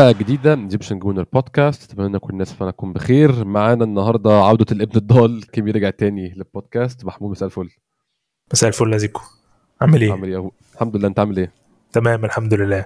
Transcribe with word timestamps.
حلقة 0.00 0.18
جديدة 0.18 0.56
من 0.56 0.62
Egyptian 0.62 0.98
Gooner 0.98 1.26
Podcast 1.32 1.92
أتمنى 1.92 2.18
كل 2.18 2.32
الناس 2.32 2.52
فانا 2.52 2.70
تكون 2.70 2.92
بخير 2.92 3.44
معانا 3.44 3.84
النهاردة 3.84 4.32
عودة 4.32 4.66
الابن 4.72 4.96
الضال 4.96 5.50
كيمي 5.50 5.70
رجع 5.70 5.90
تاني 5.90 6.34
للبودكاست 6.36 7.04
محمود 7.04 7.30
مساء 7.30 7.46
الفل 7.46 7.70
مساء 8.52 8.68
الفل 8.68 8.92
يا 8.92 8.98
زيكو 8.98 9.20
عامل 9.80 10.02
إيه؟ 10.02 10.12
عامل 10.12 10.28
إيه؟ 10.28 10.50
الحمد 10.74 10.96
لله 10.96 11.08
أنت 11.08 11.18
عامل 11.18 11.36
إيه؟ 11.36 11.52
تمام 11.92 12.24
الحمد 12.24 12.54
لله 12.54 12.84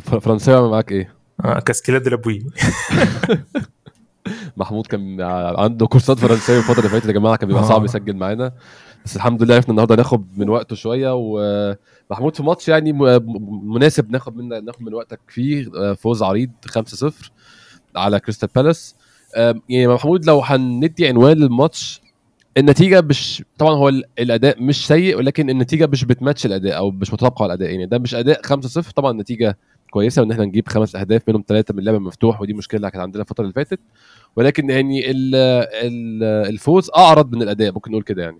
فرنساوي 0.00 0.70
معاك 0.70 0.92
إيه؟ 0.92 1.14
آه 1.44 1.60
كاسكيلا 1.60 1.98
دي 1.98 2.10
لابوي 2.10 2.46
محمود 4.56 4.86
كان 4.86 5.20
عنده 5.58 5.86
كورسات 5.86 6.18
فرنساوي 6.18 6.58
الفترة 6.58 6.78
اللي 6.78 6.88
فاتت 6.88 7.06
يا 7.06 7.12
جماعة 7.12 7.36
كان 7.36 7.48
بيبقى 7.48 7.62
آه. 7.62 7.66
صعب 7.66 7.84
يسجل 7.84 8.16
معانا 8.16 8.52
بس 9.06 9.16
الحمد 9.16 9.42
لله 9.42 9.54
عرفنا 9.54 9.70
النهارده 9.70 9.94
ناخد 9.96 10.26
من 10.36 10.48
وقته 10.48 10.76
شوية 10.76 11.10
ومحمود 11.16 12.36
في 12.36 12.42
ماتش 12.42 12.68
يعني 12.68 12.92
مناسب 13.62 14.10
ناخد 14.10 14.36
من 14.36 14.64
ناخد 14.64 14.82
من 14.82 14.94
وقتك 14.94 15.20
فيه 15.28 15.66
آه، 15.76 15.92
فوز 15.92 16.22
عريض 16.22 16.50
5-0 16.68 17.12
على 17.96 18.20
كريستال 18.20 18.48
بالاس. 18.56 18.94
يعني 19.68 19.86
محمود 19.88 20.26
لو 20.26 20.40
هندي 20.40 21.08
عنوان 21.08 21.36
للماتش 21.36 22.00
النتيجة 22.58 23.00
مش 23.00 23.44
طبعا 23.58 23.74
هو 23.74 23.88
ال- 23.88 24.04
الأداء 24.18 24.62
مش 24.62 24.86
سيء 24.86 25.16
ولكن 25.16 25.50
النتيجة 25.50 25.86
مش 25.86 26.04
بتماتش 26.04 26.46
الأداء 26.46 26.76
أو 26.76 26.90
مش 26.90 27.12
متطابقة 27.12 27.42
على 27.42 27.52
الأداء 27.54 27.70
يعني 27.70 27.86
ده 27.86 27.98
مش 27.98 28.14
أداء 28.14 28.40
5-0 28.42 28.90
طبعا 28.92 29.10
النتيجة 29.10 29.58
كويسة 29.90 30.22
وإن 30.22 30.30
إحنا 30.32 30.44
نجيب 30.44 30.68
خمس 30.68 30.96
أهداف 30.96 31.22
منهم 31.28 31.44
ثلاثة 31.48 31.72
من 31.74 31.80
اللعب 31.80 31.94
المفتوح 31.94 32.40
ودي 32.40 32.52
مشكلة 32.54 32.88
كانت 32.88 33.02
عندنا 33.02 33.22
الفترة 33.22 33.42
اللي 33.42 33.54
فاتت. 33.54 33.80
ولكن 34.36 34.70
يعني 34.70 35.10
ال 35.10 35.34
ال 35.34 36.22
الفوز 36.24 36.90
أعرض 36.96 37.34
من 37.36 37.42
الأداء 37.42 37.72
ممكن 37.72 37.90
نقول 37.90 38.02
كده 38.02 38.22
يعني. 38.22 38.38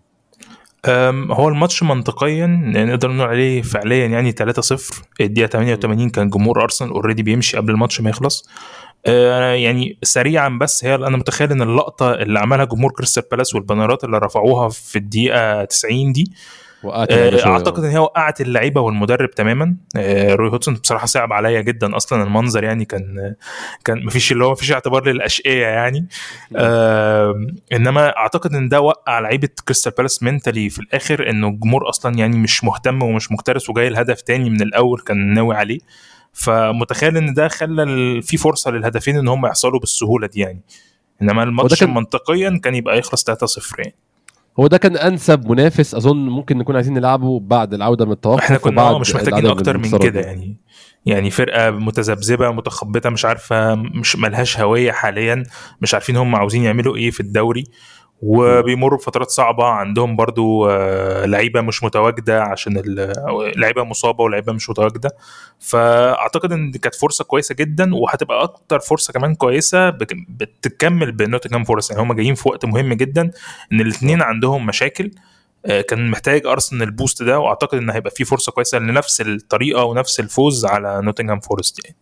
هو 1.30 1.48
الماتش 1.48 1.82
منطقيا 1.82 2.36
يعني 2.46 2.84
نقدر 2.84 3.10
نقول 3.12 3.28
عليه 3.28 3.62
فعليا 3.62 4.06
يعني 4.06 4.32
3-0 4.32 5.02
الدقيقة 5.20 5.48
88 5.48 6.10
كان 6.10 6.30
جمهور 6.30 6.62
أرسنال 6.62 6.90
already 6.90 7.22
بيمشي 7.22 7.56
قبل 7.56 7.72
الماتش 7.72 8.00
ما 8.00 8.10
يخلص. 8.10 8.48
آه، 9.06 9.52
يعني 9.52 9.98
سريعا 10.02 10.48
بس 10.48 10.84
هي 10.84 10.94
أنا 10.94 11.16
متخيل 11.16 11.50
إن 11.52 11.62
اللقطة 11.62 12.14
اللي 12.14 12.38
عملها 12.38 12.64
جمهور 12.64 12.92
كريستال 12.92 13.22
بالاس 13.30 13.54
والبنرات 13.54 14.04
اللي 14.04 14.18
رفعوها 14.18 14.68
في 14.68 14.96
الدقيقة 14.96 15.64
90 15.64 16.12
دي 16.12 16.32
آه،. 16.94 17.46
أعتقد 17.52 17.84
إن 17.84 17.90
هي 17.90 17.98
وقعت 17.98 18.40
اللعيبة 18.40 18.80
والمدرب 18.80 19.30
تماما. 19.30 19.76
آه، 19.96 20.34
روي 20.34 20.50
هودسون 20.50 20.74
بصراحة 20.74 21.06
صعب 21.06 21.32
عليا 21.32 21.60
جدا 21.60 21.96
أصلا. 21.96 22.22
المنظر 22.22 22.64
يعني 22.64 22.84
كان 22.84 23.34
كان 23.84 24.04
مفيش 24.06 24.32
اللي 24.32 24.44
هو 24.44 24.52
مفيش 24.52 24.72
اعتبار 24.72 25.08
للأشقية 25.08 25.66
يعني. 25.66 26.08
آه 26.56 27.46
إنما 27.72 28.16
أعتقد 28.16 28.54
إن 28.54 28.68
ده 28.68 28.80
وقع 28.80 29.18
لعيبة 29.18 29.48
كريستال 29.64 29.92
بالاس 29.98 30.22
منتلي 30.22 30.68
في 30.70 30.78
الآخر 30.78 31.30
انه 31.30 31.48
الجمهور 31.48 31.88
أصلا 31.88 32.14
يعني 32.18 32.36
مش 32.38 32.64
مهتم 32.64 33.02
ومش 33.02 33.32
مكترث 33.32 33.70
وجاي 33.70 33.88
الهدف 33.88 34.20
تاني 34.20 34.50
من 34.50 34.62
الأول 34.62 35.00
كان 35.00 35.34
ناوي 35.34 35.54
عليه. 35.56 35.78
فمتخيل 36.32 37.16
إن 37.16 37.34
ده 37.34 37.48
خلى 37.48 38.22
في 38.22 38.36
فرصة 38.36 38.70
للهدفين 38.70 39.18
إن 39.18 39.28
هم 39.28 39.46
يحصلوا 39.46 39.80
بالسهولة 39.80 40.26
دي 40.26 40.40
يعني. 40.40 40.60
إنما 41.22 41.42
الماتش 41.42 41.80
كان- 41.80 41.94
منطقيا 41.94 42.60
كان 42.64 42.74
يبقى 42.74 42.98
يخلص 42.98 43.24
3-0 43.24 43.78
يعني. 43.78 43.94
هو 44.60 44.66
ده 44.66 44.78
كان 44.78 44.96
أنسب 44.96 45.50
منافس 45.50 45.94
أظن 45.94 46.16
ممكن 46.28 46.58
نكون 46.58 46.74
عايزين 46.76 46.94
نلعبه 46.94 47.40
بعد 47.40 47.74
العودة 47.74 48.04
من 48.04 48.12
التوقف 48.12 48.40
إحنا 48.42 48.56
كنا 48.58 48.82
وبعد 48.82 48.94
آه 48.94 48.98
مش 48.98 49.14
محتاجين 49.14 49.46
أكتر 49.46 49.78
من 49.78 49.84
الانتصارات 49.84 50.12
كده. 50.12 50.20
يعني 50.20 50.56
يعني 51.06 51.30
فرقة 51.30 51.70
متذبذبة 51.70 52.50
متخبطة 52.50 53.10
مش 53.10 53.24
عارفة 53.24 53.74
مش 53.74 54.16
ملهاش 54.16 54.60
هوية 54.60 54.92
حاليا 54.92 55.42
مش 55.82 55.94
عارفين 55.94 56.16
هم 56.16 56.36
عاوزين 56.36 56.62
يعملوا 56.62 56.96
إيه 56.96 57.10
في 57.10 57.20
الدوري 57.20 57.64
وبيمروا 58.22 58.98
بفترات 58.98 59.30
صعبة. 59.30 59.64
عندهم 59.64 60.16
برضو 60.16 60.68
آه، 60.70 61.26
لعيبة 61.26 61.60
مش 61.60 61.84
متواجدة 61.84 62.42
عشان 62.42 62.82
لعيبة 63.56 63.84
مصابة 63.84 64.24
ولعيبة 64.24 64.52
مش 64.52 64.70
متواجدة. 64.70 65.10
فأعتقد 65.60 66.52
إن 66.52 66.70
دي 66.70 66.78
كانت 66.78 66.94
فرصة 66.94 67.24
كويسة 67.24 67.54
جدا 67.54 67.94
وهتبقى 67.94 68.42
أكتر 68.42 68.80
فرصة 68.80 69.12
كمان 69.12 69.34
كويسة 69.34 69.90
بتكمل 69.90 71.12
بنوتنجهام 71.12 71.64
فورست. 71.64 71.90
يعني 71.90 72.02
هم 72.02 72.12
جايين 72.12 72.34
في 72.34 72.48
وقت 72.48 72.64
مهم 72.64 72.92
جدا 72.92 73.30
إن 73.72 73.80
الاثنين 73.80 74.22
عندهم 74.22 74.66
مشاكل 74.66 75.10
آه، 75.66 75.80
كان 75.80 76.10
محتاج 76.10 76.46
أرسنال 76.46 76.82
ال 76.82 76.89
boost 76.89 77.22
ده 77.22 77.38
وأعتقد 77.38 77.78
إن 77.78 77.90
هيبقى 77.90 78.10
في 78.10 78.24
فرصة 78.24 78.52
كويسة 78.52 78.78
لنفس 78.78 79.20
الطريقة 79.20 79.84
ونفس 79.84 80.20
الفوز 80.20 80.64
على 80.66 81.00
نوتنغهام 81.02 81.40
فورست 81.40 81.84
يعني. 81.84 81.96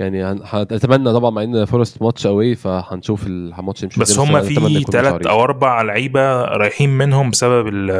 يعني 0.00 0.24
هن- 0.24 0.40
هنتمنى 0.44 1.12
طبعا 1.12 1.30
مع 1.30 1.42
إن 1.42 1.64
فورست 1.64 2.02
ماتش 2.02 2.26
قوي 2.26 2.54
فهنشوف 2.54 3.26
الماتش 3.26 3.82
يمشي 3.82 4.00
بس 4.00 4.18
هم 4.18 4.40
في 4.40 4.82
ثلاث. 4.92 5.26
أو 5.26 5.42
أربع 5.42 5.82
لعيبة 5.82 6.42
رايحين 6.42 6.90
منهم 6.98 7.30
بسبب 7.30 7.68
ال 7.68 7.90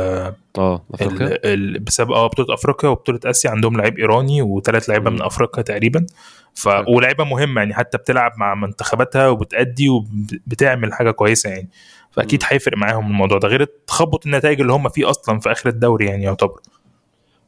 آه 0.59 0.83
أفريقيا 0.95 1.39
ال 1.45 1.79
بسبب 1.79 2.13
آه 2.13 2.27
بطولة 2.27 2.55
أفريقيا 2.55 2.91
وبطولة 2.91 3.21
آسيا 3.25 3.51
عندهم 3.51 3.77
لعيب 3.77 3.99
إيراني 3.99 4.43
وثلاث 4.43 4.89
لعيبة. 4.89 5.11
من 5.11 5.23
أفريقيا 5.23 5.63
تقريبا 5.63 6.07
ف 6.55 6.69
حلو. 6.69 6.85
ولعيبة 6.97 7.25
مهمة 7.25 7.61
يعني 7.61 7.75
حتى 7.75 7.99
بتلعب 7.99 8.33
مع 8.37 8.55
منتخباتها 8.55 9.29
وبتأدي 9.29 9.89
وبتعمل 9.89 10.93
حاجة 10.93 11.11
كويسة 11.11 11.51
يعني 11.51 11.69
فأكيد. 12.11 12.43
هيفرق 12.49 12.77
معاهم 12.77 13.07
الموضوع 13.07 13.39
ده 13.39 13.49
غير 13.49 13.65
تخبط 13.87 14.27
النتائج 14.27 14.61
اللي 14.61 14.73
هم 14.73 14.89
فيه 14.89 15.11
أصلا 15.11 15.39
في 15.41 15.53
آخر 15.53 15.69
الدوري 15.69 16.07
يعني 16.07 16.25
يعتبر 16.25 16.61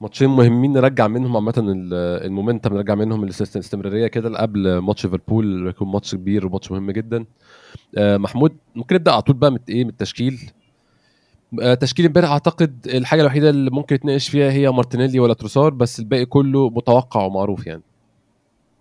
ماتشين 0.02 0.28
مهمين 0.30 0.72
نرجع 0.72 1.08
منهم 1.08 1.36
عامة 1.36 1.54
ال- 1.58 1.94
ال 2.26 2.31
momentum 2.31 2.74
نرجع 2.74 2.94
منهم 2.94 3.24
الاست- 3.24 3.56
الاستمرارية 3.56 4.06
كده 4.06 4.38
قبل 4.38 4.78
ماتش 4.78 5.04
ليفربول 5.04 5.68
يكون 5.68 5.88
ماتش 5.88 6.14
كبير 6.14 6.46
وماتش 6.46 6.70
مهم 6.72 6.90
جدا. 6.90 7.24
آه، 7.98 8.16
محمود 8.16 8.56
ممكن 8.74 8.94
نبدأ 8.94 9.12
على 9.12 9.22
طول 9.22 9.36
بقى 9.36 9.50
من 9.50 9.58
إيه 9.68 9.84
من 9.84 9.90
التشكيل 9.90 10.40
آه، 11.62 11.74
تشكيل 11.74 12.06
امبارح 12.06 12.30
أعتقد 12.30 12.86
الحاجة 12.94 13.20
الوحيدة 13.20 13.50
اللي 13.50 13.70
ممكن 13.70 13.94
نتناقش 13.96 14.28
فيها 14.28 14.50
هي 14.50 14.70
مارتينيلي 14.70 15.20
ولا 15.20 15.34
تروسار 15.34 15.70
بس 15.74 16.00
الباقي 16.00 16.24
كله 16.26 16.70
متوقع 16.70 17.22
ومعروف 17.22 17.66
يعني. 17.66 17.82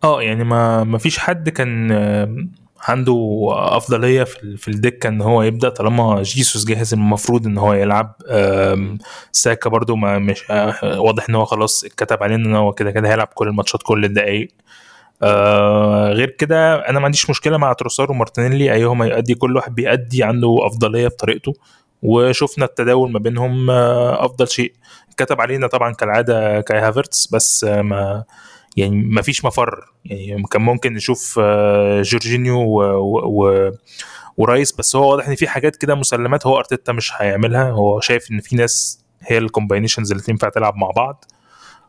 آه 0.04 0.22
يعني 0.22 0.44
ما 0.44 0.84
ما 0.84 0.98
فيش 0.98 1.20
حد 1.20 1.50
كان 1.50 1.92
عنده 2.88 3.48
أفضلية 3.52 4.24
في 4.24 4.44
ال- 4.44 4.58
في 4.58 4.68
الدكة 4.68 5.08
إن 5.10 5.22
هو 5.22 5.44
يبدأ 5.44 5.70
طالما 5.70 6.22
جيسوس 6.24 6.66
جاهز 6.66 6.94
المفروض 6.94 7.46
إن 7.46 7.58
هو 7.58 7.74
يلعب. 7.74 8.16
ساكا 9.32 9.70
برضو 9.70 9.96
ما 9.96 10.20
مش 10.20 10.44
آه، 10.52 11.00
واضح 11.02 11.26
إن 11.30 11.36
هو 11.36 11.46
خلاص 11.46 11.84
اتكتب 11.84 12.24
عليه 12.24 12.36
إن 12.36 12.56
هو 12.56 12.72
كده 12.72 12.92
كده 12.92 13.10
هيلعب 13.10 13.28
كل 13.34 13.48
الماتشات 13.48 13.84
كل 13.84 14.06
الدقايق 14.06 14.48
آه 15.24 16.12
غير 16.12 16.30
كده 16.30 16.76
أنا 16.90 17.00
ما 17.00 17.06
عنديش 17.06 17.30
مشكلة 17.30 17.58
مع 17.58 17.74
تروسار 17.74 18.12
ومارتينيلي 18.12 18.74
أيهما 18.74 19.06
يؤدي 19.06 19.36
كل 19.36 19.56
واحد 19.56 19.76
بيأدي 19.76 20.24
عنده 20.24 20.58
أفضلية 20.62 21.08
بطريقته 21.08 21.54
وشفنا 22.02 22.66
التداول 22.66 23.12
ما 23.12 23.20
بينهم 23.20 23.70
آه، 23.70 24.26
أفضل 24.26 24.48
شيء. 24.48 24.74
كتب 25.18 25.42
علينا 25.42 25.68
طبعا 25.68 25.94
كالعادة 25.94 26.62
كاي 26.62 26.80
هافرتس 26.80 27.28
بس 27.34 27.64
ما 27.64 28.24
يعني 28.78 28.96
ما 28.96 29.22
فيش 29.22 29.46
مفر. 29.46 29.94
يعني 30.06 30.44
كان 30.44 30.62
ممكن 30.62 30.94
نشوف 30.94 31.40
آه، 31.44 32.02
جورجينيو 32.02 32.58
و, 32.58 32.84
و, 33.24 33.72
ورايس 34.38 34.72
بس 34.76 34.96
هو 34.96 35.12
واضح 35.12 35.28
إن 35.28 35.36
في 35.36 35.48
حاجات 35.48 35.76
كده 35.76 35.96
مسلمات 35.96 36.48
هو 36.48 36.58
أرتيتا 36.58 36.92
مش 36.94 37.12
هيعملها. 37.16 37.72
هو 37.72 38.00
شايف 38.00 38.32
إن 38.32 38.40
في 38.40 38.56
ناس 38.56 39.06
هي 39.22 39.38
ال 39.38 39.43
combinations 39.43 40.12
اللي 40.12 40.24
تنفع 40.24 40.50
تلعب 40.50 40.76
مع 40.76 40.90
بعض. 40.96 41.26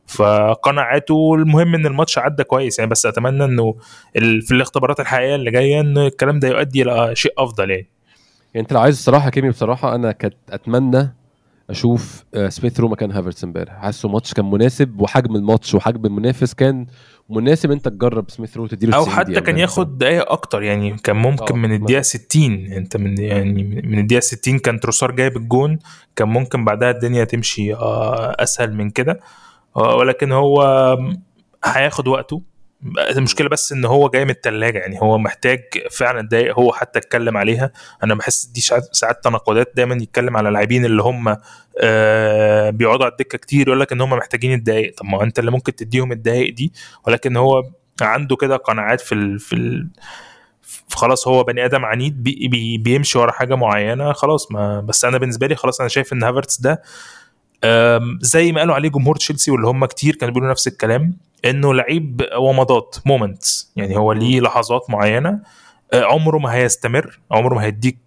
فقناعاته 0.07 1.35
المهم 1.35 1.75
إن 1.75 1.87
الماتش 1.87 2.19
عدى 2.19 2.45
كويس. 2.45 2.79
يعني 2.79 2.91
بس 2.91 3.07
أتمنى 3.07 3.45
إنه 3.45 3.75
في 4.19 4.51
الاختبارات 4.55 5.01
الحقيقية 5.01 5.35
اللي 5.35 5.51
جاية 5.51 5.81
إن 5.81 5.99
الكلام 5.99 6.39
ده 6.39 6.49
يؤدي 6.49 6.83
إلى 6.83 7.17
شيء 7.17 7.33
أفضل 7.39 7.71
يعني. 7.71 7.89
يعني 8.55 8.65
أنت 8.65 8.73
لو 8.73 8.81
عايز 8.81 8.97
الصراحة 8.97 9.31
كيمي 9.31 9.51
بصراحة 9.51 9.95
أنا 9.95 10.13
كنت 10.13 10.37
أتمنى 10.51 11.15
أشوف 11.71 12.25
آه، 12.35 12.49
سميث 12.49 12.81
رو 12.81 12.89
مكان 12.89 13.13
هافرتس 13.13 13.45
امبارح. 13.45 13.73
حاسه 13.73 14.09
ماتش 14.09 14.35
كان 14.35 14.51
مناسب 14.51 15.01
وحجم 15.01 15.37
الماتش 15.37 15.75
وحجم 15.75 16.07
المنافس 16.07 16.55
كان 16.55 16.87
مناسب. 17.31 17.71
أنت 17.71 17.89
تجرب 17.89 18.31
سميث 18.31 18.57
رو 18.57 18.67
تديله 18.67 18.97
أو 18.97 19.03
90 19.03 19.17
حتى 19.17 19.33
كان 19.33 19.39
امبارح. 19.39 19.59
ياخد 19.59 19.99
دقايق 19.99 20.33
أكتر 20.33 20.63
يعني 20.63 20.97
كان 20.97 21.17
ممكن 21.17 21.55
آه، 21.55 21.59
من 21.59 21.73
الدقيقة 21.73 22.03
60 22.03 22.67
أنت 22.67 22.97
من 22.97 23.21
يعني 23.21 23.63
من 23.85 23.99
الدقيقة 23.99 24.21
60 24.21 24.59
كان 24.59 24.81
تروسار 24.81 25.11
جايب 25.11 25.37
الجون 25.37 25.79
كان 26.17 26.29
ممكن 26.29 26.65
بعدها 26.65 26.91
الدنيا 26.91 27.25
تمشي 27.25 27.75
آه، 27.75 28.37
أسهل 28.39 28.75
من 28.75 28.91
كده. 28.91 29.21
آه، 29.77 29.97
ولكن 29.97 30.33
هو 30.33 30.63
هياخد 31.65 32.09
وقته. 32.09 32.43
المشكلة 33.17 33.49
بس 33.49 33.73
إن 33.73 33.85
هو 33.85 34.09
جاي 34.09 34.25
من 34.25 34.31
الثلاجه 34.31 34.79
يعني 34.79 35.01
هو 35.03 35.19
محتاج 35.19 35.63
فعلا 35.91 36.29
دقايق 36.29 36.59
هو 36.59 36.73
حتى 36.73 36.99
اتكلم 36.99 37.37
عليها. 37.37 37.71
أنا 38.05 38.15
بحس 38.15 38.47
دي 38.47 38.61
ساعات 38.93 39.25
تناقضات 39.25 39.73
دايما 39.77 39.95
يتكلم 39.95 40.37
على 40.37 40.49
اللاعبين 40.49 40.85
اللي 40.85 41.03
هم 41.03 41.37
آه 41.81 42.71
بيقعدوا 42.71 43.05
على 43.05 43.13
الدكة 43.13 43.39
كتير 43.39 43.67
يقول 43.69 43.81
لك 43.81 43.93
إن 43.93 44.01
هم 44.01 44.11
محتاجين 44.11 44.53
الدقايق 44.53 44.95
طب 44.97 45.05
ما 45.07 45.23
أنت 45.23 45.39
اللي 45.39 45.51
ممكن 45.51 45.75
تديهم 45.75 46.13
الدقايق 46.13 46.55
دي؟ 46.55 46.73
ولكن 47.07 47.37
هو 47.37 47.63
عنده 48.01 48.37
كده 48.37 48.57
قناعات 48.57 49.01
في 49.01 49.15
ال 49.15 49.39
في 49.39 49.53
ال 49.57 49.89
خلاص 50.91 51.29
هو 51.29 51.43
بني 51.45 51.65
آدم 51.65 51.85
عنيد 51.85 52.23
بي 52.23 52.49
بي 52.49 52.79
بيمشي 52.79 53.19
ورا 53.19 53.33
حاجة 53.33 53.55
معينة 53.55 54.13
خلاص 54.13 54.53
ما 54.53 54.81
بس 54.81 55.05
أنا 55.05 55.19
بالنسبة 55.19 55.47
لي 55.47 55.55
خلاص 55.55 55.81
أنا 55.81 55.89
شايف 55.89 56.13
إن 56.13 56.23
هافرتس 56.25 56.61
ده 56.61 56.73
آم، 56.73 56.79
زي 58.21 58.53
ما 58.53 58.61
قالوا 58.61 58.75
عليه 58.75 58.89
جمهور 58.89 59.17
تشيلسي 59.17 59.51
واللي 59.51 59.67
هم 59.67 59.85
كتير 59.85 60.17
كانوا 60.17 60.35
بيقولوا 60.35 60.51
نفس 60.51 60.69
الكلام 60.69 61.17
إنه 61.45 61.75
لعيب 61.75 62.23
ومضات 62.39 62.97
moments 63.07 63.73
يعني 63.77 63.97
هو 63.97 64.13
ليه 64.13 64.41
لحظات 64.41 64.91
معينة. 64.91 65.41
آه، 65.93 66.05
عمره 66.05 66.39
ما 66.39 66.55
هيستمر 66.55 67.19
عمره 67.31 67.55
ما 67.55 67.65
هيديك 67.65 67.99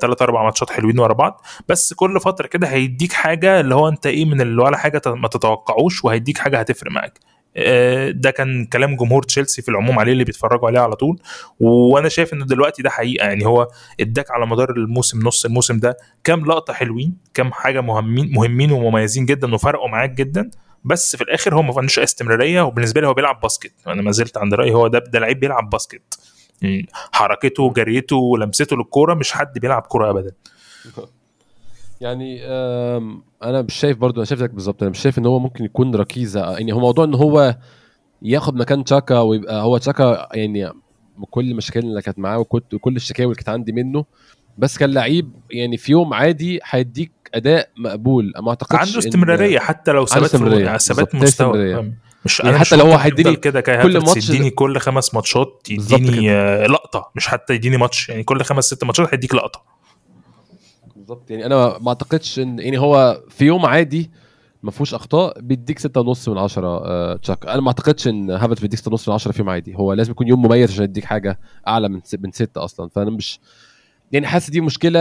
ثلاث 0.00 0.22
أربع 0.22 0.44
ماتشات 0.44 0.70
حلوين 0.70 0.98
ورا 0.98 1.12
بعض. 1.12 1.42
بس 1.68 1.92
كل 1.92 2.20
فترة 2.20 2.46
كده 2.46 2.66
هيديك 2.68 3.12
حاجة 3.12 3.60
اللي 3.60 3.74
هو 3.74 3.88
أنت 3.88 4.06
إيه 4.06 4.24
من 4.24 4.40
اللي 4.40 4.62
ولا 4.62 4.76
حاجة 4.76 5.02
ما 5.06 5.28
تتوقعوش 5.28 6.04
وهيديك 6.04 6.38
حاجة 6.38 6.58
هتفرق 6.60 6.92
معاك. 6.92 7.18
ده 8.10 8.30
كان 8.30 8.64
كلام 8.64 8.96
جمهور 8.96 9.22
تشيلسي 9.22 9.62
في 9.62 9.68
العموم 9.68 9.98
عليه 9.98 10.12
اللي 10.12 10.24
بيتفرجوا 10.24 10.68
عليه 10.68 10.80
على 10.80 10.96
طول. 10.96 11.20
وأنا 11.60 12.08
شايف 12.08 12.32
إن 12.32 12.46
دلوقتي 12.46 12.82
ده 12.82 12.90
حقيقة 12.90 13.26
يعني 13.26 13.46
هو 13.46 13.68
اداك 14.00 14.30
على 14.30 14.46
مدار 14.46 14.70
الموسم 14.70 15.18
نص 15.26 15.44
الموسم 15.44 15.78
ده 15.78 15.96
كام 16.24 16.46
لقطة 16.46 16.72
حلوين 16.72 17.16
كام 17.34 17.52
حاجة 17.52 17.80
مهمين 17.80 18.32
مهمين 18.32 18.72
ومميزين 18.72 19.26
جدا 19.26 19.54
وفرقوا 19.54 19.88
معاك 19.88 20.10
جدا 20.10 20.50
بس 20.84 21.16
في 21.16 21.22
الآخر 21.24 21.54
هو 21.54 21.62
ما 21.62 21.74
عندوش 21.76 21.98
استمرارية 21.98 22.62
وبالنسبة 22.62 23.00
لي 23.00 23.06
هو 23.06 23.14
بيلعب 23.14 23.40
باسكت. 23.40 23.72
أنا 23.86 24.02
ما 24.02 24.12
زلت 24.12 24.36
عند 24.38 24.54
رأيي 24.54 24.74
هو 24.74 24.88
ده 24.88 24.98
ده 24.98 25.18
لعيب 25.18 25.40
بيلعب 25.40 25.70
باسكت. 25.70 26.18
يعني 26.62 26.88
حركته 27.12 27.72
جريته 27.72 28.16
ولمسته 28.16 28.76
للكورة 28.76 29.14
مش 29.14 29.32
حد 29.32 29.58
بيلعب 29.58 29.82
كورة 29.82 30.10
ابدا. 30.10 30.32
يعني 32.00 32.40
أنا 33.42 33.62
مش 33.62 33.74
شايف 33.74 33.98
برضو 33.98 34.16
أنا 34.16 34.24
شايف 34.24 34.40
زيك 34.40 34.50
بالظبط 34.50 34.82
أنا 34.82 34.90
مش 34.90 34.98
شايف 34.98 35.18
إن 35.18 35.26
هو 35.26 35.38
ممكن 35.38 35.64
يكون 35.64 35.94
ركيزة 35.94 36.52
يعني 36.52 36.72
هو 36.72 36.80
موضوع 36.80 37.04
إن 37.04 37.14
هو 37.14 37.56
ياخد 38.22 38.54
مكان 38.54 38.84
تشاكا 38.84 39.18
ويبقى 39.18 39.62
هو 39.62 39.78
تشاكا 39.78 40.28
يعني 40.32 40.72
كل 41.30 41.50
المشاكل 41.50 41.80
اللي 41.80 42.02
كانت 42.02 42.18
معاه 42.18 42.38
وكل 42.38 42.96
الشكاوي 42.96 43.26
اللي 43.26 43.36
كانت 43.36 43.48
عندي 43.48 43.72
منه 43.72 44.04
بس 44.58 44.78
كان 44.78 44.90
لعيب 44.90 45.30
يعني 45.50 45.76
في 45.76 45.92
يوم 45.92 46.14
عادي 46.14 46.60
هيديك 46.64 47.12
أداء 47.34 47.70
مقبول. 47.76 48.32
ما 48.42 48.48
أعتقدش 48.48 48.80
عنده 48.80 48.98
استمرارية 48.98 49.58
حتى 49.58 49.92
لو 49.92 50.06
ثبات 50.06 50.76
ثبات 50.76 51.14
مستوى. 51.14 51.92
مش 52.24 52.40
يعني 52.40 52.58
حتى 52.58 52.76
لو 52.76 52.86
هو 52.86 52.96
هيديني 52.96 53.36
كده 53.36 53.60
كل 53.60 53.98
ماتش 53.98 54.28
يديني 54.30 54.50
كل 54.50 54.78
خمس 54.78 55.14
ماتشات 55.14 55.66
يديني 55.70 56.32
آه، 56.32 56.66
لقطة 56.66 57.10
مش 57.16 57.28
حتى 57.28 57.54
يديني 57.54 57.76
ماتش 57.76 58.08
يعني 58.08 58.22
كل 58.22 58.42
خمس 58.42 58.64
ست 58.64 58.84
ماتشات 58.84 59.08
هيديك 59.14 59.34
لقطة. 59.34 59.69
بالظبط. 61.10 61.30
يعني 61.30 61.46
أنا 61.46 61.78
ما 61.80 61.88
أعتقدش 61.88 62.38
إن 62.38 62.58
يعني 62.58 62.78
هو 62.78 63.22
في 63.28 63.44
يوم 63.44 63.66
عادي 63.66 64.10
ما 64.62 64.70
فيهوش 64.70 64.94
أخطاء 64.94 65.40
بيديك 65.40 65.78
6.5 65.78 66.28
من 66.28 66.38
10 66.38 66.66
آه 66.66 67.16
تشاك. 67.16 67.46
أنا 67.46 67.60
ما 67.60 67.68
أعتقدش 67.68 68.08
إن 68.08 68.30
هافرتز 68.30 68.60
بيديك 68.60 68.80
6.5 68.80 69.08
من 69.08 69.14
10 69.14 69.32
في 69.32 69.38
يوم 69.38 69.48
عادي. 69.50 69.74
هو 69.76 69.92
لازم 69.92 70.10
يكون 70.10 70.28
يوم 70.28 70.42
مميز 70.46 70.70
عشان 70.70 70.84
يديك 70.84 71.04
حاجة 71.04 71.38
أعلى 71.68 71.88
من 71.88 72.00
من 72.18 72.32
6 72.32 72.64
أصلا. 72.64 72.88
فأنا 72.88 73.10
مش 73.10 73.40
يعني 74.12 74.26
حاسس 74.26 74.50
دي 74.50 74.60
مشكلة 74.60 75.00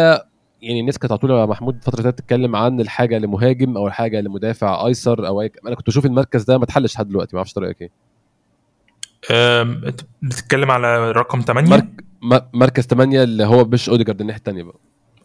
يعني 0.61 0.79
الناس 0.79 0.97
كانت 0.97 1.11
على 1.11 1.19
طول 1.19 1.31
يا 1.31 1.45
محمود 1.45 1.75
الفترة 1.75 1.99
اللي 1.99 2.11
تتكلم 2.11 2.55
عن 2.55 2.79
الحاجة 2.81 3.17
لمهاجم 3.17 3.77
أو 3.77 3.87
الحاجة 3.87 4.21
لمدافع 4.21 4.85
أيسر 4.87 5.27
أو 5.27 5.41
أي... 5.41 5.51
أنا 5.67 5.75
كنت 5.75 5.87
بشوف 5.87 6.05
المركز 6.05 6.43
ده 6.43 6.57
ما 6.57 6.63
اتحلش 6.63 6.95
لحد 6.95 7.07
دلوقتي. 7.07 7.35
ما 7.35 7.37
أعرفش 7.37 7.57
رايك 7.57 7.81
إيه. 7.81 7.91
بتتكلم 10.23 10.71
على 10.71 11.11
رقم 11.11 11.41
8 11.41 11.69
مرك... 11.69 12.03
مركز 12.53 12.83
8 12.83 13.23
اللي 13.23 13.45
هو 13.45 13.65
مش 13.65 13.89
أوديجارد 13.89 14.21
الناحية 14.21 14.39
الثانية 14.39 14.63
بقى. 14.63 14.75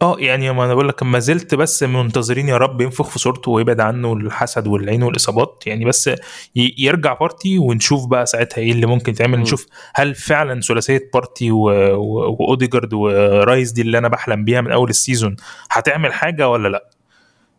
آه 0.02 0.17
يعني 0.19 0.52
ما 0.52 0.64
أنا 0.64 0.75
بقول 0.75 0.88
لك 0.88 1.02
ما 1.02 1.19
زلت 1.19 1.55
بس 1.55 1.82
منتظرين 1.82 2.49
يا 2.49 2.56
رب 2.56 2.81
ينفخ 2.81 3.08
في 3.08 3.19
صورته 3.19 3.50
ويبعد 3.50 3.81
عنه 3.81 4.12
الحسد 4.12 4.67
والعين 4.67 5.02
والإصابات. 5.02 5.62
يعني 5.67 5.85
بس 5.85 6.11
يرجع 6.55 7.12
بارتي 7.14 7.58
ونشوف 7.58 8.06
بقى 8.06 8.26
ساعتها 8.26 8.58
إيه 8.62 8.73
اللي 8.73 8.87
ممكن 8.87 9.12
يتعمل. 9.12 9.38
نشوف 9.41 9.67
هل 9.94 10.14
فعلا 10.14 10.61
ثلاثية 10.61 11.11
بارتي 11.14 11.50
وأوديجارد 11.50 12.94
ورايز 12.94 13.70
دي 13.73 13.82
اللي 13.82 13.99
أنا 13.99 14.08
بحلم 14.08 14.44
بيها 14.44 14.61
من 14.61 14.73
أول 14.73 14.91
ال 14.91 14.97
season 14.97 15.37
هتعمل 15.70 16.12
حاجة 16.12 16.49
ولا 16.49 16.69
لأ؟ 16.69 16.90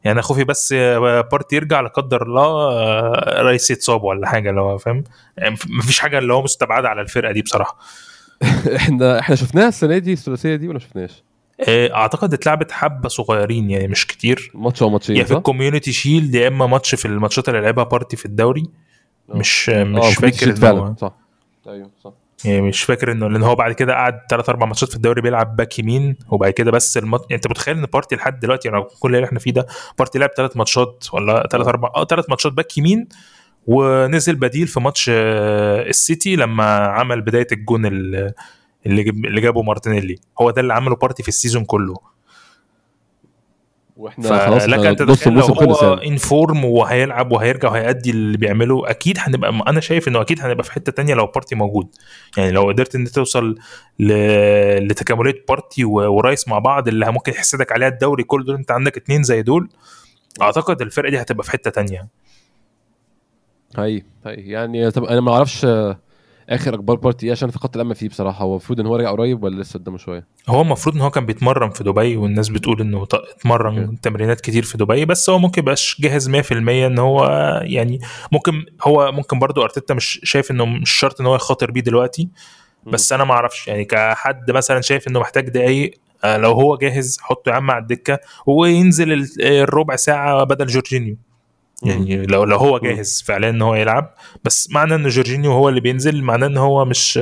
يعني 0.03 0.21
خوفي 0.21 0.43
بس 0.43 0.73
بارتي 1.31 1.55
يرجع 1.55 1.81
لا 1.81 1.88
قدر 1.89 2.21
الله 2.23 2.69
رايس 3.41 3.71
يتصاب 3.71 4.03
ولا 4.03 4.27
حاجة 4.27 4.51
لو 4.51 4.77
فاهم؟ 4.77 5.03
يعني 5.38 5.55
مفيش 5.69 5.99
حاجة 5.99 6.17
اللي 6.17 6.33
هو 6.33 6.41
مستبعدة 6.41 6.89
على 6.89 7.01
الفرقة 7.01 7.31
دي 7.31 7.41
بصراحة. 7.41 7.77
إحنا 8.75 9.19
إحنا 9.19 9.35
شفناها 9.35 9.67
السنة 9.67 9.97
دي 9.97 10.13
الثلاثية 10.13 10.55
دي 10.55 10.67
ولا 10.67 10.79
شفناش؟ 10.79 11.23
آه، 11.59 11.93
أعتقد 11.93 12.33
اتلعبت 12.33 12.71
حبة 12.71 13.09
صغيرين 13.09 13.69
يعني 13.69 13.87
مش 13.87 14.07
كتير. 14.07 14.51
ماتش 14.53 14.81
أو 14.81 14.89
ماتشين 14.89 15.15
يا 15.15 15.23
في 15.23 15.33
ال 15.33 15.39
Community 15.39 15.91
Shield 15.91 16.35
يا 16.35 16.47
إما 16.47 16.67
ماتش 16.67 16.95
في 16.95 17.05
الماتشات 17.05 17.49
اللي 17.49 17.61
لعبها 17.61 17.83
بارتي 17.83 18.17
في 18.17 18.25
الدوري. 18.25 18.63
أوه. 19.29 19.37
مش 19.37 19.69
مش 19.69 20.03
أوه 20.03 20.11
فاكر 20.11 20.55
فعلا 20.55 20.95
صح. 20.99 21.15
أيوه 21.67 21.89
صح. 22.03 22.13
يعني 22.45 22.61
مش 22.61 22.83
فاكر 22.83 23.11
إنه 23.11 23.29
لأن 23.29 23.43
هو 23.43 23.55
بعد 23.55 23.71
كده 23.71 23.93
قعد 23.93 24.19
ثلاث 24.29 24.49
أربع 24.49 24.65
ماتشات 24.65 24.89
في 24.89 24.95
الدوري 24.95 25.21
بيلعب 25.21 25.55
back 25.56 25.79
يمين 25.79 26.17
وبعد 26.29 26.51
كده 26.51 26.71
بس 26.71 26.97
المط... 26.97 27.21
يعني 27.21 27.35
أنت 27.35 27.47
متخيل 27.47 27.77
إن 27.77 27.85
بارتي 27.85 28.15
لحد 28.15 28.39
دلوقتي 28.39 28.67
يعني 28.67 28.83
كل 28.99 29.15
اللي 29.15 29.25
إحنا 29.25 29.39
فيه 29.39 29.51
ده 29.51 29.65
بارتي 29.99 30.19
لعب 30.19 30.29
ثلاث 30.37 30.57
ماتشات 30.57 31.05
ولا 31.13 31.47
ثلاث 31.51 31.67
أربع 31.67 31.91
آه 31.95 32.05
ثلاث 32.05 32.29
ماتشات 32.29 32.53
back 32.53 32.77
يمين 32.77 33.07
ونزل 33.67 34.35
بديل 34.35 34.67
في 34.67 34.79
ماتش 34.79 35.11
آه، 35.13 35.81
السيتي 35.89 36.35
لما 36.35 36.77
عمل 36.77 37.21
بداية 37.21 37.47
الجون 37.51 37.85
اللي 38.85 39.01
اللي 39.01 39.41
جابه 39.41 39.61
مارتينيلي. 39.61 40.15
هو 40.41 40.51
ده 40.51 40.61
اللي 40.61 40.73
عمله 40.73 40.95
بارتي 40.95 41.23
في 41.23 41.29
ال 41.29 41.35
season 41.35 41.65
كله. 41.65 41.95
وإحنا 43.97 44.45
خلاص 44.45 44.63
لك 44.63 44.85
انت 44.85 45.01
نص 45.01 45.27
الموسم 45.27 45.53
خلص 45.53 45.83
يعني. 45.83 46.07
in 46.07 46.27
form 46.27 46.65
وهيلعب 46.65 47.31
وهيرجع 47.31 47.69
وهيأدي 47.69 48.11
اللي 48.11 48.37
بيعمله 48.37 48.89
أكيد 48.89 49.17
هنبقى 49.19 49.49
أنا 49.67 49.79
شايف 49.79 50.07
إنه 50.07 50.21
أكيد 50.21 50.41
هنبقى 50.41 50.63
في 50.63 50.71
حتة 50.71 50.91
تانية 50.91 51.13
لو 51.13 51.25
بارتي 51.25 51.55
موجود. 51.55 51.87
يعني 52.37 52.51
لو 52.51 52.67
قدرت 52.67 52.95
إن 52.95 53.05
توصل 53.05 53.55
ل... 53.99 54.07
لتكاملات 54.88 55.45
بارتي 55.49 55.85
ورايس 55.85 56.47
مع 56.47 56.59
بعض 56.59 56.88
اللي 56.88 57.11
ممكن 57.11 57.31
يحسدك 57.31 57.71
عليها 57.71 57.88
الدوري 57.88 58.23
كل 58.23 58.45
دول 58.45 58.55
أنت 58.55 58.71
عندك 58.71 58.97
اتنين 58.97 59.23
زي 59.23 59.41
دول 59.41 59.69
أعتقد 60.41 60.81
الفرقة 60.81 61.09
دي 61.09 61.21
هتبقى 61.21 61.43
في 61.43 61.51
حتة 61.51 61.71
تانية. 61.71 62.07
هاي 63.77 64.05
هاي. 64.25 64.35
يعني 64.35 64.88
أنا 64.88 65.21
ما 65.21 65.33
أعرفش 65.33 65.65
آخر 66.50 66.75
أخبار 66.75 66.97
بارتي 66.97 67.25
إيه؟ 67.25 67.31
عشان 67.31 67.50
فقدت 67.50 67.75
الأمل 67.75 67.95
فيه 67.95 68.09
بصراحة. 68.09 68.45
هو 68.45 68.51
المفروض 68.51 68.80
إن 68.80 68.86
هو 68.86 68.95
رجع 68.95 69.12
قريب 69.12 69.44
ولا 69.44 69.62
لسه 69.62 69.80
قدامه 69.80 69.97
شوية؟ 69.97 70.27
هو 70.47 70.62
المفروض 70.62 70.95
إن 70.95 71.01
هو 71.01 71.09
كان 71.09 71.25
بيتمرن 71.25 71.69
في 71.69 71.83
دبي 71.83 72.18
والناس 72.18 72.50
بتقول 72.50 72.81
إنه 72.81 73.07
اتمرن 73.13 73.88
okay. 73.88 74.00
تمرينات 74.01 74.42
كتير 74.42 74.63
في 74.63 74.77
دبي 74.77 75.06
بس 75.06 75.30
هو 75.30 75.39
ممكن 75.39 75.62
يبقاش 75.62 76.01
جاهز 76.01 76.30
100% 76.30 76.51
إن 76.51 77.00
هو 77.00 77.25
يعني 77.63 78.00
ممكن 78.31 78.65
هو 78.84 79.12
ممكن 79.12 79.39
برضو 79.39 79.63
أرتيتا 79.63 79.93
مش 79.93 80.19
شايف 80.24 80.51
إنه 80.51 80.65
مش 80.65 80.91
شرط 80.91 81.22
إن 81.22 81.27
هو 81.27 81.36
يخاطر 81.36 81.72
بيه 81.72 81.81
دلوقتي 81.81 82.29
بس 82.86 83.13
أنا 83.13 83.24
ما 83.24 83.34
أعرفش. 83.34 83.67
يعني 83.67 83.86
كحد 83.86 84.51
مثلا 84.51 84.81
شايف 84.81 85.08
إنه 85.08 85.19
محتاج 85.19 85.50
دقايق 85.50 85.91
آه، 86.24 86.38
لو 86.38 86.51
هو 86.51 86.77
جاهز 86.77 87.17
حطه 87.22 87.50
يا 87.50 87.55
عم 87.55 87.72
على 87.72 87.81
الدكة 87.81 88.19
وينزل 88.48 89.27
الربع 89.39 89.96
ساعة 89.96 90.43
بدل 90.43 90.65
جورجينيو. 90.65 91.17
يعني 91.86 92.25
لو 92.25 92.44
لو 92.44 92.58
هو 92.58 92.80
جاهز 92.80 93.24
فعليا 93.27 93.50
إن 93.50 93.62
هو 93.62 93.75
يلعب. 93.75 94.13
بس 94.44 94.72
معنى 94.72 94.96
إن 94.96 95.08
جورجينيو 95.08 95.51
هو 95.51 95.70
اللي 95.70 95.82
بينزل 95.82 96.22
معناه 96.24 96.48
إن 96.48 96.58
هو 96.58 96.86
مش 96.86 97.18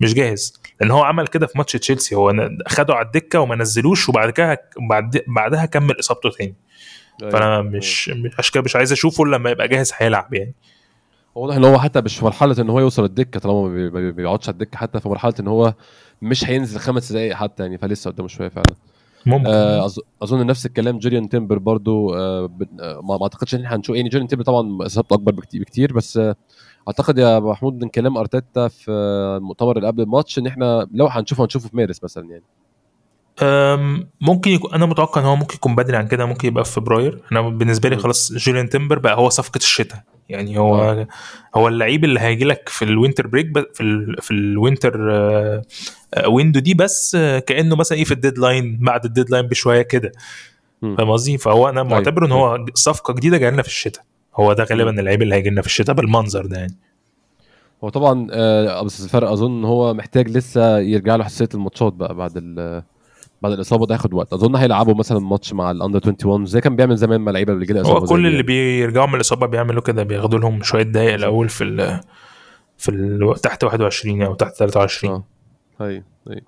مش 0.00 0.14
جاهز. 0.14 0.60
لأن 0.80 0.90
هو 0.90 1.02
عمل 1.02 1.26
كده 1.26 1.46
في 1.46 1.58
ماتش 1.58 1.72
تشيلسي. 1.72 2.14
هو 2.14 2.50
خده 2.66 2.94
على 2.94 3.06
الدكة 3.06 3.40
وما 3.40 3.56
نزلوش 3.56 4.08
وبعد 4.08 4.30
كده 4.30 4.62
بعد 4.90 5.22
بعدها 5.26 5.66
كمل 5.66 6.00
إصابته 6.00 6.30
تاني. 6.30 6.54
أيوة. 7.22 7.32
فأنا 7.32 7.62
مش 7.62 8.10
عشان 8.38 8.52
كده 8.54 8.62
مش 8.62 8.76
عايز 8.76 8.92
أشوفه 8.92 9.24
لما 9.24 9.50
يبقى 9.50 9.68
جاهز 9.68 9.92
هيلعب 9.96 10.34
يعني. 10.34 10.54
واضح 11.34 11.56
إن 11.56 11.64
هو 11.64 11.78
حتى 11.78 12.00
مش 12.00 12.18
في 12.18 12.24
مرحلة 12.24 12.56
إن 12.58 12.70
هو 12.70 12.80
يوصل 12.80 13.04
الدكة 13.04 13.40
طالما 13.40 13.90
ما 13.90 14.10
بيقعدش 14.10 14.48
على 14.48 14.52
الدكة 14.54 14.78
حتى 14.78 15.00
في 15.00 15.08
مرحلة 15.08 15.34
إن 15.40 15.48
هو 15.48 15.74
مش 16.22 16.44
هينزل 16.44 16.80
خمس 16.80 17.12
دقائق 17.12 17.34
حتى 17.34 17.62
يعني 17.62 17.78
فلسه 17.78 18.10
قدامه 18.10 18.28
شوية 18.28 18.48
فعلا. 18.48 18.74
ممكن. 19.26 19.46
آه 19.46 19.90
أظن 20.22 20.46
نفس 20.46 20.66
الكلام 20.66 20.98
يوريان 20.98 21.28
تيمبر 21.28 21.58
برضو 21.58 22.14
آه, 22.14 22.50
آه، 22.80 23.00
ما 23.04 23.22
أعتقدش 23.22 23.54
إن 23.54 23.64
إحنا 23.64 23.76
هنشوف 23.76 23.96
يعني 23.96 24.08
يوريان 24.08 24.28
تيمبر 24.28 24.44
طبعا 24.44 24.86
إصابته 24.86 25.14
أكبر 25.14 25.32
بكتير, 25.32 25.92
بس 25.92 26.16
آه 26.16 26.36
أعتقد 26.88 27.18
يا 27.18 27.38
محمود 27.40 27.82
من 27.84 27.88
كلام 27.88 28.16
أرتيتا 28.18 28.68
في 28.68 28.90
المؤتمر 29.40 29.76
اللي 29.76 29.86
قبل 29.88 30.02
الماتش 30.02 30.38
إن 30.38 30.46
إحنا 30.46 30.86
لو 30.92 31.06
هنشوفه 31.06 31.44
هنشوفه 31.44 31.68
في 31.68 31.76
مارس 31.76 32.04
مثلا 32.04 32.30
يعني. 32.30 32.44
ممكن 34.20 34.50
يكون 34.50 34.74
أنا 34.74 34.86
متوقع 34.86 35.20
إن 35.20 35.26
هو 35.26 35.36
ممكن 35.36 35.54
يكون 35.54 35.74
بدري 35.74 35.96
عن 35.96 36.08
كده 36.08 36.26
ممكن 36.26 36.48
يبقى 36.48 36.64
في 36.64 36.72
فبراير. 36.72 37.22
أنا 37.32 37.40
بالنسبة 37.40 37.88
لي 37.88 37.96
خلاص 37.96 38.32
يوريان 38.32 38.68
تيمبر 38.68 38.98
بقى 38.98 39.16
هو 39.16 39.28
صفقة 39.28 39.58
الشتاء. 39.58 40.02
يعني 40.28 40.58
هو 40.58 40.90
أوه. 40.90 41.08
هو 41.54 41.68
اللعيب 41.68 42.04
اللي 42.04 42.20
هيجي 42.20 42.44
لك 42.44 42.68
في 42.68 42.84
ال 42.84 42.90
winter 42.90 43.26
break 43.26 43.52
في 43.74 43.82
ال 43.82 44.16
في 44.22 44.30
ال 44.30 44.40
winter 44.40 45.00
window 46.26 46.60
دي 46.60 46.74
بس 46.74 47.16
كأنه 47.46 47.76
مثلا 47.76 47.98
إيه 47.98 48.04
في 48.04 48.12
ال 48.12 48.19
deadline 48.19 48.78
بعد 48.80 49.04
ال 49.04 49.09
deadline 49.09 49.46
بشوية 49.46 49.82
كده. 49.82 50.12
فاهم 50.82 51.10
قصدي؟ 51.10 51.38
فهو 51.38 51.68
أنا 51.68 51.82
طيب، 51.82 51.90
معتبر 51.92 52.26
إن 52.26 52.32
هو. 52.32 52.64
صفقة 52.74 53.14
جديدة 53.14 53.36
جاية 53.38 53.50
لنا 53.50 53.62
في 53.62 53.68
الشتاء. 53.68 54.04
هو 54.36 54.52
ده 54.52 54.64
غالبا 54.64 54.90
اللعيب 55.00 55.22
اللي 55.22 55.34
هيجي 55.34 55.50
لنا 55.50 55.60
في 55.60 55.66
الشتاء 55.66 55.94
بالمنظر 55.94 56.46
ده 56.46 56.58
يعني. 56.58 56.76
هو 57.84 57.88
طبعا 57.88 58.26
آه 58.30 58.82
بس 58.82 59.04
الفرق 59.04 59.30
أظن 59.30 59.58
إن 59.58 59.64
هو 59.64 59.94
محتاج 59.94 60.28
لسه 60.28 60.78
يرجع 60.78 61.16
له 61.16 61.24
حساسية 61.24 61.48
الماتشات 61.54 61.92
بقى 61.92 62.14
بعد 62.14 62.32
بعد 63.46 63.52
الإصابة 63.54 63.86
ده 63.86 63.94
هياخد 63.94 64.14
وقت. 64.14 64.32
أظن 64.32 64.56
هيلعبوا 64.56 64.94
مثلا 64.94 65.18
ماتش 65.18 65.52
مع 65.52 65.70
ال 65.70 65.74
under 65.74 65.96
21 65.98 66.46
زي 66.46 66.60
كان 66.60 66.76
بيعمل 66.76 66.96
زمان 66.96 67.20
مع 67.20 67.32
لعيبه 67.32 67.52
اللي 67.52 67.66
جاله 67.66 67.82
هو 67.82 68.00
كل 68.00 68.26
اللي 68.26 68.42
بيرجعوا 68.42 69.06
من 69.06 69.14
الإصابة 69.14 69.46
بيعملوا 69.46 69.82
كده 69.82 70.02
بياخدوا 70.02 70.38
لهم 70.38 70.62
شوية 70.62 70.82
دقايق 70.82 71.14
الأول 71.14 71.48
في 71.48 71.64
ال 71.64 72.00
في 72.78 72.88
ال 72.90 73.34
تحت 73.42 73.64
21 73.64 74.22
أو 74.22 74.34
تحت 74.34 74.54
23 74.54 75.14
آه. 75.14 75.24
هي 75.84 76.02
هي 76.30 76.40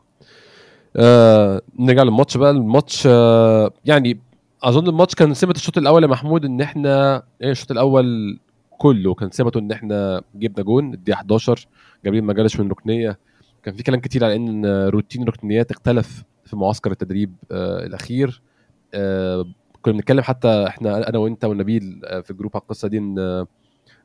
آه 0.96 1.62
نرجع 1.78 2.02
للماتش 2.02 2.36
بقى. 2.36 2.50
الماتش 2.50 3.02
آه 3.06 3.70
يعني 3.84 4.20
أظن 4.62 4.88
الماتش 4.88 5.14
كان 5.14 5.34
سمه 5.34 5.50
الشوط 5.50 5.78
الأول 5.78 6.02
يا 6.02 6.08
محمود 6.08 6.44
إن 6.44 6.60
إحنا 6.60 7.22
إيه 7.42 7.50
الشوط 7.50 7.70
الأول 7.70 8.38
كله 8.78 9.14
كان 9.14 9.30
سمته 9.30 9.58
إن 9.60 9.72
إحنا 9.72 10.22
جبنا 10.34 10.64
جون 10.64 10.94
الدقيقة 10.94 11.16
11 11.16 11.66
جابرين 12.04 12.24
ما 12.24 12.32
جالش 12.32 12.60
من 12.60 12.70
ركنية. 12.70 13.18
كان 13.62 13.74
في 13.74 13.82
كلام 13.82 14.00
كتير 14.00 14.24
على 14.24 14.36
إن 14.36 14.66
روتين 14.88 15.22
الركنيات 15.22 15.70
اختلف 15.70 16.22
في 16.48 16.56
معسكر 16.56 16.90
التدريب 16.90 17.34
آه 17.52 17.86
الأخير. 17.86 18.42
آه 18.94 19.44
كنا 19.82 19.94
بنتكلم 19.94 20.20
حتى 20.20 20.64
إحنا 20.68 21.08
أنا 21.08 21.18
وأنت 21.18 21.44
ونبيل 21.44 22.00
آه 22.04 22.20
في 22.20 22.30
الجروب 22.30 22.50
على 22.54 22.62
القصة 22.62 22.88
دي 22.88 22.98
إن 22.98 23.46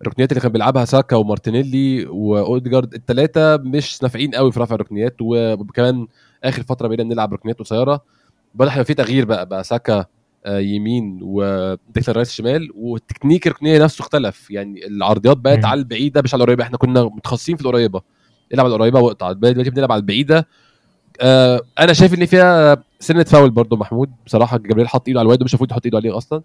الركنيات 0.02 0.32
اللي 0.32 0.42
كان 0.42 0.52
بيلعبها 0.52 0.86
ساكا 0.86 1.16
ومارتينيلي 1.16 2.06
واوديجارد 2.06 2.94
الثلاثه 2.94 3.58
مش 3.58 4.04
نافعين 4.04 4.32
قوي 4.32 4.52
في 4.52 4.60
رفع 4.60 4.76
الركنيات 4.76 5.16
وكمان 5.22 6.08
آخر 6.44 6.64
فترة 6.64 6.88
بقينا 6.88 7.04
بنلعب 7.04 7.34
ركنيات 7.34 7.60
قصيرة. 7.60 8.02
بدا 8.56 8.72
هيبقى 8.72 8.86
في 8.86 8.94
تغيير 8.94 9.26
بقى 9.26 9.46
بقى 9.46 9.64
ساكا 9.64 10.06
يمين 10.48 11.20
وديكلان 11.22 12.16
رايس 12.16 12.32
شمال 12.32 12.70
والتكنيك 12.76 13.48
الركنية 13.48 13.84
نفسه 13.84 14.02
اختلف. 14.02 14.52
يعني 14.52 14.88
العرضيات 14.88 15.38
بقت. 15.38 15.66
على 15.66 15.80
البعيدة 15.80 16.22
مش 16.22 16.34
على 16.34 16.42
القريبة. 16.42 16.64
إحنا 16.64 16.78
كنا 16.78 17.04
متخصصين 17.04 17.56
في 17.56 17.62
القريبة. 17.62 18.02
العب 18.54 18.66
على 18.66 18.76
القريبة 18.76 19.00
واقطع 19.00 19.32
دلوقتي 19.32 19.70
بنلعب 19.70 19.92
على 19.92 20.00
البعيدة 20.00 20.48
آه 21.22 21.62
أنا 21.80 21.94
شايف 21.94 22.14
إن 22.14 22.26
فيها 22.26 22.84
سنة 23.00 23.24
فاول 23.24 23.50
برضو 23.50 23.76
محمود. 23.76 24.10
بصراحة 24.26 24.58
جبريل 24.58 24.88
حط 24.88 25.08
إيده 25.08 25.20
على 25.20 25.26
الواد 25.26 25.44
مش 25.44 25.54
المفروض 25.54 25.72
يحط 25.72 25.86
إيده 25.86 25.98
عليه 25.98 26.18
أصلا. 26.18 26.42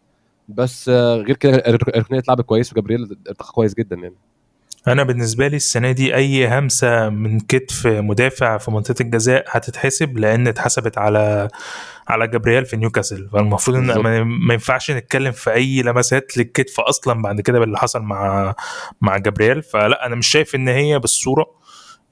بس 0.49 0.89
آه 0.89 1.17
غير 1.17 1.37
كده 1.37 1.57
الرك- 1.57 1.89
الركنيه 1.97 2.19
اتلعبت 2.19 2.45
كويس 2.45 2.73
وجبريل 2.73 3.17
ارتقى 3.29 3.53
كويس 3.53 3.75
جدا 3.75 3.97
يعني. 3.97 4.15
أنا 4.89 5.03
بالنسبة 5.03 5.49
لي 5.49 5.57
السنة 5.57 5.93
دي 5.93 6.15
أي 6.15 6.59
همسة 6.59 7.09
من 7.09 7.41
كتف 7.41 7.87
مدافع 7.87 8.59
في 8.59 8.71
منطقة 8.71 9.03
الجزاء 9.03 9.45
هتتحسب 9.49 10.19
لأن 10.19 10.49
اتحسبت 10.49 10.99
على 10.99 11.49
على 12.09 12.27
جبريال 12.29 12.67
في 12.67 12.77
نيوكاسل. 12.77 13.29
فالمفروض 13.33 13.77
إن 13.77 14.01
ما 14.23 14.55
ينفعش 14.55 14.91
نتكلم 14.91 15.33
في 15.33 15.53
أي 15.53 15.83
لمسات 15.83 16.37
للكتف 16.39 16.81
أصلا 16.81 17.23
بعد 17.23 17.41
كده 17.41 17.59
باللي 17.59 17.79
حصل 17.79 18.03
مع 18.03 18.55
مع 19.01 19.17
جبريال 19.17 19.63
فلا 19.63 20.07
أنا 20.07 20.15
مش 20.15 20.27
شايف 20.27 20.55
إن 20.55 20.69
هي 20.69 20.99
بالصورة 20.99 21.47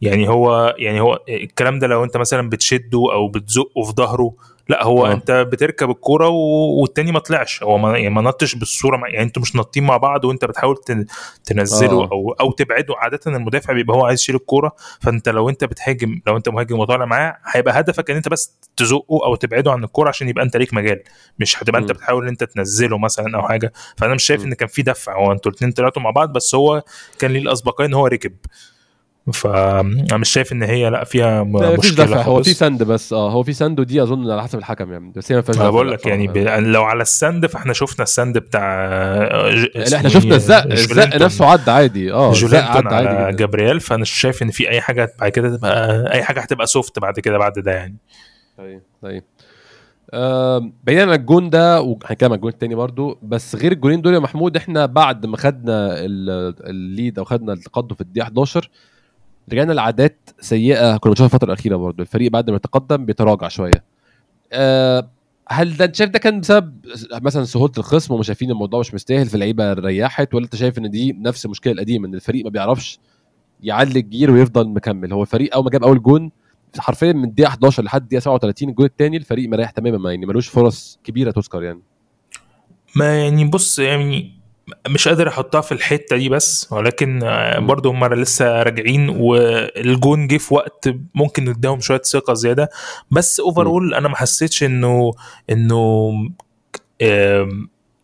يعني 0.03 0.29
هو 0.29 0.75
يعني 0.79 1.01
هو 1.01 1.19
الكلام 1.29 1.79
ده 1.79 1.87
لو 1.87 2.05
انت 2.05 2.17
مثلا 2.17 2.49
بتشده 2.51 2.99
أو 3.13 3.29
بتزقه 3.29 3.83
في 3.85 3.93
ظهره 3.93 4.35
لا 4.69 4.85
هو. 4.85 4.99
أوه. 5.07 5.13
انت 5.13 5.31
بتركب 5.31 5.91
الكورة 5.91 6.29
و- 6.29 6.81
والتاني 6.81 7.13
ما 7.13 7.19
طلعش 7.19 7.63
هو 7.63 7.79
ما 7.79 7.99
يعني 7.99 8.11
ما 8.15 8.23
نطش 8.23 8.55
بالصورة 8.55 8.97
مع- 8.97 9.09
يعني 9.09 9.23
أنتوا 9.23 9.43
مش 9.43 9.57
ناطين 9.57 9.85
مع 9.85 9.97
بعض 9.97 10.25
وانت 10.25 10.45
بتحاول 10.45 10.77
تن- 10.77 11.07
تنزله 11.45 12.03
آه. 12.03 12.09
أو 12.13 12.33
أو 12.41 12.53
تبعده 12.53 12.95
عادة 12.99 13.21
المدافع 13.27 13.73
بيبقى 13.73 13.97
هو 13.97 14.05
عايز 14.07 14.21
يشيل 14.21 14.35
الكورة 14.35 14.73
فانت 15.01 15.29
لو 15.29 15.49
انت 15.49 15.65
بتهاجم 15.65 16.21
لو 16.27 16.37
انت 16.37 16.49
مهاجم 16.49 16.79
وطالع 16.79 17.05
معاه 17.05 17.37
هيبقى 17.53 17.81
هدفك 17.81 18.11
ان 18.11 18.17
انت 18.17 18.29
بس 18.29 18.59
تزقه 18.77 19.25
أو 19.25 19.35
تبعده 19.35 19.73
عن 19.73 19.85
الكورة 19.85 20.09
عشان 20.09 20.29
يبقى 20.29 20.45
انت 20.45 20.57
ليك 20.57 20.75
مجال 20.75 21.03
مش 21.39 21.63
هتبقى 21.63 21.81
انت. 21.81 21.93
بتحاول 21.93 22.23
ان 22.23 22.29
انت 22.29 22.45
تنزله 22.45 22.99
مثلا 22.99 23.37
أو 23.37 23.43
حاجة 23.43 23.73
فأنا 23.97 24.15
مش 24.15 24.25
شايف. 24.25 24.45
إن 24.45 24.55
كان 24.55 24.69
في 24.69 24.83
دفع 24.83 25.17
هو 25.19 25.33
أنتوا 25.33 25.51
الاثنين 25.51 25.73
طلعتوا 25.73 26.03
مع 26.03 26.11
بعض 26.11 26.33
بس 26.33 26.55
هو 26.55 26.83
كان 27.19 27.31
ليه 27.31 27.41
الاسبقيه 27.41 27.87
إن 27.87 27.95
هو 27.95 28.07
ركب 28.07 28.33
فانا 29.33 30.17
مش 30.17 30.29
شايف 30.29 30.53
إن 30.53 30.63
هي 30.63 30.91
لأ 30.91 31.05
فيها 31.05 31.43
مشكلة 31.43 32.05
دفع 32.07 32.23
هو. 32.23 32.43
في 32.43 32.55
سند 32.55 32.83
بس 32.83 33.13
آه 33.13 33.31
هو 33.31 33.43
في 33.43 33.53
سند 33.53 33.81
ودي 33.81 34.03
أظن 34.03 34.31
على 34.31 34.43
حسب 34.43 34.59
الحكم 34.59 34.93
يعني 34.93 35.13
بس 35.17 35.33
هي 35.33 35.37
ما 35.37 35.43
فيهاش 35.43 35.57
بقول 35.57 35.91
لك 35.93 36.07
يعني 36.07 36.27
ب... 36.29 36.37
لو 36.59 36.83
على 36.85 37.03
السند 37.03 37.47
فإحنا 37.47 37.73
شفنا 37.73 38.03
السند 38.03 38.39
بتاع 38.39 38.87
ج... 39.51 39.67
لا 39.91 39.97
إحنا 39.97 40.09
شفنا 40.09 40.31
إيه؟ 40.31 40.37
الزق 40.37 40.65
الزق. 40.73 41.17
نفسه 41.17 41.47
عدى 41.47 41.71
عادي 41.71 42.13
آه 42.13 42.31
الزق 42.31 42.59
عدى 42.65 42.95
عادي 42.95 43.09
جدا 43.09 43.31
جابرييل 43.31 43.81
فأنا 43.81 44.01
مش 44.03 44.11
شايف 44.11 44.43
إن 44.43 44.51
في 44.51 44.69
أي 44.71 44.81
حاجة 44.81 45.13
بعد 45.21 45.31
كده 45.31 45.57
تبقى 45.57 46.13
أي 46.13 46.23
حاجة 46.23 46.41
هتبقى 46.41 46.67
soft 46.67 46.99
بعد 46.99 47.21
كده 47.21 47.39
بعد 47.39 47.53
ده 47.59 47.73
يعني 47.73 47.97
طيب 48.59 48.83
طيب 49.03 49.23
آم، 50.15 50.73
بعيدا 50.85 51.03
عن 51.03 51.13
الجون 51.13 51.51
ده 51.51 51.81
وهنتكلم 51.81 52.31
عن 52.33 52.37
الجون 52.37 52.51
التاني 52.51 52.75
برضو 52.75 53.19
بس 53.23 53.57
غير 53.57 53.73
الجولين 53.73 54.03
دول 54.03 54.15
يا 54.15 54.19
محمود 54.19 54.57
إحنا 54.57 54.87
بعد 54.87 55.27
ما 55.27 55.37
خدنا 55.37 55.89
ال- 56.05 56.55
ال 56.67 56.77
lead 56.77 57.19
أو 57.19 57.25
خدنا 57.25 57.53
التقدم 57.53 57.95
في 57.95 58.01
الدقيقة 58.01 58.25
11 58.25 58.71
رجعنا 59.53 59.73
لعادات 59.73 60.31
سيئة 60.41 60.97
كنا 60.97 61.11
بنشوفها 61.13 61.27
الفترة 61.27 61.53
الأخيرة 61.53 61.77
برضو 61.77 62.03
الفريق 62.03 62.31
بعد 62.31 62.51
ما 62.51 62.57
يتقدم 62.57 63.05
بيتراجع 63.05 63.49
شوية. 63.49 63.85
آه، 64.53 65.11
هل 65.49 65.77
ده 65.77 65.85
انت 65.85 65.97
شايف 65.97 66.11
ده 66.11 66.19
كان 66.19 66.41
بسبب 66.41 66.87
مثلا 67.13 67.45
سهولة 67.45 67.73
الخصم 67.79 68.15
ومش 68.15 68.27
شايفين 68.27 68.51
الموضوع 68.51 68.81
مش 68.81 68.95
مستاهل 68.95 69.27
فاللعيبة 69.27 69.73
ريحت 69.73 70.35
ولا 70.35 70.45
أنت 70.45 70.57
شايف 70.57 70.79
إن 70.79 70.91
دي 70.91 71.13
نفس 71.13 71.45
المشكلة 71.45 71.73
القديمة 71.73 72.09
إن 72.09 72.15
الفريق 72.15 72.45
ما 72.45 72.51
بيعرفش 72.51 72.99
يعلي 73.63 74.01
الجير 74.01 74.31
ويفضل 74.31 74.69
مكمل؟ 74.69 75.13
هو 75.13 75.23
الفريق 75.23 75.55
أول 75.55 75.65
ما 75.65 75.71
جاب 75.71 75.85
أول 75.85 76.03
جون 76.03 76.31
حرفيا 76.79 77.13
من 77.13 77.25
الدقيقة 77.25 77.49
11 77.49 77.83
لحد 77.83 78.03
الدقيقة 78.03 78.21
37 78.21 78.69
الجون 78.69 78.87
الثاني 78.87 79.17
الفريق 79.17 79.49
مريح 79.49 79.71
تماما 79.71 79.99
ما 79.99 80.11
يعني 80.11 80.27
ملوش 80.27 80.49
فرص 80.49 80.99
كبيرة 81.05 81.31
تذكر 81.31 81.63
يعني. 81.63 81.83
ما 82.97 83.23
يعني 83.25 83.45
بص 83.45 83.79
يعني 83.79 84.33
مش 84.89 85.09
قادر 85.09 85.29
احطها 85.29 85.61
في 85.61 85.73
الحتة 85.73 86.17
دي 86.17 86.29
بس 86.29 86.73
ولكن 86.73 87.23
آه،. 87.23 87.59
برضه 87.59 87.91
هم 87.91 88.05
لسه 88.05 88.63
راجعين 88.63 89.09
والجون 89.09 90.27
جه 90.27 90.37
في 90.37 90.55
وقت 90.55 90.89
ممكن 91.15 91.45
نديهم 91.45 91.81
شوية 91.81 92.03
ثقة 92.03 92.35
زيادة 92.35 92.69
بس 93.11 93.41
overall 93.41 93.95
أنا 93.95 94.09
ما 94.09 94.17
حسيتش 94.17 94.65
إنه 94.65 95.13
إنه 95.51 96.13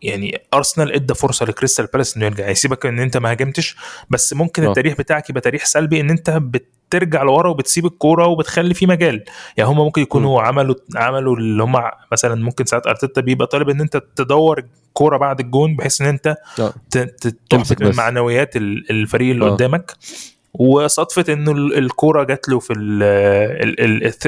يعني 0.03 0.41
ارسنال 0.53 0.91
ادى 0.93 1.13
فرصة 1.13 1.45
لكريستال 1.45 1.85
بالاس 1.85 2.17
إنه 2.17 2.25
يرجع 2.25 2.49
يسيبك 2.49 2.85
إن 2.85 2.99
أنت 2.99 3.17
ما 3.17 3.31
هاجمتش 3.31 3.75
بس 4.09 4.33
ممكن 4.33 4.63
آه. 4.63 4.67
التاريخ 4.67 4.97
بتاعك 4.97 5.29
يبقى 5.29 5.41
تاريخ 5.41 5.63
سلبي 5.63 6.01
إن 6.01 6.09
أنت 6.09 6.29
بترجع 6.29 7.23
لورا 7.23 7.49
وبتسيب 7.49 7.85
الكورة 7.85 8.27
وبتخلي 8.27 8.73
في 8.73 8.85
مجال 8.85 9.23
يعني 9.57 9.69
هم 9.69 9.77
ممكن 9.77 10.01
يكونوا 10.01 10.41
عملوا 10.41 10.75
عملوا 10.95 11.35
اللي 11.37 11.63
هم 11.63 11.81
مثلا 12.11 12.35
ممكن 12.35 12.65
ساعات 12.65 12.87
أرتيتا 12.87 13.21
بيبقى 13.21 13.47
طالب 13.47 13.69
إن 13.69 13.81
أنت 13.81 14.03
تدور 14.15 14.63
الكوره 14.87 15.17
بعد 15.17 15.39
الجون 15.39 15.75
بحيث 15.75 16.01
إن 16.01 16.07
أنت 16.07 16.35
آه. 16.59 16.73
تمسك 17.49 17.81
من. 17.81 17.95
معنويات 17.95 18.55
ال- 18.55 18.91
الفريق 18.91 19.31
اللي 19.31 19.45
آه. 19.45 19.49
قدامك 19.49 19.91
وصدفة 20.53 21.33
إنه 21.33 21.51
ال- 21.51 21.77
الكورة 21.77 22.23
جات 22.23 22.49
له 22.49 22.59
في 22.59 22.73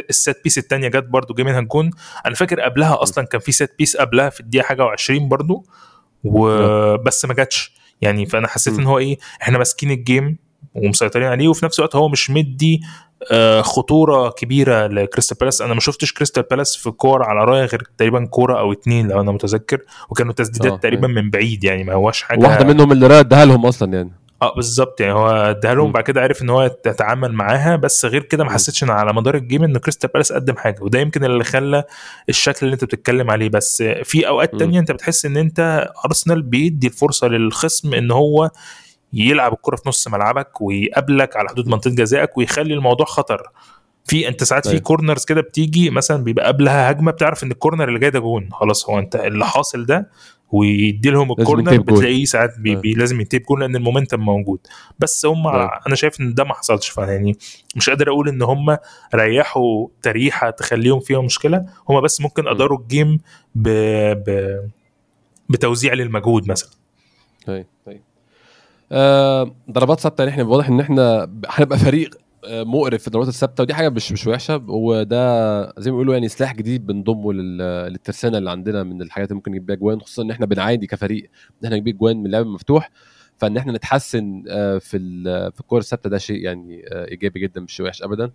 ال 0.09 0.17
set 0.17 0.41
piece 0.43 0.57
الثانية 0.57 0.87
جت 0.87 1.03
برده 1.03 1.35
جه 1.35 1.43
منها 1.43 1.59
الجون. 1.59 1.91
أنا 2.25 2.35
فاكر 2.35 2.59
قبلها 2.61 3.03
أصلا 3.03 3.25
كان 3.25 3.41
في 3.41 3.51
set 3.51 3.75
piece 3.79 3.97
قبلها 3.97 4.29
في 4.29 4.39
الدقيقة 4.39 4.65
حاجة 4.65 4.83
و20 4.95 5.21
برده 5.21 5.61
وبس 6.23 7.25
ما 7.25 7.33
جاتش. 7.33 7.75
يعني 8.01 8.25
فأنا 8.25 8.47
حسيت. 8.47 8.79
إن 8.79 8.85
هو 8.85 8.97
إيه 8.97 9.17
إحنا 9.41 9.57
ماسكين 9.57 9.91
ال 9.91 10.00
game 10.00 10.37
ومسيطرين 10.75 11.27
عليه 11.27 11.47
وفي 11.47 11.65
نفس 11.65 11.79
الوقت 11.79 11.95
هو 11.95 12.09
مش 12.09 12.29
مدي 12.29 12.81
آه، 13.31 13.61
خطورة 13.61 14.29
كبيرة 14.29 14.87
لكريستال 14.87 15.37
بالاس. 15.37 15.61
أنا 15.61 15.73
ما 15.73 15.79
شفتش 15.79 16.13
كريستال 16.13 16.43
بالاس 16.43 16.75
في 16.75 16.91
كور 16.91 17.23
على 17.23 17.45
رايا 17.45 17.65
غير 17.65 17.83
تقريبا 17.97 18.25
كورة 18.25 18.59
أو 18.59 18.71
اتنين 18.71 19.07
لو 19.07 19.21
أنا 19.21 19.31
متذكر. 19.31 19.79
وكانوا 20.09 20.33
تسديدات 20.33 20.71
آه، 20.71 20.75
تقريبا 20.77 21.07
من 21.07 21.29
بعيد 21.29 21.63
يعني 21.63 21.83
ما 21.83 21.93
هواش 21.93 22.21
حاجة 22.23 22.39
واحدة 22.39 22.65
منهم 22.65 22.91
اللي 22.91 23.07
رايا 23.07 23.25
اداها 23.25 23.45
لهم 23.45 23.65
أصلا 23.65 23.93
يعني. 23.97 24.11
آه 24.41 24.55
بالظبط 24.55 25.01
يعني 25.01 25.13
هو 25.13 25.27
اداها 25.29 25.75
لهم. 25.75 25.91
بعد 25.91 26.03
كده 26.03 26.21
عرف 26.21 26.41
إن 26.41 26.49
هو 26.49 26.63
يتعامل 26.85 27.31
معاها 27.33 27.75
بس 27.75 28.05
غير 28.05 28.23
كده 28.23 28.43
ما. 28.43 28.49
حسيتش 28.51 28.83
إن 28.83 28.89
على 28.89 29.13
مدار 29.13 29.35
ال 29.35 29.41
game 29.41 29.63
إن 29.63 29.77
كريستال 29.77 30.09
بالاس 30.13 30.31
قدم 30.33 30.55
حاجة 30.57 30.81
وده 30.81 30.99
يمكن 30.99 31.25
اللي 31.25 31.43
خلى 31.43 31.83
الشكل 32.29 32.65
اللي 32.65 32.73
أنت 32.73 32.83
بتتكلم 32.83 33.31
عليه 33.31 33.49
بس 33.49 33.83
في 34.03 34.27
أوقات. 34.27 34.55
تانية 34.55 34.79
أنت 34.79 34.91
بتحس 34.91 35.25
إن 35.25 35.37
أنت 35.37 35.89
أرسنال 36.05 36.41
بيدي 36.41 36.87
الفرصة 36.87 37.27
للخصم 37.27 37.93
إن 37.93 38.11
هو 38.11 38.51
يلعب 39.13 39.53
الكرة 39.53 39.75
في 39.75 39.89
نص 39.89 40.07
ملعبك 40.07 40.61
ويقابلك 40.61 41.35
على 41.35 41.49
حدود 41.49 41.67
منطقة 41.67 41.91
جزائك 41.95 42.37
ويخلي 42.37 42.73
الموضوع 42.73 43.05
خطر 43.05 43.49
في 44.05 44.27
أنت 44.27 44.43
ساعات 44.43 44.67
في. 44.67 44.79
corners 44.79 45.25
كده 45.25 45.41
بتيجي 45.41 45.89
مثلا 45.89 46.23
بيبقى 46.23 46.47
قبلها 46.47 46.91
هجمة 46.91 47.11
بتعرف 47.11 47.43
إن 47.43 47.51
ال 47.51 47.56
corner 47.56 47.87
اللي 47.87 47.99
جاي 47.99 48.09
ده 48.09 48.19
جون 48.19 48.49
خلاص 48.51 48.89
هو 48.89 48.99
أنت 48.99 49.15
اللي 49.15 49.45
حاصل 49.45 49.85
ده 49.85 50.09
ويدي 50.51 51.09
لهم 51.09 51.31
ال 51.31 51.37
corner. 51.37 51.77
بتلاقيه 51.77 52.25
ساعات 52.25 52.59
بي 52.59 52.73
آه. 52.73 52.79
بي 52.79 52.93
لازم 52.93 53.19
ينتهي 53.19 53.39
بجول 53.39 53.59
لأن 53.61 53.75
ال 53.75 53.80
momentum 53.80 54.19
موجود. 54.19 54.59
بس 54.99 55.25
هم 55.25 55.47
آه. 55.47 55.79
أنا 55.87 55.95
شايف 55.95 56.21
إن 56.21 56.33
ده 56.33 56.43
ما 56.43 56.53
حصلش 56.53 56.89
فيعني 56.89 57.37
مش 57.75 57.89
قادر 57.89 58.09
أقول 58.09 58.29
إن 58.29 58.41
هم 58.41 58.77
ريحوا 59.15 59.87
تريحة 60.01 60.49
تخليهم 60.49 60.99
فيها 60.99 61.21
مشكلة. 61.21 61.65
هم 61.89 62.01
بس 62.01 62.21
ممكن 62.21 62.47
أداروا 62.47 62.79
ال 62.79 62.87
game 62.87 63.19
ب... 63.55 63.69
ب... 64.13 64.59
بتوزيع 65.49 65.93
للمجهود 65.93 66.51
مثلا. 66.51 66.69
طيب 67.47 67.65
طيب. 67.85 68.01
آه 68.91 69.55
ضربات 69.71 69.99
ثابتة. 69.99 70.29
إحنا 70.29 70.43
واضح 70.43 70.67
إن 70.67 70.79
إحنا 70.79 71.29
هنبقى 71.47 71.79
فريق 71.79 72.15
مقرف 72.49 73.01
في 73.01 73.07
الضربات 73.07 73.27
الثابتة 73.27 73.61
ودي 73.61 73.73
حاجة 73.73 73.89
مش 73.89 74.11
مش 74.11 74.27
وحشة 74.27 74.63
وده 74.67 75.61
زي 75.81 75.91
ما 75.91 75.97
بيقولوا 75.97 76.13
يعني 76.13 76.27
سلاح 76.27 76.55
جديد 76.55 76.85
بنضمه 76.85 77.33
لل- 77.33 77.57
للترسانة 77.91 78.37
اللي 78.37 78.51
عندنا 78.51 78.83
من 78.83 79.01
الحاجات 79.01 79.27
اللي 79.27 79.35
ممكن 79.35 79.51
نجيب 79.51 79.65
بيها 79.65 79.75
جوان 79.75 80.01
خصوصا 80.01 80.21
إن 80.23 80.31
إحنا 80.31 80.45
بنعاني 80.45 80.87
كفريق 80.87 81.29
إن 81.61 81.65
إحنا 81.65 81.77
نجيب 81.77 81.97
جوان 81.97 82.17
من 82.17 82.25
اللعب 82.25 82.45
المفتوح 82.45 82.89
فإن 83.37 83.57
إحنا 83.57 83.73
نتحسن 83.73 84.43
آه، 84.49 84.77
في 84.77 84.97
في 85.51 85.59
الكوره 85.59 85.79
الثابتة 85.79 86.09
ده 86.09 86.17
شيء 86.17 86.37
يعني 86.43 86.85
آه، 86.91 87.07
إيجابي 87.07 87.39
جدا 87.39 87.61
مش 87.61 87.79
وحش 87.79 88.03
ابدا. 88.03 88.31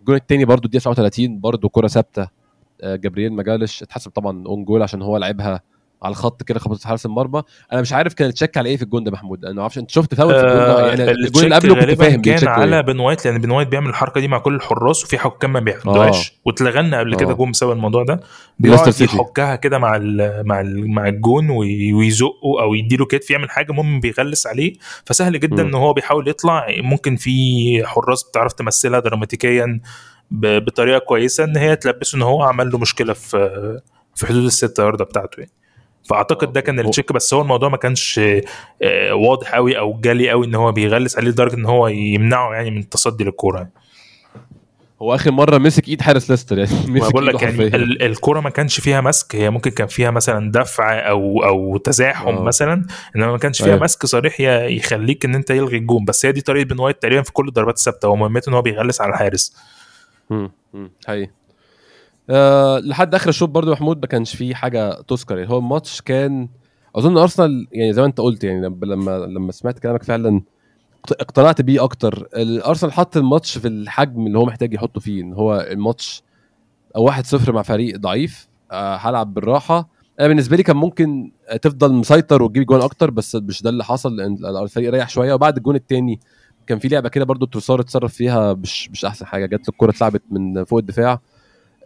الجون 0.00 0.16
الثاني 0.16 0.44
برضو 0.44 0.64
الدقيقة 0.66 0.82
37 0.82 1.40
برضو 1.40 1.68
كرة 1.68 1.86
ثابتة. 1.88 2.28
آه، 2.80 2.96
جابرييل 2.96 3.32
ماجالهايش 3.32 3.82
اتحسب 3.82 4.10
طبعا 4.10 4.46
own 4.46 4.64
goal 4.64 4.82
عشان 4.82 5.02
هو 5.02 5.16
لعبها 5.16 5.60
على 6.02 6.12
الخط 6.12 6.42
كده 6.42 6.58
خبطت 6.58 6.84
حارس 6.86 7.06
المرمى. 7.06 7.42
أنا 7.72 7.80
مش 7.80 7.92
عارف 7.92 8.14
كان 8.14 8.28
ال 8.28 8.33
check 8.33 8.56
على 8.58 8.68
إيه 8.68 8.76
في 8.76 8.82
الجون 8.82 9.04
ده 9.04 9.10
محمود 9.10 9.44
أنا 9.44 9.54
ما 9.54 9.60
أعرفش 9.62 9.78
أنت 9.78 9.90
شفت 9.90 10.14
فاول 10.14 10.34
في 10.34 10.40
الجون 10.40 10.56
ده؟ 10.56 10.84
آه 10.84 10.88
يعني 10.88 11.10
الجون 11.10 11.44
اللي 11.44 11.54
قبله 11.54 11.74
كنت 11.74 11.90
فاهم 12.00 12.22
كان 12.22 12.48
على 12.48 12.82
بن 12.82 12.98
وايت 13.00 13.24
لأن 13.26 13.38
بن 13.38 13.50
وايت 13.50 13.68
بيعمل 13.68 13.88
الحركة 13.88 14.20
دي 14.20 14.28
مع 14.28 14.38
كل 14.38 14.54
الحراس 14.54 15.04
وفي 15.04 15.18
حكام 15.18 15.52
ما 15.52 15.60
بيعملوهاش 15.60 16.32
واتلغى 16.44 16.83
لنا 16.83 16.98
قبل 16.98 17.14
كده 17.16 17.30
آه. 17.30 17.34
جون 17.34 17.50
بسبب 17.50 17.70
الموضوع 17.72 18.02
ده. 18.04 18.20
بيقعد. 18.58 19.00
يحكها 19.00 19.56
كده 19.56 19.78
مع 19.78 19.96
ال 19.96 20.42
مع 20.46 20.60
ال 20.60 20.90
مع 20.90 21.08
الجون 21.08 21.50
وي- 21.50 21.92
ويزقه 21.92 22.60
أو 22.62 22.74
يديله 22.74 23.04
كتف 23.06 23.30
يعمل 23.30 23.50
حاجة 23.50 23.70
المهم 23.70 24.00
بيغلس 24.00 24.46
عليه. 24.46 24.72
فسهل 25.06 25.40
جدا 25.40 25.62
مم. 25.62 25.68
إن 25.68 25.74
هو 25.74 25.92
بيحاول 25.92 26.28
يطلع. 26.28 26.66
ممكن 26.78 27.16
في 27.16 27.86
حراس 27.86 28.24
بتعرف 28.24 28.52
تمثلها 28.52 29.00
دراماتيكيا 29.00 29.80
بطريقة 30.30 30.98
كويسة 30.98 31.44
إن 31.44 31.56
هي 31.56 31.76
تلبسه 31.76 32.16
إن 32.16 32.22
هو 32.22 32.42
عمل 32.42 32.70
له 32.70 32.78
مشكلة 32.78 33.12
في 33.12 33.80
في 34.14 34.26
حدود 34.26 34.44
الستة 34.44 34.82
ياردة 34.84 35.04
بتاعته 35.04 35.40
يعني. 35.40 35.50
فأعتقد 36.08 36.52
ده 36.52 36.60
كان 36.60 36.78
هو- 36.80 36.84
ال 36.86 36.90
check 36.90 37.12
بس 37.12 37.34
هو 37.34 37.40
الموضوع 37.42 37.68
ما 37.68 37.76
كانش 37.76 38.20
آه، 38.82 39.14
واضح 39.14 39.54
قوي 39.54 39.78
أو 39.78 40.00
جلي 40.00 40.30
قوي 40.30 40.46
إن 40.46 40.54
هو 40.54 40.72
بيغلس 40.72 41.16
عليه 41.18 41.28
لدرجة 41.30 41.54
إن 41.54 41.64
هو 41.66 41.88
يمنعه 41.88 42.52
يعني 42.54 42.70
من 42.70 42.78
التصدي 42.78 43.24
للكورة 43.24 43.58
يعني. 43.58 43.72
هو 45.02 45.14
آخر 45.14 45.30
مرة 45.30 45.58
مسك 45.58 45.88
إيد 45.88 46.00
حارس 46.02 46.30
ليستر 46.30 46.58
يعني 46.58 46.70
ما 46.86 46.92
مسك 47.00 47.12
بقول 47.12 47.26
لك 47.26 47.42
يعني 47.42 47.66
الكورة 48.06 48.40
ما 48.40 48.50
كانش 48.50 48.80
فيها 48.80 49.00
مسك 49.00 49.36
هي 49.36 49.50
ممكن 49.50 49.70
كان 49.70 49.86
فيها 49.86 50.10
مثلا 50.10 50.52
دفع 50.52 51.08
أو 51.08 51.44
أو 51.44 51.76
تزاحم 51.76 52.28
آه. 52.28 52.42
مثلا 52.42 52.86
إنما 53.16 53.32
ما 53.32 53.38
كانش 53.38 53.58
فيها 53.62 53.72
أيوة. 53.72 53.82
مسك 53.84 54.06
صريح 54.06 54.40
يخليك 54.70 55.24
إن 55.24 55.34
أنت 55.34 55.50
يلغي 55.50 55.76
الجون 55.76 56.04
بس 56.04 56.26
هي 56.26 56.32
دي 56.32 56.40
طريقة 56.40 56.64
بن 56.66 56.80
وايت 56.80 57.02
تقريبا 57.02 57.22
في 57.22 57.32
كل 57.32 57.48
الضربات 57.48 57.76
الثابتة 57.78 58.06
هو 58.06 58.16
مهمته 58.16 58.48
إن 58.50 58.54
هو 58.54 58.62
بيغلس 58.62 59.00
على 59.00 59.10
الحارس 59.12 59.56
مم. 60.30 60.50
مم. 60.74 60.90
حقيقي 61.06 61.30
أه 62.32 62.78
لحد 62.78 63.14
آخر 63.14 63.28
الشوط 63.28 63.48
برضو 63.48 63.72
محمود 63.72 64.00
ما 64.00 64.06
كانش 64.06 64.36
فيه 64.36 64.54
حاجة 64.54 65.00
تذكر. 65.02 65.38
يعني 65.38 65.50
هو 65.50 65.58
الماتش 65.58 66.00
كان 66.00 66.48
أظن 66.96 67.18
أرسنال 67.18 67.66
يعني 67.72 67.92
زي 67.92 68.00
ما 68.00 68.06
أنت 68.06 68.20
قلت 68.20 68.44
يعني 68.44 68.60
لما 68.82 69.18
لما, 69.26 69.52
سمعت 69.52 69.78
كلامك 69.78 70.02
فعلا 70.02 70.42
اقت- 71.04 71.20
اقتنعت 71.20 71.60
بيه 71.62 71.84
أكتر. 71.84 72.28
الارسنال 72.36 72.92
حط 72.92 73.16
الماتش 73.16 73.58
في 73.58 73.68
الحجم 73.68 74.26
اللي 74.26 74.38
هو 74.38 74.44
محتاج 74.44 74.74
يحطه 74.74 75.00
فيه 75.00 75.22
إن 75.22 75.32
هو 75.32 75.66
الماتش 75.70 76.22
1-0 76.98 77.50
مع 77.52 77.62
فريق 77.62 77.96
ضعيف 77.98 78.48
أه 78.72 78.96
هلعب 78.96 79.34
بالراحة. 79.34 79.88
أنا 80.20 80.28
بالنسبة 80.28 80.56
لي 80.56 80.62
كان 80.62 80.76
ممكن 80.76 81.32
تفضل 81.62 81.92
مسيطر 81.92 82.42
وتجيب 82.42 82.66
جون 82.66 82.80
أكتر 82.82 83.10
بس 83.10 83.34
مش 83.36 83.62
ده 83.62 83.70
اللي 83.70 83.84
حصل 83.84 84.16
لأن 84.16 84.36
الفريق 84.62 84.90
ريح 84.90 85.08
شوية. 85.08 85.34
وبعد 85.34 85.56
الجون 85.56 85.76
الثاني 85.76 86.20
كان 86.66 86.78
في 86.78 86.88
لعبة 86.88 87.08
كده 87.08 87.24
برضو 87.24 87.46
تروسار 87.46 87.80
اتصرف 87.80 88.14
فيها 88.14 88.52
مش 88.54 88.90
مش 88.90 89.04
أحسن 89.04 89.26
حاجة. 89.26 89.46
جات 89.46 89.60
له 89.60 89.66
الكوره 89.68 89.90
اتلعبت 89.90 90.22
من 90.30 90.64
فوق 90.64 90.78
الدفاع. 90.78 91.12
آه، 91.12 91.20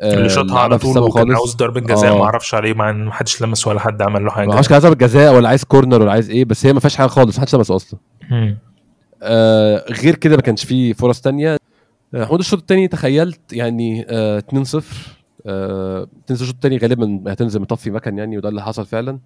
اللي 0.03 0.29
شاطها 0.29 0.59
على 0.59 0.79
في 0.79 0.93
طول 0.93 0.99
وكان. 1.03 1.33
عاوز 1.33 1.55
ضربة 1.55 1.81
جزاء 1.81 2.13
آه. 2.13 2.19
ما 2.19 2.25
أعرفش 2.25 2.55
عليه 2.55 2.75
مع 2.75 2.91
إن 2.91 3.05
ما 3.05 3.13
حدش 3.13 3.43
لمس 3.43 3.67
ولا 3.67 3.81
حد 3.81 4.03
عمل 4.03 4.25
له 4.25 4.31
حاجة 4.31 4.47
ما 4.47 4.53
أعرفش 4.53 4.69
كان 4.69 4.75
عايز 4.75 4.85
ضربه 4.87 4.97
جزاء 5.07 5.35
ولا 5.37 5.49
عايز 5.49 5.65
كورنر 5.65 6.03
ولا 6.03 6.13
عايز 6.13 6.31
إيه 6.31 6.45
بس 6.45 6.67
هي 6.67 6.73
ما 6.73 6.81
فيهاش 6.81 6.97
حاجة 6.97 7.07
خالص 7.07 7.35
ما 7.37 7.41
حدش 7.41 7.55
لمسه 7.55 7.77
أصلا. 7.77 8.01
آه 9.23 9.85
غير 9.91 10.15
كده 10.15 10.37
ما 10.37 10.43
كانش 10.43 10.65
فيه 10.65 10.93
فرص 10.93 11.21
تانية 11.21 11.57
آه، 12.15 12.23
محمود 12.23 12.39
الشوط 12.39 12.59
الثاني 12.61 12.89
تخيلت 12.89 13.53
يعني 13.53 14.07
آه 14.09 14.43
2-0 14.75 14.83
آه 15.47 16.07
تنزل 16.27 16.43
الشوط 16.43 16.55
الثاني 16.55 16.77
غالبا 16.79 17.33
هتنزل 17.33 17.61
مطفي 17.61 17.91
مكان 17.91 18.19
يعني 18.19 18.39
وده 18.39 18.49
اللي 18.49 18.63
حصل 18.63 18.87
فعلا 18.87 19.19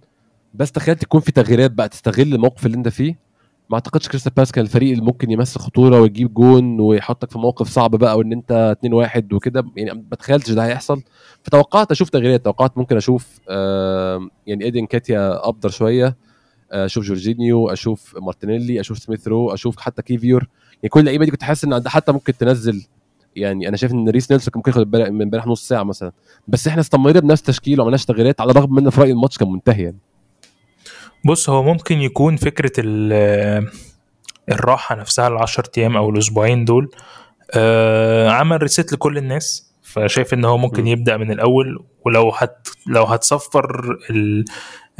بس 0.54 0.72
تخيلت 0.72 1.02
يكون 1.02 1.20
في 1.20 1.32
تغييرات 1.32 1.70
بقى 1.70 1.88
تستغل 1.88 2.34
الموقف 2.34 2.66
اللي 2.66 2.76
أنت 2.76 2.88
فيه 2.88 3.29
ما 3.70 3.74
اعتقدش 3.74 4.08
كريستال 4.08 4.32
بالاس 4.32 4.52
كان 4.52 4.64
الفريق 4.64 4.90
اللي 4.92 5.04
ممكن 5.04 5.30
يمثل 5.30 5.60
خطورة 5.60 6.00
ويجيب 6.00 6.34
جون 6.34 6.80
ويحطك 6.80 7.30
في 7.30 7.38
موقف 7.38 7.68
صعب 7.68 7.90
بقى 7.90 8.18
وان 8.18 8.32
انت 8.32 8.76
2-1 8.86 9.32
وكده. 9.32 9.64
يعني 9.76 10.04
ما 10.10 10.16
تخيلتش 10.16 10.50
ده 10.50 10.66
هيحصل. 10.66 11.02
فتوقعت 11.42 11.90
أشوف 11.90 12.08
تغييرات. 12.08 12.44
توقعت 12.44 12.78
ممكن 12.78 12.96
أشوف 12.96 13.38
آه 13.48 14.28
يعني 14.46 14.64
ايدي 14.64 14.87
نكيتياه 14.87 15.49
أبدر 15.48 15.68
شوية. 15.68 16.16
أشوف 16.72 17.04
جورجينيو 17.04 17.68
أشوف 17.68 18.16
مارتينيلي 18.20 18.80
أشوف 18.80 18.98
سميث 18.98 19.28
رو 19.28 19.54
أشوف 19.54 19.80
حتى 19.80 20.02
كيفيور. 20.02 20.48
يعني 20.74 20.88
كل 20.88 21.00
اللعيبة 21.00 21.24
دي 21.24 21.30
كنت 21.30 21.42
حاسس 21.42 21.64
إن 21.64 21.88
حتى 21.88 22.12
ممكن 22.12 22.36
تنزل. 22.36 22.86
يعني 23.36 23.68
أنا 23.68 23.76
شايف 23.76 23.92
إن 23.92 24.08
ريس 24.08 24.30
نيلسون 24.30 24.50
كان 24.52 24.58
ممكن 24.58 24.71
ياخد 24.71 24.97
من 24.97 25.23
امبارح 25.23 25.47
نص 25.47 25.68
ساعة 25.68 25.82
مثلا. 25.82 26.12
بس 26.49 26.66
إحنا 26.68 26.80
استمرينا 26.80 27.21
بنفس 27.21 27.40
التشكيل 27.40 27.80
وبلا 27.80 27.97
تغييرات 27.97 28.40
على 28.40 28.50
الرغم 28.50 28.75
من 28.75 28.90
في 28.90 29.00
رأيي 29.00 29.12
الماتش 29.12 29.38
كان 29.38 29.52
منتهي 29.52 29.82
يعني. 29.82 29.99
بص 31.25 31.50
هو 31.50 31.63
ممكن 31.63 31.99
يكون 31.99 32.37
فكرة 32.37 32.73
ال- 32.78 33.71
الراحة 34.50 34.95
نفسها 34.95 35.28
ال 35.28 35.37
10 35.39 35.65
أيام 35.78 35.97
أو 35.97 36.11
الأسبوعين 36.11 36.65
دول 36.65 36.91
آه، 37.54 38.30
عمل 38.30 38.63
reset 38.62 38.93
لكل 38.93 39.19
الناس. 39.19 39.71
فشايف 39.83 40.35
إن 40.35 40.45
هو 40.45 40.59
ممكن 40.59 40.83
م. 40.85 40.87
يبدأ 40.87 41.17
من 41.17 41.30
الأول 41.33 41.85
ولو 42.04 42.30
هت 42.30 42.69
لو 42.87 43.02
هتصفر 43.04 43.99
ال 44.11 44.45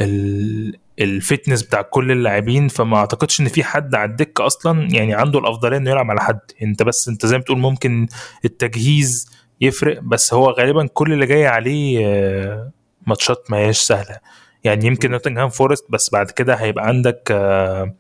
ال 0.01 0.77
ال 1.01 1.08
fitness 1.09 1.63
بتاع 1.63 1.83
كل 1.83 2.11
اللاعبين. 2.13 2.69
فما 2.69 2.97
أعتقدش 2.97 3.41
إن 3.41 3.49
في 3.49 3.65
حد 3.65 3.95
على 3.95 4.11
الدكة 4.11 4.47
أصلا 4.47 4.89
يعني 4.93 5.15
عنده 5.15 5.39
الأفضلية 5.39 5.77
إنه 5.77 5.91
يلعب 5.91 6.11
على 6.11 6.21
حد. 6.21 6.39
أنت 6.63 6.83
بس 6.83 7.09
أنت 7.09 7.27
زي 7.27 7.37
ما 7.37 7.43
بتقول 7.43 7.59
ممكن 7.59 8.07
التجهيز 8.45 9.31
يفرق 9.61 10.01
بس 10.03 10.35
هو 10.35 10.51
غالبا 10.51 10.87
كل 10.87 11.13
اللي 11.13 11.27
جاي 11.27 11.47
عليه 11.47 12.07
آه، 12.07 12.71
ماتشات 13.07 13.45
ما 13.51 13.57
هياش 13.59 13.79
سهلة. 13.79 14.17
يعني 14.65 14.87
يمكن 14.87 15.11
نوتنغهام 15.11 15.49
فورست 15.49 15.85
بس 15.91 16.11
بعد 16.11 16.31
كده 16.31 16.55
هيبقى 16.55 16.87
عندك 16.87 17.29
آه، 17.31 17.95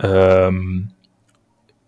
آه، 0.00 0.50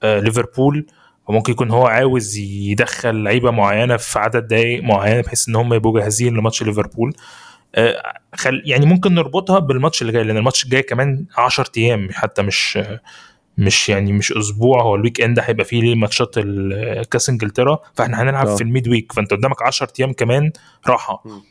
ليفربول 0.04 0.86
وممكن 1.28 1.52
يكون 1.52 1.70
هو 1.70 1.86
عاوز 1.86 2.36
يدخل 2.36 3.22
لعيبة 3.22 3.50
معينة 3.50 3.96
في 3.96 4.18
عدد 4.18 4.46
دقائق 4.46 4.82
معينة 4.82 5.20
بحيث 5.20 5.48
إن 5.48 5.56
هم 5.56 5.74
يبقوا 5.74 6.00
جاهزين 6.00 6.34
لماتش 6.34 6.62
ليفربول 6.62 7.14
آه، 7.74 8.02
خل 8.34 8.62
يعني 8.64 8.86
ممكن 8.86 9.14
نربطها 9.14 9.58
بالماتش 9.58 10.02
اللي 10.02 10.12
جاي 10.12 10.24
لأن 10.24 10.36
الماتش 10.36 10.64
الجاي 10.64 10.82
كمان 10.82 11.24
10 11.36 11.70
أيام 11.76 12.08
حتى 12.12 12.42
مش 12.42 12.78
مش 13.58 13.88
يعني 13.88 14.12
مش 14.12 14.32
أسبوع 14.32 14.82
هو 14.82 14.94
ال 14.94 15.20
weekend 15.20 15.38
هيبقى 15.38 15.64
فيه 15.64 15.80
ليه 15.82 15.94
ماتشات 15.94 16.34
كأس 17.10 17.28
إنجلترا 17.28 17.78
فإحنا 17.94 18.22
هنلعب 18.22 18.46
آه. 18.46 18.56
في 18.56 18.62
ال 18.62 18.88
mid-week 18.88 19.12
فأنت 19.12 19.32
قدامك 19.32 19.62
10 19.62 19.88
أيام 20.00 20.12
كمان 20.12 20.52
راحة 20.86 21.22
مم. 21.24 21.42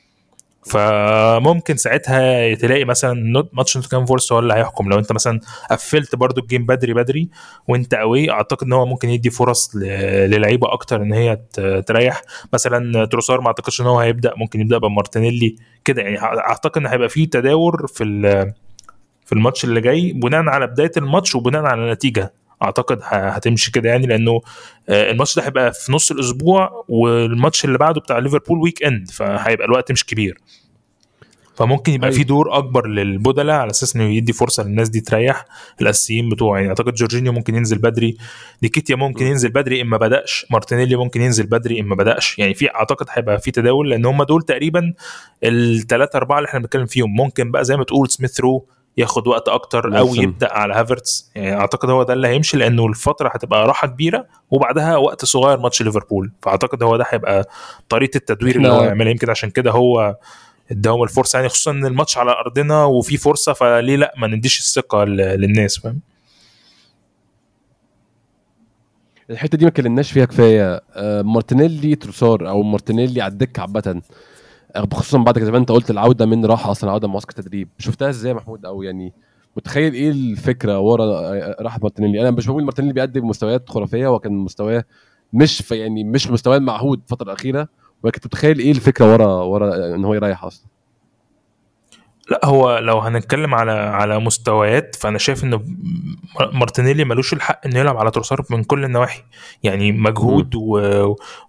فممكن 0.65 1.77
ساعتها 1.77 2.53
تلاقي 2.55 2.85
مثلا 2.85 3.43
ماتش 3.53 3.77
نوتنجهام 3.77 4.05
فورست 4.05 4.31
هو 4.31 4.39
اللي 4.39 4.53
هيحكم. 4.53 4.89
لو 4.89 4.99
انت 4.99 5.11
مثلا 5.11 5.39
قفلت 5.71 6.15
برضو 6.15 6.41
ال 6.41 6.46
game 6.46 6.65
بدري 6.65 6.93
بدري 6.93 7.29
وانت 7.67 7.95
قوي 7.95 8.31
اعتقد 8.31 8.63
إن 8.67 8.73
هو 8.73 8.85
ممكن 8.85 9.09
يدي 9.09 9.29
فرص 9.29 9.75
للعيبة 9.75 10.73
أكتر 10.73 11.01
إن 11.01 11.13
هي 11.13 11.39
تريح. 11.87 12.21
مثلا 12.53 13.05
تروسار 13.05 13.41
ما 13.41 13.47
أعتقدش 13.47 13.81
إن 13.81 13.85
هو 13.85 13.99
هيبدأ 13.99 14.33
ممكن 14.37 14.61
يبدأ 14.61 14.77
بمارتينيلي 14.77 15.55
كده. 15.85 16.01
يعني 16.01 16.21
أعتقد 16.21 16.77
إن 16.81 16.87
هيبقى 16.87 17.09
فيه 17.09 17.29
تداور 17.29 17.87
في 17.87 18.03
في 19.25 19.35
الماتش 19.35 19.63
اللي 19.65 19.81
جاي 19.81 20.13
بناء 20.13 20.49
على 20.49 20.67
بداية 20.67 20.91
الماتش 20.97 21.35
وبناء 21.35 21.65
على 21.65 21.81
النتيجة. 21.81 22.33
أعتقد 22.63 22.99
هتمشي 23.03 23.71
كده 23.71 23.89
يعني 23.89 24.07
لأنه 24.07 24.41
آه، 24.89 25.11
الماتش 25.11 25.35
ده 25.35 25.45
هيبقى 25.45 25.73
في 25.73 25.91
نص 25.91 26.11
الأسبوع 26.11 26.85
والماتش 26.89 27.65
اللي 27.65 27.77
بعده 27.77 28.01
بتاع 28.01 28.17
ليفربول 28.19 28.59
weekend 28.59 29.11
فهيبقى 29.11 29.65
الوقت 29.65 29.91
مش 29.91 30.05
كبير. 30.05 30.37
فممكن 31.55 31.91
يبقى 31.93 32.07
أيوة. 32.07 32.17
في 32.17 32.23
دور 32.23 32.57
أكبر 32.57 32.87
للبدلاء 32.87 33.55
على 33.55 33.69
أساس 33.69 33.95
إنه 33.95 34.03
يدي 34.03 34.33
فرصة 34.33 34.63
للناس 34.63 34.89
دي 34.89 35.01
تريح 35.01 35.45
الأساسيين 35.81 36.29
بتوعه. 36.29 36.57
يعني 36.57 36.69
أعتقد 36.69 36.93
جورجينيو 36.93 37.31
ممكن 37.31 37.55
ينزل 37.55 37.77
بدري 37.77 38.17
نكيتيا 38.61 38.95
ممكن. 38.95 39.25
ينزل 39.25 39.49
بدري 39.49 39.81
إما 39.81 39.97
بدأش. 39.97 40.45
مارتينيلي 40.51 40.95
ممكن 40.95 41.21
ينزل 41.21 41.45
بدري 41.45 41.79
إما 41.81 41.95
بدأش. 41.95 42.39
يعني 42.39 42.53
في 42.53 42.75
أعتقد 42.75 43.05
هيبقى 43.09 43.39
في 43.39 43.51
تداول 43.51 43.89
لأن 43.89 44.05
هم 44.05 44.23
دول 44.23 44.41
تقريبا 44.41 44.93
الثلاثه 45.43 46.17
أربعة 46.17 46.37
اللي 46.37 46.47
إحنا 46.47 46.59
بنتكلم 46.59 46.85
فيهم. 46.85 47.15
ممكن 47.15 47.51
بقى 47.51 47.65
زي 47.65 47.77
ما 47.77 47.83
تقول 47.83 48.09
سميث 48.09 48.39
رو 48.39 48.65
ياخد 48.99 49.27
وقت 49.27 49.49
أكتر 49.49 49.97
أو. 49.99 50.15
يبدأ 50.15 50.53
على 50.53 50.73
هافرتس. 50.73 51.31
يعني 51.35 51.59
أعتقد 51.59 51.89
هو 51.89 52.03
ده 52.03 52.13
اللي 52.13 52.27
هيمشي 52.27 52.57
لأنه 52.57 52.87
الفترة 52.87 53.29
هتبقى 53.29 53.67
راحة 53.67 53.87
كبيرة 53.87 54.25
وبعدها 54.51 54.97
وقت 54.97 55.25
صغير 55.25 55.59
ماتش 55.59 55.81
ليفربول. 55.81 56.31
فأعتقد 56.41 56.83
هو 56.83 56.97
ده 56.97 57.05
هيبقى 57.09 57.49
طريقة 57.89 58.17
التدوير 58.17 58.55
اللي 58.55 58.69
هو 58.69 58.83
يعملها. 58.83 59.11
يمكن 59.11 59.29
عشان 59.29 59.49
كده 59.49 59.71
هو 59.71 60.17
اداهم 60.71 61.03
الفرصة 61.03 61.37
يعني 61.37 61.49
خصوصا 61.49 61.71
إن 61.71 61.85
الماتش 61.85 62.17
على 62.17 62.31
أرضنا 62.31 62.83
وفي 62.85 63.17
فرصة 63.17 63.53
فليه 63.53 63.95
لأ؟ 63.95 64.13
ما 64.17 64.27
نديش 64.27 64.59
الثقة 64.59 65.03
للناس 65.03 65.79
فاهم؟ 65.79 65.99
الحتة 69.29 69.57
دي 69.57 69.65
ما 69.65 69.69
اتكلمناش 69.71 70.11
فيها 70.11 70.25
كفاية. 70.25 70.81
آه، 70.95 71.21
مارتينيلي 71.21 71.95
تروسار 71.95 72.49
أو 72.49 72.63
مارتينيلي 72.63 73.21
على 73.21 73.31
الدكة 73.31 73.61
عامة. 73.61 74.01
خصوصا 74.93 75.17
بعد 75.17 75.39
زي 75.39 75.51
ما 75.51 75.57
انت 75.57 75.71
قلت 75.71 75.91
العودة 75.91 76.25
من 76.25 76.45
راحة 76.45 76.71
أصلا 76.71 76.91
عودة 76.91 77.07
من 77.07 77.13
معسكر 77.13 77.31
تدريب. 77.33 77.69
شفتها 77.77 78.09
إزاي 78.09 78.31
يا 78.31 78.35
محمود؟ 78.35 78.65
أو 78.65 78.83
يعني 78.83 79.13
متخيل 79.57 79.93
إيه 79.93 80.11
الفكرة 80.11 80.79
ورا 80.79 81.05
راحه 81.61 81.79
مارتينيلي؟ 81.83 82.21
أنا 82.21 82.31
مش 82.31 82.47
بقول 82.47 82.63
مارتينيلي 82.63 82.93
بيقدم 82.93 83.27
مستويات 83.27 83.69
خرافية 83.69 84.07
وكان 84.07 84.33
مستواه 84.33 84.83
مش 85.33 85.61
في 85.61 85.75
يعني 85.75 86.03
مش 86.03 86.29
مستواه 86.31 86.57
المعهود 86.57 86.99
الفترة 87.03 87.25
الأخيرة 87.25 87.67
ولكن 88.03 88.19
متخيل 88.25 88.59
إيه 88.59 88.71
الفكرة 88.71 89.11
ورا 89.13 89.25
ورا 89.43 89.95
إن 89.95 90.05
هو 90.05 90.13
يريح 90.13 90.43
أصلا؟ 90.43 90.67
لا 92.29 92.45
هو 92.45 92.77
لو 92.77 92.99
هنتكلم 92.99 93.55
على 93.55 93.71
على 93.71 94.19
مستويات 94.19 94.95
فأنا 94.95 95.17
شايف 95.17 95.43
ان 95.43 95.59
مارتينيلي 96.53 97.03
ملوش 97.03 97.33
الحق 97.33 97.65
إنه 97.65 97.79
يلعب 97.79 97.97
على 97.97 98.11
تروسار 98.11 98.45
من 98.49 98.63
كل 98.63 98.85
النواحي. 98.85 99.21
يعني 99.63 99.91
مجهود 99.91 100.55
و... 100.55 100.79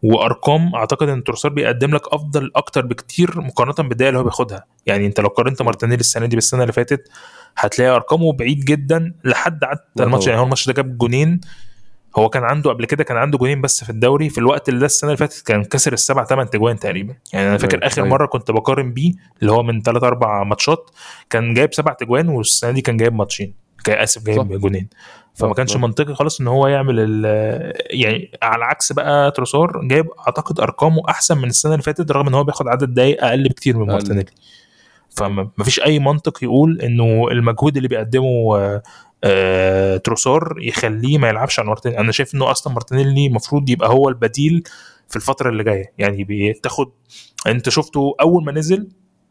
وأرقام 0.03 0.75
أعتقد 0.75 1.09
إن 1.09 1.25
تروسار 1.25 1.53
بيقدم 1.53 1.95
لك 1.95 2.03
أفضل 2.12 2.51
أكتر 2.57 2.87
بكتير 2.87 3.40
مقارنة 3.40 3.88
بالدقائق 3.88 4.09
اللي 4.09 4.19
هو 4.19 4.25
بياخدها. 4.25 4.64
يعني 4.87 5.07
أنت 5.07 5.21
لو 5.21 5.29
قارنت 5.29 5.62
مارتينيلي 5.62 6.01
السنة 6.01 6.27
دي 6.27 6.37
بالسنة 6.37 6.62
اللي 6.62 6.73
فاتت 6.73 7.09
هتلاقي 7.57 7.90
أرقامه 7.97 8.33
بعيد 8.33 8.64
جدا 8.64 9.14
لحد 9.25 9.64
حتى 9.64 10.03
الماتش. 10.03 10.27
يعني 10.27 10.38
هو 10.40 10.45
الماتش 10.45 10.66
ده 10.66 10.73
جاب 10.73 10.99
جونين. 10.99 11.40
هو 12.16 12.29
كان 12.29 12.44
عنده 12.44 12.70
قبل 12.70 12.85
كده 12.85 13.05
كان 13.05 13.16
عنده 13.16 13.38
جونين 13.38 13.61
بس 13.61 13.85
في 13.85 13.90
الدوري. 13.90 14.29
في 14.29 14.38
الوقت 14.38 14.68
اللي 14.68 14.81
ده 14.81 14.87
السنة 14.87 15.11
اللي 15.11 15.16
فاتت 15.16 15.46
كان 15.46 15.64
كسر 15.64 15.92
السبع 15.92 16.25
ثمان 16.25 16.51
اجوان 16.51 16.79
تقريبا. 16.79 17.14
يعني 17.33 17.49
أنا 17.49 17.59
فاكر 17.59 17.87
آخر 17.87 18.05
مرة 18.05 18.27
كنت 18.27 18.51
بقارن 18.51 18.92
بيه 18.92 19.12
اللي 19.40 19.53
هو 19.53 19.62
من 19.62 19.83
ثلاث 19.83 20.03
أربع 20.03 20.44
ماتشات 20.44 20.90
كان 21.31 21.55
جايب 21.55 21.75
سبع 21.75 21.92
اجوان 21.93 22.29
والسنة 22.29 22.70
دي 22.70 22.81
كان 22.81 22.96
جايب 22.96 23.14
ماتشين. 23.14 23.55
آسف 23.88 24.25
جايب 24.25 24.38
صح. 24.38 24.44
جونين. 24.44 24.88
فما 25.35 25.55
كانش 25.55 25.77
منطقي 25.77 26.14
خالص 26.14 26.40
إن 26.40 26.49
هو 26.49 26.66
يعمل 26.66 27.25
يعني 27.90 28.31
على 28.42 28.64
عكس 28.64 28.92
بقى 28.92 29.31
تروسار 29.31 29.81
جايب 29.85 30.07
أعتقد 30.27 30.61
أرقامه 30.61 31.03
أحسن 31.09 31.38
من 31.38 31.49
السنة 31.49 31.73
اللي 31.73 31.83
فاتت 31.83 32.12
رغم 32.12 32.29
إن 32.29 32.35
هو 32.35 32.44
بياخد 32.44 32.68
عدد 32.68 32.94
دقايق 32.94 33.25
أقل 33.25 33.49
بكتير 33.49 33.79
من 33.79 33.87
مارتينيلي. 33.87 34.31
فما 35.16 35.51
فيش 35.62 35.81
أي 35.81 35.99
منطق 35.99 36.44
يقول 36.44 36.81
إنه 36.81 37.29
المجهود 37.31 37.77
اللي 37.77 37.88
بيقدمه 37.88 38.81
آه 39.25 39.97
تروسار 39.97 40.55
يخليه 40.59 41.19
ما 41.19 41.29
يلعبش 41.29 41.59
على 41.59 41.69
مارتينيلي 41.69 42.01
أنا 42.01 42.13
شايف 42.13 42.35
إنه 42.35 42.51
أصلا 42.51 42.73
مارتينيلي 42.73 43.27
المفروض 43.27 43.71
يبقى 43.71 43.89
هو 43.89 44.09
البديل 44.09 44.63
في 45.09 45.17
الفترة 45.17 45.51
اللي 45.51 45.65
جاية. 45.65 45.93
يعني 45.99 46.27
بتاخد 46.53 46.91
أنت 47.47 47.69
شفته 47.69 48.15
أول 48.21 48.45
ما 48.45 48.53
نزل 48.53 48.89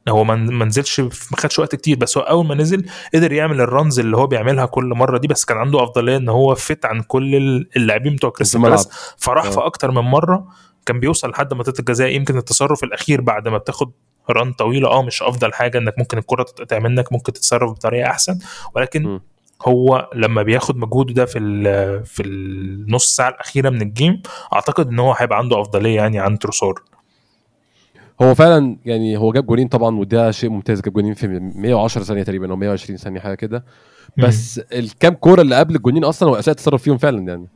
هو 0.09 0.23
ما 0.23 0.65
نزلش 0.65 0.99
ما 0.99 1.37
خدش 1.37 1.59
وقت 1.59 1.75
كتير 1.75 1.97
بس 1.97 2.17
هو 2.17 2.23
أول 2.23 2.45
ما 2.45 2.55
نزل 2.55 2.85
قدر 3.13 3.31
يعمل 3.31 3.61
ال 3.61 3.69
runs 3.69 3.99
اللي 3.99 4.17
هو 4.17 4.27
بيعملها 4.27 4.65
كل 4.65 4.85
مرة 4.85 5.17
دي 5.17 5.27
بس 5.27 5.45
كان 5.45 5.57
عنده 5.57 5.83
أفضلية 5.83 6.17
إن 6.17 6.29
هو 6.29 6.55
فت 6.55 6.85
عن 6.85 7.01
كل 7.01 7.35
اللاعبين 7.75 8.15
بتوع 8.15 8.29
كريستال 8.29 8.61
فراح 9.17 9.49
في 9.49 9.59
أكتر 9.59 9.91
من 9.91 10.01
مرة 10.01 10.47
كان 10.85 10.99
بيوصل 10.99 11.29
لحد 11.29 11.53
منطقة 11.53 11.79
الجزاء 11.79 12.09
يمكن 12.09 12.37
التصرف 12.37 12.83
الأخير 12.83 13.21
بعد 13.21 13.47
ما 13.47 13.57
بتاخد 13.57 13.91
ران 14.29 14.53
طويلة 14.53 14.87
آه 14.89 15.01
مش 15.03 15.23
أفضل 15.23 15.53
حاجة 15.53 15.77
إنك 15.77 15.93
ممكن 15.97 16.17
الكرة 16.17 16.43
تتقطع 16.43 16.79
منك 16.79 17.13
ممكن 17.13 17.33
تتصرف 17.33 17.71
بطريقة 17.71 18.09
أحسن. 18.09 18.39
ولكن 18.75 19.03
م. 19.07 19.21
هو 19.67 20.09
لما 20.15 20.43
بياخد 20.43 20.77
مجهوده 20.77 21.13
ده 21.13 21.25
في 21.25 21.39
في 22.05 22.23
النص 22.23 23.15
ساعة 23.15 23.29
الأخيرة 23.29 23.69
من 23.69 23.81
الجيم 23.81 24.21
أعتقد 24.53 24.87
إن 24.87 24.99
هو 24.99 25.13
هيبقى 25.13 25.37
عنده 25.37 25.61
أفضلية 25.61 25.95
يعني 25.95 26.19
عن 26.19 26.39
تروسار. 26.39 26.73
هو 28.21 28.35
فعلا 28.35 28.77
يعني 28.85 29.17
هو 29.17 29.31
جاب 29.31 29.45
جولين 29.45 29.67
طبعا 29.67 29.95
وده 29.99 30.31
شيء 30.31 30.49
ممتاز 30.49 30.81
جاب 30.81 30.93
جولين 30.93 31.13
في 31.13 31.27
110 31.55 32.03
ثانية 32.03 32.23
تقريبا 32.23 32.51
أو 32.51 32.55
120 32.55 32.97
ثانية 32.97 33.19
حاجة 33.19 33.35
كده. 33.35 33.65
بس 34.17 34.59
الكام 34.59 35.13
كورة 35.13 35.41
اللي 35.41 35.55
قبل 35.55 35.75
الجولين 35.75 36.03
أصلا 36.03 36.29
هو 36.29 36.35
أساسا 36.35 36.53
تصرف 36.53 36.83
فيهم 36.83 36.97
فعلا 36.97 37.27
يعني. 37.27 37.47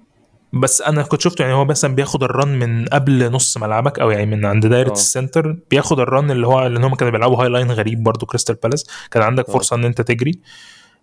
بس 0.53 0.81
أنا 0.81 1.03
كنت 1.03 1.21
شفته 1.21 1.41
يعني 1.41 1.53
هو 1.53 1.65
مثلا 1.65 1.95
بياخد 1.95 2.23
ال 2.23 2.32
run 2.32 2.59
من 2.59 2.85
قبل 2.85 3.31
نص 3.31 3.57
ملعبك 3.57 3.99
أو 3.99 4.11
يعني 4.11 4.25
من 4.25 4.45
عند 4.45 4.65
دايرة 4.65 4.87
أوه. 4.87 4.93
السنتر 4.93 5.57
بياخد 5.71 5.99
ال 5.99 6.07
run 6.07 6.31
اللي 6.31 6.47
هو 6.47 6.67
لأن 6.67 6.83
هم 6.83 6.95
كانوا 6.95 7.11
بيلعبوا 7.11 7.43
high 7.43 7.49
line 7.49 7.71
غريب 7.71 8.03
برضو 8.03 8.25
كريستال 8.25 8.55
بالاس. 8.55 8.85
كان 9.11 9.23
عندك 9.23 9.45
أوه. 9.45 9.53
فرصة 9.57 9.75
إن 9.75 9.85
أنت 9.85 10.01
تجري. 10.01 10.39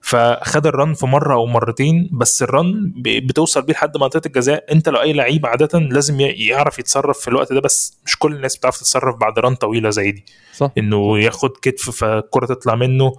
فخد 0.02 0.66
ال 0.66 0.73
run 0.73 0.94
في 0.94 1.06
مرة 1.06 1.34
أو 1.34 1.46
مرتين 1.46 2.10
بس 2.12 2.42
ال 2.42 2.55
run 2.55 2.92
بتوصل 2.96 3.62
بيه 3.62 3.72
لحد 3.72 3.96
منطقة 3.96 4.26
الجزاء. 4.26 4.72
أنت 4.72 4.88
لو 4.88 5.00
أي 5.00 5.12
لعيب 5.12 5.46
عادة 5.46 5.78
لازم 5.78 6.20
يعرف 6.20 6.78
يتصرف 6.78 7.18
في 7.18 7.28
الوقت 7.28 7.52
ده 7.52 7.60
بس 7.60 7.98
مش 8.06 8.18
كل 8.18 8.32
الناس 8.34 8.56
بتعرف 8.56 8.76
تتصرف 8.78 9.16
بعد 9.16 9.38
run 9.38 9.54
طويلة 9.54 9.90
زي 9.90 10.10
دي. 10.12 10.24
صح. 10.56 10.70
إنه 10.78 11.18
ياخد 11.18 11.50
كتف 11.62 11.90
فالكرة 11.90 12.46
تطلع 12.46 12.74
منه. 12.74 13.12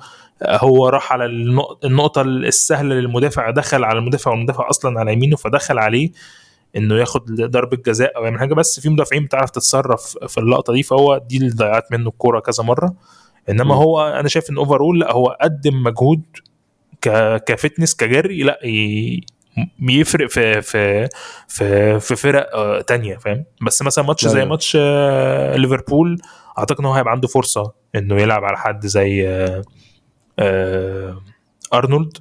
هو 0.45 0.89
راح 0.89 1.13
على 1.13 1.25
النقطة 1.83 2.21
السهلة 2.21 2.95
للمدافع 2.95 3.49
دخل 3.49 3.83
على 3.83 3.99
المدافع 3.99 4.31
والمدافع 4.31 4.69
أصلا 4.69 4.99
على 4.99 5.13
يمينه 5.13 5.35
فدخل 5.35 5.79
عليه 5.79 6.11
إنه 6.75 6.95
ياخد 6.95 7.25
ضربة 7.25 7.77
جزاء 7.77 8.17
أو 8.17 8.23
يعمل 8.23 8.39
حاجة. 8.39 8.53
بس 8.53 8.79
في 8.79 8.89
مدافعين 8.89 9.25
بتعرف 9.25 9.49
تتصرف 9.49 10.17
في 10.27 10.37
اللقطة 10.37 10.73
دي 10.73 10.83
فهو 10.83 11.17
دي 11.17 11.37
اللي 11.37 11.49
ضيعت 11.49 11.91
منه 11.91 12.09
الكورة 12.09 12.39
كذا 12.39 12.63
مرة. 12.63 12.93
إنما 13.49 13.75
م. 13.75 13.77
هو 13.77 14.07
أنا 14.07 14.27
شايف 14.27 14.49
إن 14.49 14.57
overall 14.57 14.99
لأ 14.99 15.11
هو 15.11 15.37
قدم 15.41 15.83
مجهود 15.83 16.21
ك 17.45 17.52
fitness 17.52 17.95
كجري 17.95 18.43
لا 18.43 18.59
بيفرق 19.79 20.29
في 20.29 20.61
في 20.61 21.09
في 21.47 21.99
في 21.99 22.15
فرق 22.15 22.55
آه، 22.55 22.81
تانية 22.81 23.17
فاهم؟ 23.17 23.45
بس 23.61 23.81
مثلا 23.81 24.05
ماتش 24.05 24.27
زي 24.27 24.45
ماتش 24.45 24.77
آه، 24.81 25.55
ليفربول 25.55 26.21
أعتقد 26.59 26.79
إن 26.79 26.85
هو 26.85 26.93
هيبقى 26.93 27.11
عنده 27.11 27.27
فرصة 27.27 27.73
إنه 27.95 28.21
يلعب 28.21 28.43
على 28.43 28.57
حد 28.57 28.85
زي 28.85 29.27
آه، 30.39 31.21
أرنولد. 31.73 32.17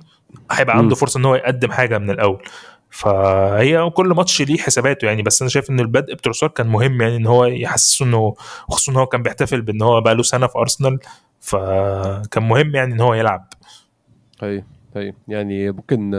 هيبقى 0.51 0.77
عنده 0.77 0.95
فرصة 0.95 1.19
إن 1.19 1.25
هو 1.25 1.35
يقدم 1.35 1.71
حاجة 1.73 1.99
من 1.99 2.11
الأول. 2.11 2.43
فهي 2.91 3.91
كل 3.91 4.07
ماتش 4.07 4.43
ليه 4.43 4.59
حساباته 4.59 5.07
يعني 5.07 5.23
بس 5.23 5.43
أنا 5.43 5.49
شايف 5.49 5.71
إن 5.71 5.81
البدء 5.81 6.15
بتروسار 6.15 6.49
كان 6.49 6.67
مهم 6.67 7.03
يعني 7.03 7.17
إن 7.17 7.27
هو 7.27 7.45
يحسسه 7.45 8.05
إنه 8.05 8.35
خصوصا 8.69 8.93
إن 8.93 8.97
هو 8.97 9.07
كان 9.07 9.23
بيحتفل 9.23 9.63
بإن 9.63 9.83
هو 9.83 10.01
بقى 10.01 10.15
له 10.15 10.23
سنة 10.23 10.47
في 10.47 10.59
أرسنال 10.59 10.99
فكان 11.41 12.49
مهم 12.49 12.75
يعني 12.75 12.95
إن 12.95 13.01
هو 13.01 13.15
يلعب. 13.15 13.47
أي 14.43 14.65
أي. 14.97 15.15
يعني 15.29 15.71
ممكن 15.71 16.11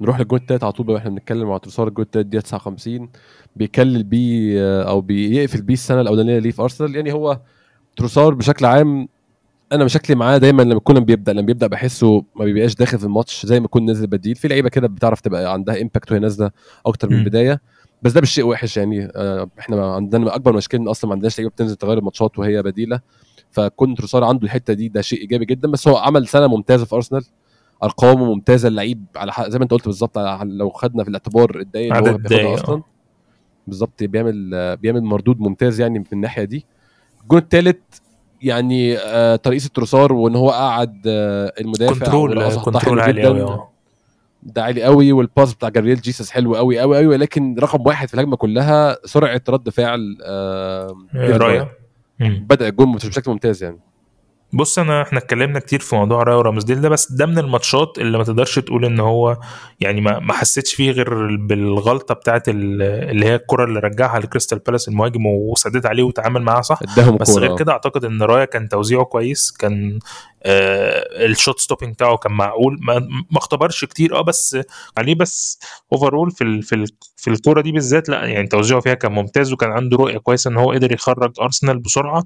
نروح 0.00 0.18
للجول 0.20 0.38
التالت 0.38 0.64
على 0.64 0.72
طول 0.72 0.90
وإحنا 0.90 1.10
بنتكلم 1.10 1.50
على 1.50 1.60
تروسار 1.60 1.88
الجول 1.88 2.04
التالت 2.04 2.26
دي 2.26 2.40
59 2.40 3.08
بيكلل 3.56 4.02
بيه 4.02 4.82
أو 4.82 5.00
بيقفل 5.00 5.62
بيه 5.62 5.74
السنة 5.74 6.00
الأولانية 6.00 6.38
ليه 6.38 6.50
في 6.50 6.62
أرسنال. 6.62 6.96
يعني 6.96 7.12
هو 7.12 7.40
تروسار 7.96 8.34
بشكل 8.34 8.64
عام 8.64 9.08
أنا 9.72 9.84
مشاكلي 9.84 10.16
معاه 10.16 10.38
دايما 10.38 10.62
لما 10.62 10.74
يكون 10.74 11.00
بيبدأ 11.00 11.32
لما 11.32 11.42
بيبدأ 11.46 11.66
بحسه 11.66 12.24
ما 12.36 12.44
بيبقاش 12.44 12.74
داخل 12.74 12.98
في 12.98 13.04
الماتش 13.04 13.46
زي 13.46 13.60
ما 13.60 13.64
يكون 13.64 13.84
نازل 13.84 14.06
بديل. 14.06 14.34
في 14.36 14.48
لعيبة 14.48 14.68
كده 14.68 14.88
بتعرف 14.88 15.20
تبقى 15.20 15.52
عندها 15.52 15.82
امباكت 15.82 16.10
وهي 16.12 16.20
نازلة 16.20 16.50
أكتر 16.86 17.10
من 17.10 17.18
البداية. 17.18 17.60
بس 18.02 18.12
ده 18.12 18.20
مش 18.20 18.30
شيء 18.30 18.44
وحش 18.44 18.76
يعني. 18.76 19.08
آه، 19.16 19.48
إحنا 19.58 19.94
عندنا 19.94 20.34
أكبر 20.34 20.52
مشكلة 20.56 20.80
إن 20.80 20.88
أصلا 20.88 21.08
ما 21.08 21.14
عندناش 21.14 21.38
لعيبة 21.38 21.50
بتنزل 21.54 21.76
تغير 21.76 21.98
الماتشات 21.98 22.38
وهي 22.38 22.62
بديلة. 22.62 23.00
فكون 23.52 23.94
تروسار 23.94 24.24
عنده 24.24 24.44
الحتة 24.44 24.72
دي 24.72 24.88
ده 24.88 25.00
شيء 25.00 25.20
إيجابي 25.20 25.44
جدا. 25.44 25.70
بس 25.70 25.88
هو 25.88 25.96
عمل 25.96 26.28
سنة 26.28 26.46
ممتازة 26.46 26.84
في 26.84 26.94
أرسنال. 26.96 27.24
أرقامه 27.82 28.24
ممتازة 28.24 28.68
اللعيب 28.68 29.04
على 29.16 29.32
زي 29.48 29.58
ما 29.58 29.64
أنت 29.64 29.70
قلت 29.70 29.84
بالظبط 29.86 30.18
لو 30.42 30.70
خدنا 30.70 31.02
في 31.02 31.08
الاعتبار 31.10 31.58
الدقايق 31.60 31.96
اللي 31.96 32.10
هو 32.10 32.16
بياخدها 32.16 32.54
أصلا. 32.54 32.74
آه. 32.74 32.84
بالظبط 33.66 34.02
بيعمل 34.02 34.76
بيعمل 34.76 35.00
مردود 35.02 35.40
ممتاز 35.40 35.80
يعني 35.80 35.98
من 35.98 36.04
الناحية 36.12 36.44
دي. 36.44 36.66
الجون 37.22 37.38
الثالث 37.38 37.76
يعني 38.42 38.96
آه 38.98 39.36
ترقيص 39.36 39.66
التروسار 39.66 40.12
وإن 40.12 40.36
هو 40.36 40.50
قعد 40.50 41.02
آه 41.06 41.52
المدافع 41.60 41.94
control 41.94 42.54
control 42.54 43.00
عالي 43.00 43.22
قوي 43.22 43.42
آه. 43.42 43.68
ده 44.42 44.62
عالي 44.62 44.82
قوي 44.82 45.12
وال 45.12 45.26
pass 45.26 45.54
بتاع 45.54 45.68
جابرييل 45.68 46.00
جيسس 46.00 46.30
حلو 46.30 46.54
قوي 46.56 46.78
قوي 46.80 46.96
قوي 46.96 47.06
ولكن 47.06 47.56
رقم 47.58 47.86
واحد 47.86 48.08
في 48.08 48.14
الهجمة 48.14 48.36
كلها 48.36 48.96
سرعة 49.04 49.42
رد 49.48 49.68
فعل 49.68 50.18
آه 50.24 50.96
رايا 51.14 51.68
بدأ 52.28 52.68
الجون 52.68 52.92
بشكل 52.92 53.30
ممتاز 53.30 53.62
يعني. 53.64 53.78
بص 54.54 54.78
انا 54.78 55.02
إحنا 55.02 55.18
اتكلمنا 55.18 55.58
كتير 55.58 55.80
في 55.80 55.96
موضوع 55.96 56.22
رايا 56.22 56.40
ورامزديل 56.40 56.80
ده 56.80 56.88
بس 56.88 57.12
ده 57.12 57.26
من 57.26 57.38
الماتشات 57.38 57.98
اللي 57.98 58.18
ما 58.18 58.24
تقدرش 58.24 58.58
تقول 58.58 58.84
ان 58.84 59.00
هو 59.00 59.36
يعني 59.80 60.00
ما, 60.00 60.18
ما 60.18 60.32
حسيتش 60.32 60.74
فيه 60.74 60.90
غير 60.90 61.36
بالغلطة 61.36 62.14
بتاعت 62.14 62.48
اللي 62.48 63.26
هي 63.26 63.34
الكرة 63.34 63.64
اللي 63.64 63.80
رجعها 63.80 64.18
لكريستال 64.20 64.58
بالاس 64.58 64.88
المهاجم 64.88 65.26
وسدد 65.26 65.86
عليه 65.86 66.02
وتعامل 66.02 66.42
معاها 66.42 66.62
صح. 66.62 66.80
بس 67.20 67.30
غير 67.38 67.56
كده 67.58 67.72
أعتقد 67.72 68.04
إن 68.04 68.22
رايا 68.22 68.44
كان 68.44 68.68
توزيعه 68.68 69.04
كويس 69.04 69.50
كان 69.52 69.98
آه 70.42 71.24
ال 71.26 71.33
shot 71.33 71.60
stopping 71.60 71.94
بتاعه 71.94 72.16
كان 72.16 72.32
معقول 72.32 72.78
ما, 72.80 72.98
ما 73.30 73.38
اختبرش 73.38 73.84
كتير 73.84 74.16
آه 74.18 74.22
بس 74.22 74.58
عليه 74.96 75.14
بس 75.14 75.58
overall 75.92 76.30
في 76.30 76.44
ال 76.44 76.62
في 76.62 76.74
ال 76.74 76.86
في 77.16 77.30
الكورة 77.30 77.60
دي 77.60 77.72
بالذات 77.72 78.08
لا 78.08 78.24
يعني 78.24 78.46
توزيعه 78.46 78.80
فيها 78.80 78.94
كان 78.94 79.12
ممتاز 79.12 79.52
وكان 79.52 79.70
عنده 79.70 79.96
رؤية 79.96 80.18
كويسة 80.18 80.50
إن 80.50 80.56
هو 80.56 80.72
قدر 80.72 80.92
يخرج 80.92 81.32
أرسنال 81.40 81.78
بسرعة. 81.78 82.24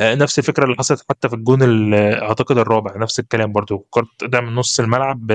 نفس 0.00 0.38
الفكرة 0.38 0.64
اللي 0.64 0.76
حصلت 0.76 1.04
حتى 1.10 1.28
في 1.28 1.34
الجون 1.34 1.94
أعتقد 1.94 2.58
الرابع 2.58 2.96
نفس 2.96 3.20
الكلام 3.20 3.52
برضو. 3.52 3.86
كرة 3.90 4.06
تقطع 4.18 4.40
من 4.40 4.54
نص 4.54 4.80
الملعب 4.80 5.26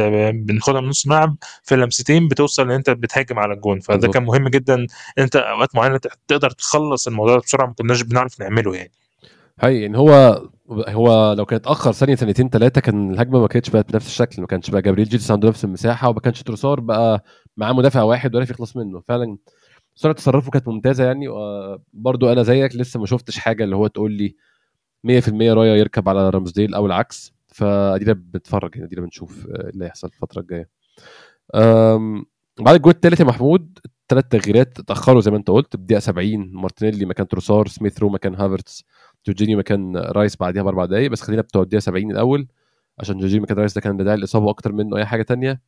بناخدها 0.46 0.82
من 0.82 0.88
نص 0.88 1.06
الملعب 1.06 1.36
في 1.64 1.76
لمستين 1.76 2.28
بتوصل 2.28 2.64
إن 2.64 2.72
أنت 2.72 2.90
بتهاجم 2.90 3.40
على 3.40 3.54
الجون. 3.54 3.80
فده 3.80 4.08
كان 4.08 4.24
مهم 4.24 4.48
جدا 4.48 4.74
إن 4.76 4.88
أنت 5.20 5.36
أوقات 5.36 5.76
معينة 5.76 6.00
تقدر 6.28 6.50
تخلص 6.50 7.08
الموضوع 7.08 7.36
ده 7.36 7.42
بسرعة 7.42 7.68
ما 7.68 7.74
كناش 7.74 8.02
بنعرف 8.02 8.40
نعمله 8.40 8.76
يعني. 8.76 8.92
هي 9.62 9.82
يعني 9.82 9.98
هو 9.98 10.42
هو 10.72 11.34
لو 11.34 11.46
كان 11.46 11.58
اتاخر 11.58 11.92
ثانية 11.92 12.16
ثانيتين 12.16 12.50
ثلاثة 12.50 12.82
كان 12.82 13.14
الهجمة 13.14 13.40
ما 13.40 13.48
كانتش 13.48 13.70
بقت 13.70 13.92
بنفس 13.92 14.08
الشكل 14.08 14.42
ما 14.42 14.48
كانش 14.48 14.70
بقى 14.70 14.82
جابريل 14.82 15.10
جيتس 15.10 15.32
عنده 15.32 15.50
نفس 15.50 15.64
المساحة 15.66 16.10
وما 16.10 16.20
كانش 16.20 16.44
تروسار 16.44 16.80
بقى 16.80 17.24
معاه 17.58 17.74
مدافع 17.74 18.02
واحد 18.02 18.36
وعرف 18.36 18.50
يخلص 18.50 18.78
منه. 18.78 19.02
فعلا 19.08 19.38
سرعة 19.96 20.14
تصرفه 20.16 20.52
كانت 20.52 20.68
ممتازة 20.68 21.04
يعني 21.04 21.26
برضو 21.94 22.32
أنا 22.32 22.44
زيك 22.44 22.76
لسه 22.76 23.00
ما 23.00 23.06
شفتش 23.06 23.40
حاجة 23.40 23.64
اللي 23.64 23.76
هو 23.76 23.88
تقول 23.88 24.12
لي 24.12 24.36
100% 25.08 25.54
رايا 25.54 25.76
يركب 25.76 26.10
على 26.10 26.30
رامزديل 26.30 26.74
أو 26.76 26.86
العكس 26.86 27.34
فأدينا 27.48 28.14
بنتفرج 28.14 28.76
يعني 28.76 28.88
أدينا 28.88 29.02
بنشوف 29.02 29.48
آه، 29.48 29.70
اللي 29.70 29.86
هيحصل 29.86 30.08
الفترة 30.08 30.42
الجاية. 30.42 30.70
بعد 32.60 32.76
الجون 32.76 32.94
الثالث 32.94 33.20
يا 33.20 33.26
محمود 33.26 33.80
الثلاث 33.86 34.26
تغييرات 34.28 34.80
اتاخروا 34.80 35.22
زي 35.22 35.32
ما 35.32 35.38
أنت 35.38 35.48
قلت 35.50 35.76
بدقيقة 35.76 36.00
70 36.00 36.52
مارتينيلي 36.54 37.06
مكان 37.06 37.28
تروسار 37.28 37.68
سميث 37.68 38.00
رو 38.00 38.10
مكان 38.10 38.36
هافرتس 38.36 38.84
جورجينيو 39.28 39.58
مكان 39.58 39.98
رايس 39.98 40.36
بعديها 40.36 40.64
بأربع 40.64 40.86
دقايق 40.86 41.12
بس 41.12 41.22
خلينا 41.22 41.42
بتوع 41.42 41.62
الدقيقة 41.64 41.82
70 41.82 42.12
الأول 42.12 42.48
عشان 43.00 43.18
جورجينيو 43.18 43.44
مكان 43.44 43.58
رايس 43.58 43.74
ده 43.74 43.82
كان 43.82 43.98
بداعي 43.98 44.18
الاصابه 44.18 44.50
أكتر 44.50 44.72
منه 44.72 44.98
أي 44.98 45.06
حاجة 45.06 45.22
تانية. 45.24 45.52
آه 45.52 45.60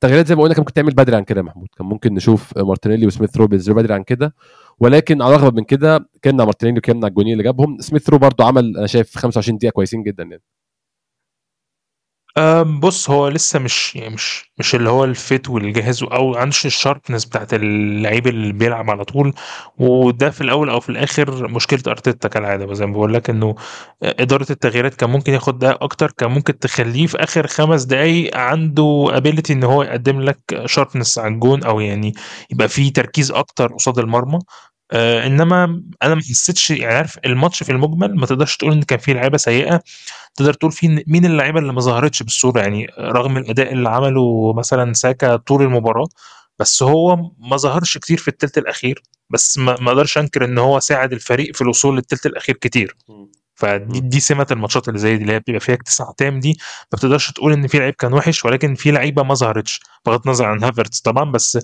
تغييرات 0.00 0.26
زي 0.26 0.34
ما 0.34 0.42
قلنا 0.42 0.54
كان 0.54 0.60
ممكن 0.60 0.72
تعمل 0.72 0.94
بدري 0.94 1.16
عن 1.16 1.24
كده 1.24 1.42
محمود. 1.42 1.68
كان 1.78 1.86
ممكن 1.86 2.14
نشوف 2.14 2.58
مارتينيلي 2.58 3.06
وسميث 3.06 3.36
رو 3.36 3.46
بينزلوا 3.46 3.76
بدري 3.76 3.94
عن 3.94 4.02
كده. 4.02 4.34
ولكن 4.78 5.22
على 5.22 5.34
الرغم 5.34 5.54
من 5.54 5.64
كده 5.64 6.08
كنا 6.24 6.44
مارتينيلي 6.44 6.78
وكنا 6.78 7.06
الجونين 7.06 7.32
اللي 7.32 7.44
جابهم 7.44 7.78
سميث 7.80 8.10
رو 8.10 8.18
برضه 8.18 8.44
عمل 8.44 8.76
أنا 8.76 8.86
شايف 8.86 9.18
25 9.18 9.58
دقيقة 9.58 9.72
كويسين 9.72 10.02
جدا 10.02 10.22
يعني. 10.22 10.42
آمم، 12.40 12.80
بُص 12.80 13.10
هو 13.10 13.28
لسه 13.28 13.58
مش 13.58 13.96
يعني 13.96 14.14
مش 14.14 14.52
مش 14.58 14.74
اللي 14.74 14.90
هو 14.90 15.14
الfit 15.14 15.48
والجاهز 15.50 16.02
أو 16.02 16.34
عندوش 16.36 16.66
الsharpness 16.66 17.26
بتاعة 17.28 17.48
اللعيب 17.52 18.26
اللي 18.26 18.52
بيلعب 18.52 18.90
على 18.90 19.04
طول، 19.04 19.34
وده 19.78 20.30
في 20.30 20.40
الأول 20.40 20.70
أو 20.70 20.80
في 20.80 20.88
الآخر 20.88 21.48
مشكلة 21.48 21.80
أرتيتا 21.88 22.28
كالعادة، 22.28 22.74
زي 22.74 22.86
ما 22.86 22.92
باقول 22.92 23.14
لك 23.14 23.30
إنه 23.30 23.54
إدارة 24.02 24.46
التغييرات 24.50 24.94
كان 24.94 25.10
ممكن 25.10 25.32
ياخد 25.32 25.58
دقايق 25.58 25.82
أكتر، 25.84 26.10
كان 26.18 26.30
ممكن 26.30 26.58
تخلّيه 26.58 27.06
في 27.06 27.18
آخر 27.22 27.46
5 27.46 27.82
دقايق 27.82 28.36
عنده 28.36 29.06
ability 29.12 29.50
إن 29.50 29.64
هو 29.64 29.82
يقدّم 29.82 30.20
لك 30.20 30.38
sharpness 30.66 31.18
على 31.18 31.34
الجون 31.34 31.64
أو 31.64 31.80
يعني 31.80 32.12
يبقى 32.50 32.68
في 32.68 32.90
تركيز 32.90 33.30
أكتر 33.32 33.72
قصاد 33.72 33.98
المرمى، 33.98 34.38
آآ، 34.92 35.26
إنما 35.26 35.82
أنا 36.02 36.14
ما 36.14 36.20
حسيتش 36.20 36.70
يعني 36.70 36.94
عارف 36.94 37.18
الماتش 37.24 37.62
في 37.62 37.72
المجمل 37.72 38.16
ما 38.16 38.26
تقدرش 38.26 38.56
تقول 38.56 38.72
إن 38.72 38.82
كان 38.82 38.98
في 38.98 39.12
لعيبة 39.14 39.36
سيئة، 39.38 39.82
تقدر 40.36 40.54
تقول 40.54 40.72
في 40.72 41.04
مين 41.06 41.24
اللعيبة 41.26 41.60
اللي 41.60 41.72
ما 41.72 41.80
ظهرتش 41.80 42.22
بالصورة 42.22 42.60
يعني 42.60 42.86
رغم 43.00 43.36
الأداء 43.36 43.72
اللي 43.72 43.88
عمله 43.90 44.52
مثلًا 44.54 44.92
ساكا 44.92 45.36
طول 45.36 45.62
المباراة، 45.62 46.06
بس 46.58 46.82
هو 46.82 47.16
ما 47.38 47.56
ظهرش 47.56 47.98
كتير 47.98 48.18
في 48.18 48.28
التلت 48.28 48.58
الأخير، 48.58 49.02
بس 49.30 49.58
ما 49.58 49.76
ما 49.80 49.88
أقدرش 49.90 50.18
أنكر 50.18 50.44
إن 50.44 50.58
هو 50.58 50.80
ساعد 50.80 51.12
الفريق 51.12 51.54
في 51.56 51.62
الوصول 51.62 51.96
للتلت 51.96 52.26
الأخير 52.26 52.56
كتير. 52.56 52.96
إمم. 53.10 53.32
فدي 53.54 53.98
إمم. 54.00 54.08
دي 54.08 54.20
سمة 54.20 54.46
الماتشات 54.50 54.88
اللي 54.88 54.98
زي 55.00 55.16
دي، 55.16 55.22
اللي 55.22 55.32
هي 55.34 55.38
بتبقى 55.40 55.60
فيها 55.60 55.74
اكتساح 55.74 56.08
تام 56.18 56.40
دي، 56.40 56.50
ما 56.92 56.96
بتقدرش 56.98 57.32
تقول 57.32 57.52
إن 57.52 57.66
في 57.66 57.78
لعيب 57.78 57.94
كان 57.94 58.12
وِحِش، 58.14 58.44
ولكن 58.44 58.74
في 58.74 58.90
لعيبة 58.90 59.22
ما 59.22 59.34
ظهرتش، 59.34 59.80
بغض 60.06 60.22
النظر 60.26 60.44
عن 60.46 60.64
هافرتز 60.64 61.00
طبعًا، 61.00 61.32
بس 61.32 61.58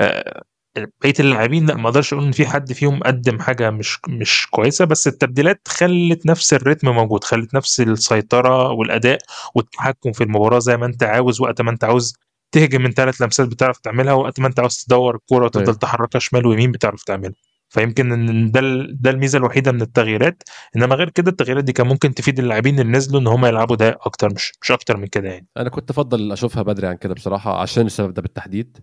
آآ، 0.00 0.44
بقية 0.76 1.14
اللاعبين 1.20 1.66
لأ، 1.66 1.74
ما 1.76 1.88
أقدرش 1.88 2.12
أقول 2.12 2.24
إن 2.24 2.32
في 2.32 2.46
حد 2.46 2.72
فيهم 2.72 3.00
قدّم 3.00 3.38
حاجة 3.40 3.70
مش 3.70 3.98
مش 4.08 4.46
كويسة، 4.50 4.84
بس 4.84 5.08
التبديلات 5.08 5.68
خلّت 5.68 6.26
نفس 6.26 6.54
الريتم 6.54 6.88
موجود، 6.94 7.24
خلّت 7.24 7.54
نفس 7.54 7.80
السيطرة 7.80 8.70
والأداء 8.72 9.18
والتحكم 9.54 10.12
في 10.12 10.24
المباراة 10.24 10.58
زي 10.58 10.76
ما 10.76 10.86
أنت 10.86 11.02
عاوز، 11.02 11.40
وقت 11.40 11.60
ما 11.62 11.70
أنت 11.70 11.84
عاوز 11.84 12.14
تهجم 12.52 12.82
من 12.82 12.94
3 12.94 13.20
لمسات 13.22 13.48
بتعرف 13.48 13.78
تعملها، 13.78 14.12
وقت 14.12 14.40
ما 14.40 14.46
أنت 14.48 14.60
عاوز 14.60 14.76
تدوّر 14.76 15.14
الكورة 15.14 15.44
وتفضل 15.44 15.66
أيوه. 15.66 15.78
تحرّكها 15.78 16.18
شمال 16.18 16.46
ويمين 16.46 16.72
بتعرف 16.72 17.04
تعملها. 17.04 17.34
فيمكن 17.68 18.12
إن 18.12 18.50
ده 18.50 18.60
ده 18.90 19.10
الميزة 19.10 19.38
الوحيدة 19.38 19.72
من 19.72 19.82
التغييرات، 19.82 20.42
إنما 20.76 20.94
غير 20.94 21.10
كده 21.10 21.30
التغييرات 21.30 21.64
دي 21.64 21.72
كان 21.72 21.86
ممكن 21.86 22.14
تفيد 22.14 22.38
اللاعبين 22.38 22.80
اللي 22.80 22.92
نزلوا 22.92 23.20
إن 23.20 23.26
هم 23.26 23.46
يلعبوا 23.46 23.76
دقايق 23.76 23.96
أكتر 24.06 24.28
مش 24.34 24.52
مش 24.62 24.70
أكتر 24.72 24.96
من 24.96 25.06
كده 25.06 25.28
يعني. 25.28 25.46
أنا 25.56 25.68
كنت 25.68 25.90
أفضل 25.90 26.32
أشوفها 26.32 26.62
بدري 26.62 26.86
عن 26.86 26.96
كده 26.96 27.14
بصراحة 27.14 27.60
عشان 27.60 27.86
السبب 27.86 28.14
ده 28.14 28.22
بالتحديد 28.22 28.78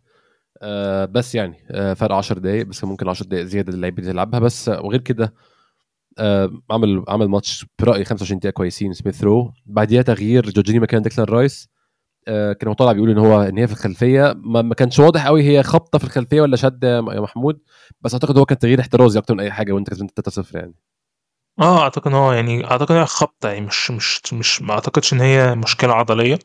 آه 0.62 1.06
بس 1.06 1.36
يعني 1.36 1.58
آه 1.72 1.94
فرق 1.94 2.16
10 2.16 2.40
دقائق 2.40 2.66
بس 2.66 2.84
ممكن 2.84 3.10
10 3.10 3.26
دقائق 3.26 3.46
زيادة 3.46 3.74
للعيبة 3.74 4.00
اللي 4.00 4.12
تلعبها. 4.14 4.40
بس 4.40 4.70
وغير 4.70 5.02
كده 5.02 5.34
آه 6.20 6.52
عمل 6.72 7.04
عمل 7.08 7.28
ماتش 7.28 7.66
برأيي 7.80 8.06
25 8.06 8.40
دقيقة 8.40 8.54
كويسين. 8.54 8.94
سميث 8.94 9.24
رو 9.24 9.54
بعديها 9.66 10.02
تغيير 10.02 10.50
جورجيني 10.50 10.80
مكان 10.80 11.02
ديكلان 11.02 11.28
رايس. 11.28 11.70
آه 12.28 12.54
كان 12.54 12.74
طالع 12.74 12.92
بيقول 12.92 13.10
إن 13.12 13.18
هو 13.18 13.42
إن 13.42 13.58
هي 13.58 13.68
في 13.68 13.74
الخلفية. 13.74 14.34
ما, 14.38 14.62
ما 14.62 14.76
كانش 14.76 15.00
واضح 15.00 15.26
قوي 15.28 15.44
هي 15.44 15.64
خبطة 15.64 16.00
في 16.00 16.06
الخلفية 16.06 16.42
ولا 16.42 16.56
شد 16.58 16.84
يا 16.84 17.02
محمود. 17.02 17.60
بس 18.02 18.14
أعتقد 18.14 18.38
هو 18.38 18.46
كان 18.46 18.58
تغيير 18.60 18.80
احترازي 18.82 19.20
أكتر 19.20 19.34
من 19.34 19.40
أي 19.40 19.52
حاجة 19.52 19.72
وأنت 19.74 19.90
كسبان 19.90 20.08
3-0 20.10 20.56
يعني. 20.56 20.76
آه، 21.60 21.82
أعتقد 21.84 22.08
إن 22.08 22.14
هو 22.14 22.32
يعني 22.32 22.66
أعتقد 22.72 22.92
إن 22.92 22.98
هي 22.98 23.06
خبطة 23.06 23.50
يعني 23.50 23.66
مش 23.66 23.92
مش 23.92 24.22
مش 24.34 24.62
ما 24.62 24.74
أعتقدش 24.74 25.14
إن 25.14 25.22
هي 25.22 25.56
مشكلة 25.56 25.94
عضلية. 25.94 26.40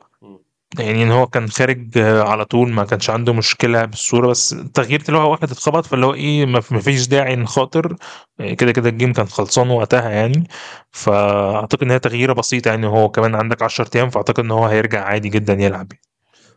يعني 0.79 1.03
إن 1.03 1.11
هو 1.11 1.27
كان 1.27 1.49
خارج 1.49 1.99
آه، 1.99 2.23
على 2.23 2.45
طول 2.45 2.71
ما 2.73 2.85
كانش 2.85 3.11
عنده 3.11 3.33
مشكلة 3.33 3.85
بالصورة 3.85 4.29
بس 4.29 4.53
التغيير 4.53 5.03
اللي 5.09 5.19
هو 5.19 5.31
واحد 5.31 5.51
اتخبط 5.51 5.87
فاللي 5.87 6.07
هو 6.07 6.15
إيه 6.15 6.47
ما 6.47 6.61
فيش 6.61 7.07
داعي 7.09 7.37
نخاطر 7.37 7.97
آه، 8.41 8.53
كده 8.55 8.73
كده 8.73 8.89
ال 8.89 8.94
game 8.94 9.13
كان 9.13 9.27
خلصان 9.27 9.71
وقتها 9.71 10.11
يعني. 10.11 10.45
فأعتقد 10.91 11.83
إن 11.83 11.91
هي 11.91 11.99
تغييرة 11.99 12.33
بسيطة 12.33 12.69
يعني 12.69 12.87
هو 12.87 13.09
كمان 13.09 13.35
عندك 13.35 13.63
10 13.63 13.89
أيام 13.97 14.11
فأعتقد 14.11 14.41
إن 14.45 14.51
هو 14.51 14.67
هيرجع 14.67 15.05
عادي 15.05 15.29
جدا 15.29 15.53
يلعب 15.53 15.93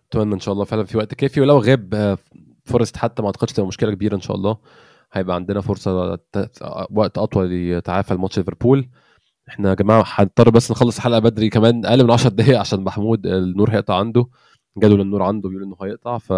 أتمنى 0.10 0.34
إن 0.36 0.40
شاء 0.40 0.54
الله 0.54 0.66
فعلا 0.66 0.84
في 0.86 0.98
وقت 0.98 1.14
كافي 1.14 1.42
ولو 1.42 1.58
غاب 1.60 1.94
آه، 1.94 2.18
Forest 2.66 2.98
حتى 2.98 3.22
ما 3.22 3.28
أعتقدش 3.28 3.54
تبقى 3.54 3.68
مشكلة 3.68 3.92
كبيرة 3.92 4.16
إن 4.16 4.22
شاء 4.22 4.36
الله. 4.38 4.58
هيبقى 5.14 5.36
عندنا 5.36 5.62
فرصة 5.62 6.16
ت- 6.16 6.50
وقت 6.92 7.18
أطول 7.18 7.54
يتعافى 7.54 8.12
لماتش 8.14 8.38
ليفربول. 8.38 8.90
إحنا 9.50 9.70
يا 9.70 9.74
جماعة 9.74 10.04
هنضطر 10.08 10.50
بس 10.50 10.72
نخلص 10.72 10.96
الحلقة 10.98 11.20
بدري 11.20 11.50
كمان 11.50 11.86
أقل 11.86 12.04
من 12.04 12.12
10 12.12 12.30
دقائق 12.30 12.60
عشان 12.60 12.84
محمود 12.84 13.26
النور 13.28 13.70
هيقطع 13.72 13.96
عنده. 14.00 14.28
جدول 14.78 15.02
النور 15.02 15.24
عنده 15.24 15.50
بيقول 15.50 15.64
إنه 15.64 15.76
هيقطع 15.84 16.18
ف 16.18 16.34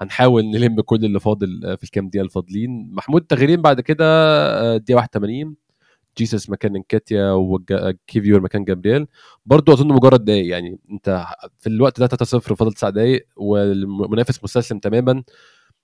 هنحاول 0.00 0.44
نلم 0.44 0.80
كل 0.80 1.04
اللي 1.04 1.20
فاضل 1.20 1.76
في 1.78 1.84
الكام 1.84 2.08
دقيقة 2.08 2.24
الفاضلين. 2.24 2.90
محمود 2.94 3.22
تغييرين 3.22 3.62
بعد 3.62 3.80
كده 3.80 4.04
آه، 4.04 4.76
الدقيقة 4.76 4.96
81 4.96 5.54
جيسس 6.18 6.50
مكان 6.50 6.76
إنكيتيا 6.76 7.30
وكيفيور 7.32 8.40
مكان 8.40 8.64
جابرييل. 8.64 9.06
برضو 9.46 9.72
أظن 9.72 9.88
مجرد 9.88 10.24
دقايق 10.24 10.46
يعني 10.50 10.78
أنت 10.90 11.26
في 11.60 11.66
الوقت 11.68 12.00
ده 12.00 12.06
3 12.06 12.24
0 12.24 12.54
فاضل 12.54 12.72
9 12.72 12.90
دقايق 12.90 13.26
والمنافس 13.36 14.44
مستسلم 14.44 14.78
تماما 14.78 15.22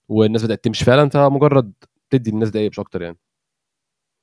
والناس 0.08 0.44
بدات 0.44 0.64
تمشي 0.64 0.84
فعلا 0.84 1.08
فمجرد 1.08 1.72
تدي 2.10 2.30
الناس 2.30 2.50
دقايق 2.50 2.70
مش 2.70 2.80
أكتر 2.80 3.02
يعني. 3.02 3.18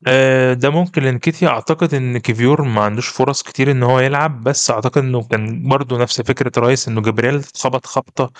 آه، 0.08 0.54
ده 0.54 0.70
ممكن 0.70 1.04
لانكيتيا 1.04 1.48
أعتقد 1.48 1.94
إن 1.94 2.18
كيفيور 2.18 2.62
ما 2.64 2.82
عندوش 2.82 3.08
فرص 3.08 3.44
كتير 3.44 3.72
إن 3.72 3.84
هو 3.84 4.00
يلعب 4.00 4.44
بس 4.44 4.72
أعتقد 4.72 5.04
إنه 5.04 5.24
كان 5.24 5.68
برضو 5.70 5.98
نفس 5.98 6.22
فكرة 6.22 6.52
رايس 6.60 6.88
إنه 6.88 7.02
جبريل 7.02 7.44
خبط 7.58 7.86
خبطة 7.86 8.32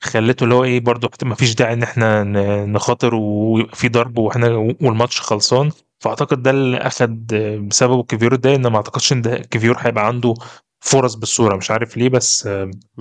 خلته 0.00 0.44
اللي 0.44 0.54
هو 0.54 0.64
إيه 0.64 0.80
برضو 0.80 1.08
ما 1.22 1.34
فيش 1.34 1.54
داعي 1.54 1.72
إن 1.72 1.82
إحنا 1.82 2.24
ن- 2.24 2.72
نخاطر 2.72 3.14
ويبقى 3.14 3.76
في 3.76 3.88
ضرب 3.88 4.18
وإحنا 4.18 4.48
والماتش 4.80 5.20
خلصان 5.20 5.70
فأعتقد 6.00 6.42
ده 6.42 6.50
اللي 6.50 6.76
أخد 6.78 7.26
بسببه 7.68 8.02
كيفيور 8.02 8.34
ده 8.36 8.54
ان 8.54 8.66
ما 8.66 8.76
أعتقدش 8.76 9.12
إن 9.12 9.22
ده 9.22 9.36
كيفيور 9.38 9.76
هيبقى 9.80 10.06
عنده 10.06 10.34
فرص 10.80 11.14
بالصورة 11.14 11.56
مش 11.56 11.70
عارف 11.70 11.96
ليه 11.96 12.08
بس. 12.08 12.48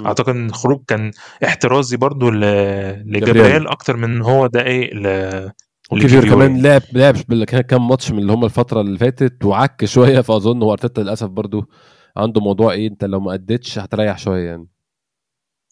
أعتقد 0.06 0.30
إن 0.36 0.45
الخروج 0.49 0.84
كان 0.88 1.12
احترازي 1.45 1.97
برضو 1.97 2.30
ل- 2.30 2.39
جبريل. 2.41 3.23
لجبريل 3.23 3.67
أكتر 3.67 3.97
من 3.97 4.04
إن 4.04 4.21
هو 4.21 4.47
ده 4.47 4.62
إيه 4.63 4.93
ل- 4.93 5.51
وكيفيور 5.91 6.21
لكيفيور 6.21 6.45
كمان. 6.48 6.62
لعب 6.62 6.82
لعب 6.93 7.15
كام 7.62 7.88
ماتش 7.88 8.12
من 8.12 8.19
اللي 8.19 8.34
هم 8.34 8.45
الفترة 8.45 8.82
اللي 8.82 8.98
فاتت 8.98 9.45
وعك 9.45 9.86
شوية 9.86 10.21
فأظن 10.21 10.62
هو 10.63 10.71
أرتيتا 10.74 11.02
للأسف 11.02 11.28
برضو 11.28 11.69
عنده 12.17 12.41
موضوع 12.41 12.71
إيه 12.71 12.88
أنت 12.88 13.06
لو 13.06 13.19
ما 13.19 13.34
أديتش 13.34 13.80
هتريح 13.80 14.17
شوية 14.17 14.48
يعني 14.48 14.67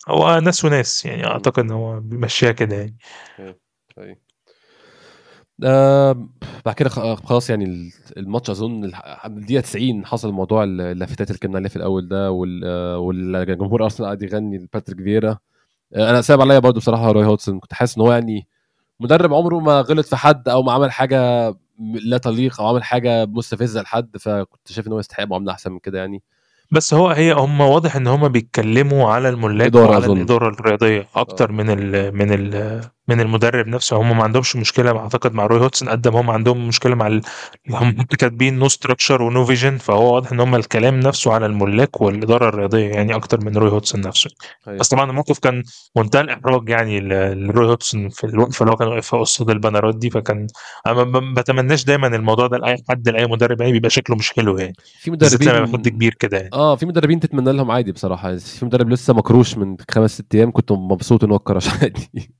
هو 0.09 0.39
ناس 0.39 0.65
وناس 0.65 1.05
يعني 1.05 1.25
أعتقد 1.27 1.63
إن 1.63 1.71
هو 1.71 1.99
بيمشيها 1.99 2.51
كده 2.51 2.75
يعني 2.75 2.97
طيب. 3.95 4.17
آه 5.63 6.29
بعد 6.65 6.75
كده 6.75 6.89
خ- 6.89 7.25
خلاص 7.25 7.49
يعني 7.49 7.65
ال- 7.65 7.91
الماتش 8.17 8.49
أظن 8.49 8.91
الدقيقة 9.25 9.61
90 9.61 10.05
حصل 10.05 10.31
موضوع 10.31 10.63
ال- 10.63 10.81
اللافتات 10.81 11.27
اللي 11.27 11.35
اتكلمنا 11.37 11.57
عليها 11.57 11.69
في 11.69 11.75
الأول 11.75 12.07
ده 12.07 12.27
آه، 12.65 12.97
والجمهور 12.97 13.83
أرسنال 13.83 14.05
قاعد 14.05 14.21
يغني 14.23 14.57
لباتريك 14.57 14.97
فييرا 15.03 15.37
آه، 15.95 16.09
أنا 16.09 16.21
صعب 16.21 16.41
عليا 16.41 16.59
برضو 16.59 16.79
بصراحة 16.79 17.11
روي 17.11 17.25
هودسون 17.25 17.59
كنت 17.59 17.73
حاسس 17.73 17.97
إن 17.97 18.01
هو 18.03 18.11
يعني 18.13 18.47
مدرب 18.99 19.33
عمره 19.33 19.59
ما 19.59 19.81
غلط 19.81 20.05
في 20.05 20.15
حد 20.15 20.49
أو 20.49 20.63
ما 20.63 20.71
عمل 20.71 20.91
حاجة 20.91 21.49
لا 21.79 22.17
تليق 22.17 22.61
أو 22.61 22.67
عمل 22.67 22.83
حاجة 22.83 23.25
مستفزة 23.25 23.81
لحد 23.81 24.17
فكنت 24.17 24.71
شايف 24.71 24.87
إن 24.87 24.91
هو 24.91 24.99
يستحق 24.99 25.23
معاملة 25.23 25.51
أحسن 25.51 25.71
من 25.71 25.79
كده 25.79 25.99
يعني 25.99 26.21
بس 26.71 26.93
هو 26.93 27.09
هي 27.09 27.33
هم 27.33 27.61
واضح 27.61 27.95
إن 27.95 28.07
هم 28.07 28.27
بيتكلموا 28.27 29.11
على 29.11 29.29
الملاك 29.29 29.75
وعلى. 29.75 30.05
الإدارة 30.05 30.49
الرياضية 30.49 31.07
أكتر 31.15 31.49
آه. 31.49 31.53
من 31.53 31.69
ال 31.69 32.15
من 32.15 32.33
ال 32.33 32.81
المدرب 33.11 33.67
نفسه. 33.67 33.97
هم 33.97 34.17
ما 34.17 34.23
عندهمش 34.23 34.55
مشكلة 34.55 34.99
أعتقد 34.99 35.33
مع 35.33 35.45
روي 35.45 35.59
هودسون 35.59 35.89
قد 35.89 36.07
ما 36.07 36.21
هم 36.21 36.29
عندهم 36.29 36.67
مشكلة 36.67 36.95
مع 36.95 37.07
ال- 37.07 37.21
هم 37.69 37.91
كاتبين 38.19 38.59
no 38.59 38.67
structure 38.67 39.21
و 39.21 39.29
no 39.29 39.45
vision 39.45 39.77
فهو 39.77 40.13
واضح 40.15 40.31
إن 40.31 40.39
هم 40.39 40.55
الكلام 40.55 40.99
نفسه 40.99 41.33
على 41.33 41.45
الملاك 41.45 42.01
والإدارة 42.01 42.49
الرياضية 42.49 42.87
يعني 42.89 43.15
أكتر 43.15 43.45
من 43.45 43.57
روي 43.57 43.69
هودسون 43.71 44.01
نفسه. 44.01 44.29
أيوة. 44.67 44.79
بس 44.79 44.87
طبعا 44.87 45.09
الموقف 45.09 45.39
كان 45.39 45.63
منتهى 45.97 46.21
الإحراج 46.21 46.69
يعني 46.69 46.99
لروي 47.33 47.67
هودسون 47.67 48.09
في 48.09 48.23
الوقفه 48.23 48.63
اللي 48.63 48.71
هو 48.73 48.77
كان 48.77 48.87
واقفها 48.87 49.19
قصاد 49.19 49.49
البنرات 49.49 49.95
دي 49.95 50.09
فكان 50.09 50.47
أنا 50.87 51.03
ما 51.03 51.33
بتمناش 51.41 51.83
دايما 51.83 52.07
الموضوع 52.07 52.47
ده 52.47 52.57
لأي 52.57 52.77
حد 52.89 53.09
لأي 53.09 53.27
مدرب 53.27 53.61
يعني 53.61 53.73
بيبقى 53.73 53.89
شكله 53.89 54.15
مش 54.15 54.33
حلو 54.33 54.57
يعني. 54.57 54.73
في 54.99 55.11
بالذات 55.11 55.41
لما 55.41 55.53
حد 55.53 55.61
مدربين 55.69 55.91
كبير 55.93 56.13
كده 56.13 56.37
يعني. 56.37 56.49
آه 56.53 56.75
في 56.75 56.85
مدربين 56.85 57.19
تتمنى 57.19 57.51
لهم 57.53 57.71
عادي 57.71 57.91
بصراحة. 57.91 58.35
في 58.37 58.65
مدرب 58.65 58.89
لسه 58.89 59.13
مكروش 59.13 59.57
من 59.57 59.75
خمس 59.91 60.13
ست 60.13 60.35
أيام 60.35 60.51
كنت 60.51 60.71
مبسوط 60.71 61.23
ان 61.23 61.29
هو 61.29 61.35
اتكرش 61.35 61.69
عادي 61.69 62.33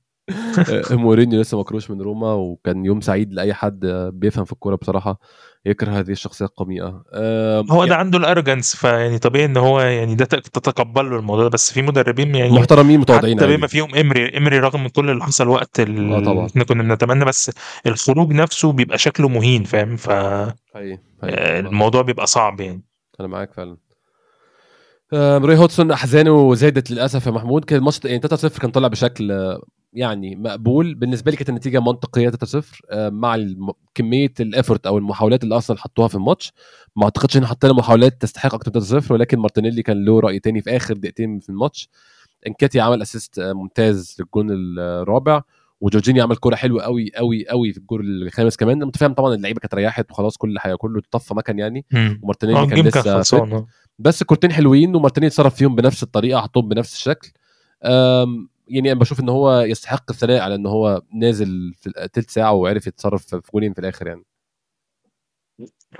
مورينيو 0.90 1.40
لسه 1.40 1.58
مكروش 1.60 1.90
من 1.90 2.02
روما 2.02 2.32
وكان 2.32 2.84
يوم 2.84 3.00
سعيد 3.00 3.32
لأي 3.32 3.54
حد 3.54 3.84
آه، 3.84 4.10
بيفهم 4.10 4.44
في 4.44 4.52
الكورة 4.52 4.76
بصراحة 4.76 5.20
يكره 5.66 5.90
هذه 5.90 6.10
الشخصية 6.10 6.44
القميئة 6.44 7.02
آه، 7.12 7.64
هو 7.70 7.84
ده 7.84 7.96
عنده 7.96 8.18
الأرجنس 8.18 8.76
فيعني 8.76 9.18
طبيعي 9.18 9.44
إن 9.44 9.56
هو 9.56 9.80
يعني 9.80 10.14
ده 10.14 10.24
تتقبل 10.24 11.10
له 11.10 11.16
الموضوع 11.18 11.44
ده 11.44 11.50
بس 11.50 11.72
في 11.72 11.82
مدربين 11.82 12.34
يعني 12.34 12.50
محترمين 12.52 13.00
متواضعين 13.00 13.38
حتى. 13.40 13.56
بما 13.56 13.66
فيهم 13.66 13.94
إمري 13.94 14.38
إمري 14.38 14.58
رغم 14.58 14.82
من 14.82 14.88
كل 14.88 15.10
اللي 15.10 15.24
حصل 15.24 15.48
وقت 15.48 15.80
ال- 15.80 16.12
آه 16.12 16.20
طبعا. 16.20 16.46
إحنا 16.46 16.64
كنا 16.64 16.82
بنتمنى 16.82 17.24
بس 17.24 17.50
الخروج 17.86 18.32
نفسه 18.32 18.72
بيبقى 18.72 18.98
شكله 18.98 19.28
مهين 19.28 19.64
فاهم 19.64 19.96
حقيقي 19.98 20.56
حقيقي. 20.74 20.98
فالموضوع 21.22 22.02
بيبقى 22.02 22.26
صعب 22.26 22.60
يعني 22.60 22.82
أنا 23.20 23.28
معاك 23.28 23.52
فعلا 23.52 23.76
آه، 25.12 25.38
روي 25.38 25.56
هودسون 25.56 25.90
أحزانه 25.90 26.54
زادت 26.54 26.90
للأسف 26.90 27.26
يا 27.26 27.30
محمود 27.30 27.64
كان 27.64 27.78
الماتش 27.78 28.00
يعني 28.04 28.20
3-0 28.20 28.58
كان 28.60 28.70
طالع 28.70 28.88
بشكل 28.88 29.32
آه، 29.32 29.62
يعني 29.94 30.36
مقبول. 30.36 30.94
بالنسبة 30.94 31.30
لي 31.30 31.36
كانت 31.36 31.48
النتيجة 31.48 31.80
منطقية 31.80 32.30
3-0 32.30 32.80
آه، 32.90 33.08
مع 33.08 33.38
كمية 33.94 34.32
ال 34.40 34.47
effort 34.47 34.86
أو 34.86 34.98
المحاولات 34.98 35.44
اللي 35.44 35.56
أصلا 35.56 35.78
حطوها 35.78 36.08
في 36.08 36.14
الماتش. 36.14 36.52
ما 36.96 37.04
أعتقدش 37.04 37.36
إن 37.36 37.46
حطينا 37.46 37.72
محاولات 37.72 38.22
تستحق 38.22 38.54
أكتر 38.54 38.72
من 38.74 39.02
3-0 39.02 39.10
ولكن 39.10 39.38
مارتينيلي 39.38 39.82
كان 39.82 40.04
له 40.04 40.20
رأي 40.20 40.38
تاني 40.38 40.62
في 40.62 40.76
آخر 40.76 40.94
دقيقتين 40.94 41.40
في 41.40 41.48
الماتش. 41.48 41.88
انكيتيا 42.46 42.80
عمل 42.80 43.02
assist 43.02 43.38
آه، 43.38 43.52
ممتاز 43.52 44.16
للجون 44.20 44.46
الرابع 44.78 45.42
وجورجيني 45.80 46.20
عمل 46.20 46.36
كوره 46.36 46.54
حلوة 46.54 46.82
قوي 46.82 47.10
قوي 47.16 47.48
قوي 47.48 47.72
في 47.72 47.78
الجول 47.78 48.22
الخامس 48.22 48.56
كمان. 48.56 48.78
أنت 48.84 48.99
فاهم 48.99 49.14
طبعا 49.14 49.34
اللعيبة 49.34 49.60
كانت 49.60 49.74
ريحت 49.74 50.10
وخلاص 50.10 50.36
كل 50.36 50.58
حاجة 50.58 50.74
كله 50.74 51.02
طفى 51.10 51.34
مكان 51.34 51.58
يعني. 51.58 51.84
ومارتينيلي 52.22 52.58
كان 52.58 52.78
ال 52.78 52.80
game 52.80 52.90
كان 52.90 53.20
لسه. 53.20 53.36
آه. 53.56 53.66
بس 53.98 54.22
الكورتين 54.22 54.52
حلوين 54.52 54.96
ومارتينيلي 54.96 55.28
اتصرف 55.28 55.54
فيهم 55.54 55.74
بنفس 55.74 56.02
الطريقة 56.02 56.40
حطهم 56.40 56.68
بنفس 56.68 56.94
الشكل. 56.94 57.32
يعني 58.68 58.92
أنا 58.92 59.00
بشوف 59.00 59.20
إن 59.20 59.28
هو 59.28 59.60
يستحق 59.60 60.10
الثناء 60.10 60.40
على 60.42 60.54
إن 60.54 60.66
هو 60.66 61.02
نازل 61.14 61.74
في 61.80 62.08
تلت 62.12 62.30
ساعة 62.30 62.52
وعرف 62.52 62.86
يتصرف 62.86 63.26
في 63.26 63.40
جولين 63.54 63.72
في 63.72 63.78
الآخر 63.78 64.06
يعني. 64.06 64.24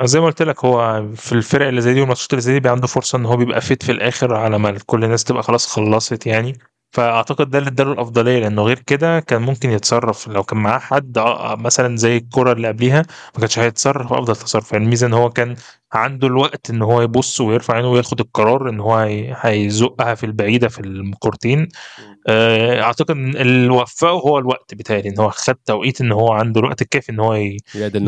زي 0.05 0.21
ما 0.21 0.27
قلت 0.27 0.43
لك 0.43 0.65
هو 0.65 1.09
في 1.17 1.33
الفرق 1.33 1.67
اللي 1.67 1.81
زي 1.81 1.95
دي 1.95 2.01
والماتشات 2.01 2.31
اللي 2.33 2.43
زي 2.43 2.53
دي 2.53 2.59
بيبقى 2.61 2.73
عنده 2.73 2.87
فرصة 2.87 3.19
إن 3.19 3.27
هو 3.27 3.37
بيبقى 3.37 3.61
fit 3.61 3.83
في 3.83 3.93
الآخر 3.93 4.35
على 4.35 4.59
ما 4.59 4.79
كل 4.87 5.05
الناس 5.05 5.25
تبقى 5.25 5.43
خلاص 5.43 5.67
خلصت 5.67 6.27
يعني. 6.27 6.59
فأعتقد 6.95 7.51
ده 7.51 7.59
اللي 7.59 7.71
اداله 7.71 7.93
الأفضلية 7.93 8.39
لأنه 8.39 8.63
غير 8.63 8.79
كده 8.79 9.21
كان 9.21 9.43
ممكن 9.43 9.71
يتصرف. 9.71 10.29
لو 10.29 10.43
كان 10.43 10.59
معاه 10.59 10.79
حد 10.79 11.19
آه، 11.19 11.57
مثلا 11.57 11.97
زي 11.97 12.17
الكرة 12.17 12.53
اللي 12.53 12.69
قبليها 12.69 13.03
ما 13.35 13.41
كانش 13.41 13.59
هيتصرف 13.59 14.13
أفضل 14.13 14.37
تصرف. 14.37 14.73
يعني 14.73 14.85
الميزة 14.85 15.07
إن 15.07 15.13
هو 15.13 15.31
كان 15.31 15.57
عنده 15.93 16.27
الوقت 16.27 16.71
إن 16.71 16.83
هو 16.83 17.03
يبص 17.03 17.41
ويرفع 17.41 17.75
عينه 17.75 17.89
وياخد 17.91 18.21
القرار 18.21 18.69
إن 18.71 18.81
هو 18.81 18.95
هي- 18.95 19.37
هيزقها 19.41 20.15
في 20.15 20.27
البعيدة 20.27 20.69
في 20.69 20.81
الكورتين. 20.81 21.69
آه، 22.29 22.83
أعتقد 22.83 23.11
إن 23.11 23.37
اللي 23.37 23.69
وفقه 23.69 24.11
هو 24.11 24.39
الوقت 24.39 24.75
بتاعي 24.75 25.09
إن 25.09 25.19
هو 25.21 25.31
خد 25.31 25.55
توقيت 25.55 26.01
إن 26.01 26.13
هو 26.13 26.33
عنده 26.33 26.61
الوقت 26.61 26.83
الكافي 26.83 27.13
إن 27.13 27.21
هو 27.21 27.35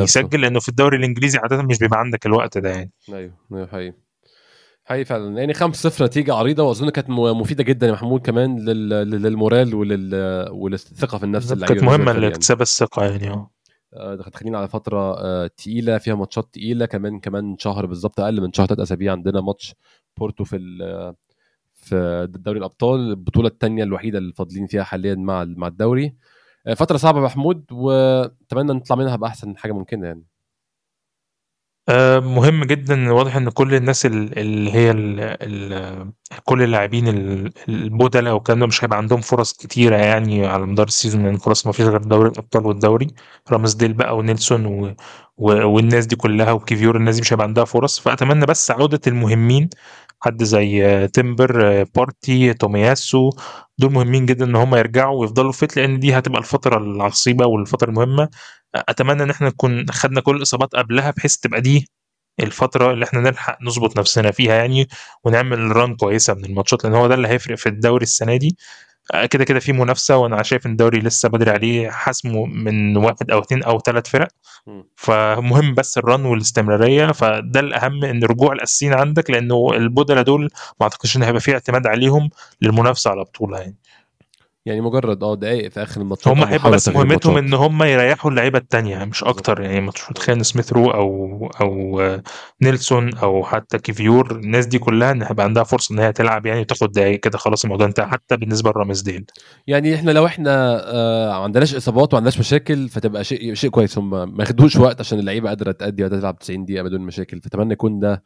يسجل 0.02 0.40
لأنه 0.40 0.60
في 0.60 0.68
الدوري 0.68 0.96
الإنجليزي 0.96 1.38
عاده 1.38 1.62
مش 1.62 1.78
بيبقى 1.78 2.00
عندك 2.00 2.26
الوقت 2.26 2.58
ده 2.58 2.70
يعني. 2.70 2.90
أيوه 3.08 3.32
أيوه 3.52 3.66
حقيقي. 3.66 4.05
حقيقي 4.86 5.04
فعلا. 5.04 5.38
يعني 5.38 5.54
5-0 5.54 6.02
نتيجة 6.02 6.34
عريضة 6.34 6.62
وأظن 6.62 6.90
كانت 6.90 7.10
مفيدة 7.10 7.64
جدا 7.64 7.86
يا 7.86 7.92
محمود 7.92 8.20
كمان 8.20 8.58
لل... 8.64 8.88
لل- 8.88 9.22
للمورال 9.22 9.74
ولل... 9.74 10.14
وللثقه 10.50 11.18
في 11.18 11.24
النفس 11.24 11.52
اللعيبة 11.52 11.74
كانت 11.74 11.84
مهمة 11.84 12.12
يعني. 12.12 12.20
لاكتساب 12.20 12.60
الثقة 12.60 13.04
يعني 13.04 13.30
آه. 13.30 13.50
آه، 13.94 14.14
ده 14.14 14.24
هتخلينا 14.24 14.58
على 14.58 14.68
فترة 14.68 15.18
آه، 15.18 15.46
تقيلة 15.46 15.98
فيها 15.98 16.14
ماتشات 16.14 16.48
تقيلة 16.52 16.86
كمان 16.86 17.20
كمان 17.20 17.56
شهر 17.58 17.86
بالظبط 17.86 18.20
أقل 18.20 18.40
من 18.40 18.52
شهر 18.52 18.66
ثلاث 18.66 18.80
أسابيع 18.80 19.12
عندنا 19.12 19.40
ماتش 19.40 19.74
بورتو 20.18 20.44
في 20.44 20.58
في 21.74 22.26
دوري 22.30 22.58
الأبطال 22.58 23.00
البطولة 23.00 23.48
الثانية 23.48 23.82
الوحيدة 23.84 24.18
اللي 24.18 24.32
فاضلين 24.32 24.66
فيها 24.66 24.82
حاليا 24.82 25.14
مع 25.14 25.44
مع 25.44 25.66
الدوري. 25.66 26.14
آه، 26.66 26.74
فترة 26.74 26.96
صعبة 26.96 27.18
يا 27.18 27.24
محمود 27.24 27.64
وأتمنى 27.72 28.72
نطلع 28.72 28.96
منها 28.96 29.16
بأحسن 29.16 29.56
حاجة 29.56 29.72
ممكنة 29.72 30.06
يعني. 30.06 30.24
آه، 31.88 32.18
مهم 32.20 32.64
جدا 32.64 33.12
واضح 33.12 33.36
إن 33.36 33.50
كل 33.50 33.74
الناس 33.74 34.06
ال- 34.06 34.38
اللي 34.38 34.72
هي 34.74 34.90
ال 34.90 35.20
ال 35.20 36.12
كل 36.44 36.62
اللاعبين 36.62 37.08
ال- 37.08 37.52
البدلاء 37.68 38.34
والكلام 38.34 38.58
ده 38.60 38.66
مش 38.66 38.84
هيبقى 38.84 38.98
عندهم 38.98 39.20
فرص 39.20 39.52
كتيرة 39.52 39.96
يعني 39.96 40.46
على 40.46 40.66
مدار 40.66 40.86
ال 40.86 40.91
season 40.91 41.22
لأن 41.24 41.38
خلاص 41.38 41.66
ما 41.66 41.72
فيش 41.72 41.86
غير 41.86 41.98
دوري 42.02 42.28
الأبطال 42.28 42.66
والدوري. 42.66 43.06
رامزديل 43.52 43.92
بقى 43.92 44.16
ونيلسون 44.16 44.66
و 44.66 44.94
و 45.36 45.66
والناس 45.68 46.06
دي 46.06 46.16
كلها 46.16 46.52
وكيفيور 46.52 46.96
الناس 46.96 47.14
دي 47.14 47.20
مش 47.20 47.32
هيبقى 47.32 47.46
عندها 47.46 47.64
فرص. 47.64 48.00
فأتمنى 48.00 48.46
بس 48.46 48.70
عودة 48.70 49.00
المهمين 49.06 49.68
حد 50.20 50.42
زي 50.44 51.08
تيمبر 51.08 51.82
بارتي 51.84 52.54
تومياسو 52.54 53.30
دول 53.78 53.92
مهمين 53.92 54.26
جدا 54.26 54.44
إن 54.44 54.56
هم 54.56 54.74
يرجعوا 54.74 55.20
ويفضلوا 55.20 55.52
fit 55.52 55.76
لأن 55.76 55.98
دي 55.98 56.18
هتبقى 56.18 56.38
الفترة 56.38 56.78
العصيبة 56.78 57.46
والفترة 57.46 57.88
المهمة. 57.90 58.28
أتمنى 58.88 59.22
إن 59.22 59.30
إحنا 59.30 59.48
نكون 59.48 59.86
خدنا 59.90 60.20
كل 60.20 60.36
الإصابات 60.36 60.72
قبلها 60.76 61.10
بحيث 61.10 61.36
تبقى 61.36 61.60
دي 61.60 61.88
الفترة 62.40 62.92
اللي 62.92 63.04
إحنا 63.04 63.20
نلحق 63.20 63.58
نظبط 63.62 63.98
نفسنا 63.98 64.30
فيها 64.30 64.54
يعني 64.54 64.88
ونعمل 65.24 65.76
ران 65.76 65.96
كويسة 65.96 66.34
من 66.34 66.44
الماتشات 66.44 66.84
لأن 66.84 66.94
هو 66.94 67.06
ده 67.06 67.14
اللي 67.14 67.28
هيفرق 67.28 67.56
في 67.58 67.68
الدوري 67.68 68.02
السنة 68.02 68.36
دي. 68.36 68.56
آه، 69.14 69.26
كده 69.26 69.44
كده 69.44 69.58
في 69.60 69.72
منافسة 69.72 70.16
وأنا 70.16 70.42
شايف 70.42 70.66
إن 70.66 70.70
الدوري 70.72 70.98
لسه 71.00 71.28
بدري 71.28 71.50
عليه 71.50 71.90
حسمه 71.90 72.46
من 72.46 72.96
واحد 72.96 73.30
أو 73.30 73.38
اتنين 73.38 73.62
أو 73.62 73.80
ثلاث 73.80 74.08
فرق. 74.08 74.28
فمهم 74.96 75.74
بس 75.74 75.98
الران 75.98 76.24
والاستمرارية 76.24 77.06
فده 77.12 77.60
الأهم 77.60 78.04
إن 78.04 78.24
رجوع 78.24 78.52
الأساسيين 78.52 78.94
عندك 78.94 79.30
لأنه 79.30 79.68
البودلة 79.74 80.22
دول 80.22 80.42
ما 80.80 80.82
أعتقدش 80.82 81.16
إن 81.16 81.22
هيبقى 81.22 81.40
في 81.40 81.52
اعتماد 81.52 81.86
عليهم 81.86 82.30
للمنافسة 82.62 83.10
على 83.10 83.20
بطولة 83.24 83.58
يعني. 83.58 83.76
يعني 84.66 84.80
مجرد 84.80 85.22
آه 85.22 85.34
دقائق 85.34 85.70
في 85.70 85.82
آخر 85.82 86.00
الماتشات 86.00 86.28
هم 86.28 86.44
هيبقى 86.44 86.70
بس 86.70 86.88
مهمتهم. 86.88 87.36
إن 87.36 87.54
هم 87.54 87.82
يريحوا 87.82 88.30
اللعيبة 88.30 88.58
التانية 88.58 89.04
مش 89.04 89.24
أكتر 89.24 89.60
يعني 89.60 89.80
مش 89.80 90.10
متخيل 90.10 90.44
سميث 90.44 90.72
رو 90.72 90.90
أو 90.90 91.46
أو 91.60 92.00
آه، 92.00 92.22
نيلسون 92.62 93.14
أو 93.14 93.44
حتى 93.44 93.78
كيفيور 93.78 94.30
الناس 94.36 94.66
دي 94.66 94.78
كلها 94.78 95.12
إن 95.12 95.22
هيبقى 95.22 95.44
عندها 95.44 95.62
فرصة 95.64 95.92
إن 95.94 95.98
هي 95.98 96.12
تلعب 96.12 96.46
يعني 96.46 96.60
وتاخد 96.60 96.92
دقايق 96.92 97.20
كده 97.20 97.38
خلاص 97.38 97.64
الموضوع 97.64 97.86
انتهى 97.86 98.06
حتى 98.06 98.36
بالنسبة 98.36 98.70
لرامزديل. 98.70 99.24
يعني 99.66 99.94
إحنا 99.94 100.10
لو 100.10 100.26
إحنا 100.26 100.80
آه 100.94 101.28
ما 101.28 101.44
عندناش 101.44 101.74
إصابات 101.74 102.14
وما 102.14 102.18
عندناش 102.18 102.38
مشاكل 102.38 102.88
فتبقى 102.88 103.24
شيء 103.24 103.54
شيء 103.54 103.70
كويس. 103.70 103.98
هم 103.98 104.10
ما 104.10 104.36
ياخدوش 104.40 104.76
وقت 104.76 105.00
عشان 105.00 105.18
اللعيبة 105.18 105.48
قادرة 105.48 105.72
تأدي 105.72 106.02
وقادره 106.02 106.20
تلعب 106.20 106.38
90 106.38 106.64
دقيقة 106.64 106.82
بدون 106.82 107.00
مشاكل. 107.00 107.40
فأتمنى 107.40 107.72
يكون 107.72 108.00
ده 108.00 108.22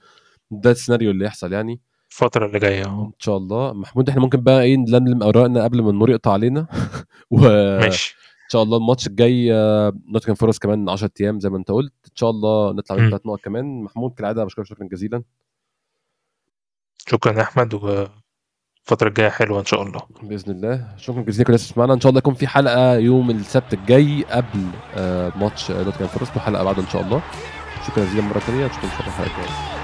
ده 0.50 0.70
السيناريو 0.70 1.10
اللي 1.10 1.24
يحصل 1.24 1.52
يعني. 1.52 1.80
الفترة 2.10 2.46
اللي 2.46 2.58
جاية 2.58 2.84
إن 2.86 3.12
شاء 3.18 3.36
الله. 3.36 3.72
محمود 3.72 4.08
إحنا 4.08 4.20
ممكن 4.20 4.40
بقى 4.40 4.62
إيه 4.62 4.76
نلملم 4.76 5.22
اوراقنا 5.22 5.64
قبل 5.64 5.82
ما 5.82 5.90
النور 5.90 6.10
يقطع 6.10 6.32
علينا. 6.32 6.66
وان 7.30 7.80
ماشي. 7.80 8.16
شاء 8.48 8.62
الله 8.62 8.76
الماتش 8.76 9.06
الجاي 9.06 9.54
آه، 9.54 9.92
نوتنجهام 10.08 10.34
فورست 10.34 10.62
كمان 10.62 10.88
10 10.88 11.10
أيام 11.20 11.40
زي 11.40 11.50
ما 11.50 11.56
أنت 11.56 11.70
قلت. 11.70 11.92
إن 12.06 12.16
شاء 12.16 12.30
الله 12.30 12.72
نطلع 12.72 12.96
من. 12.96 13.10
ثلاث 13.10 13.26
نقط 13.26 13.40
كمان. 13.40 13.82
محمود 13.82 14.14
كالعادة 14.14 14.44
بشكرك 14.44 14.66
شكرا 14.66 14.88
جزيلا. 14.88 15.22
شكرا 17.08 17.32
يا 17.32 17.42
أحمد 17.42 17.74
والفترة 17.74 19.08
الجاية 19.08 19.28
حلوة 19.28 19.60
إن 19.60 19.64
شاء 19.64 19.82
الله. 19.82 20.00
بإذن 20.22 20.52
الله. 20.52 20.94
شكرا 20.96 21.22
جزيلا 21.22 21.44
كل 21.46 21.52
الناس 21.52 21.78
إن 21.78 22.00
شاء 22.00 22.10
الله 22.10 22.18
يكون 22.18 22.34
في 22.34 22.46
حلقة 22.46 22.94
يوم 22.94 23.30
السبت 23.30 23.74
الجاي 23.74 24.24
قبل 24.30 24.66
آه، 24.94 25.32
ماتش 25.36 25.70
نوتنجهام 25.70 26.08
فورست 26.08 26.36
وحلقة 26.36 26.64
بعده 26.64 26.82
إن 26.82 26.88
شاء 26.88 27.02
الله. 27.02 27.22
شكرا 27.86 28.04
جزيلا 28.04 28.22
مرة 28.22 28.38
ثانية 28.38 28.66
نشوفكم 28.66 28.86
إن 28.86 28.92
شاء 28.92 29.00
الله 29.00 29.08
الحلقة 29.08 29.30
الجايه 29.30 29.79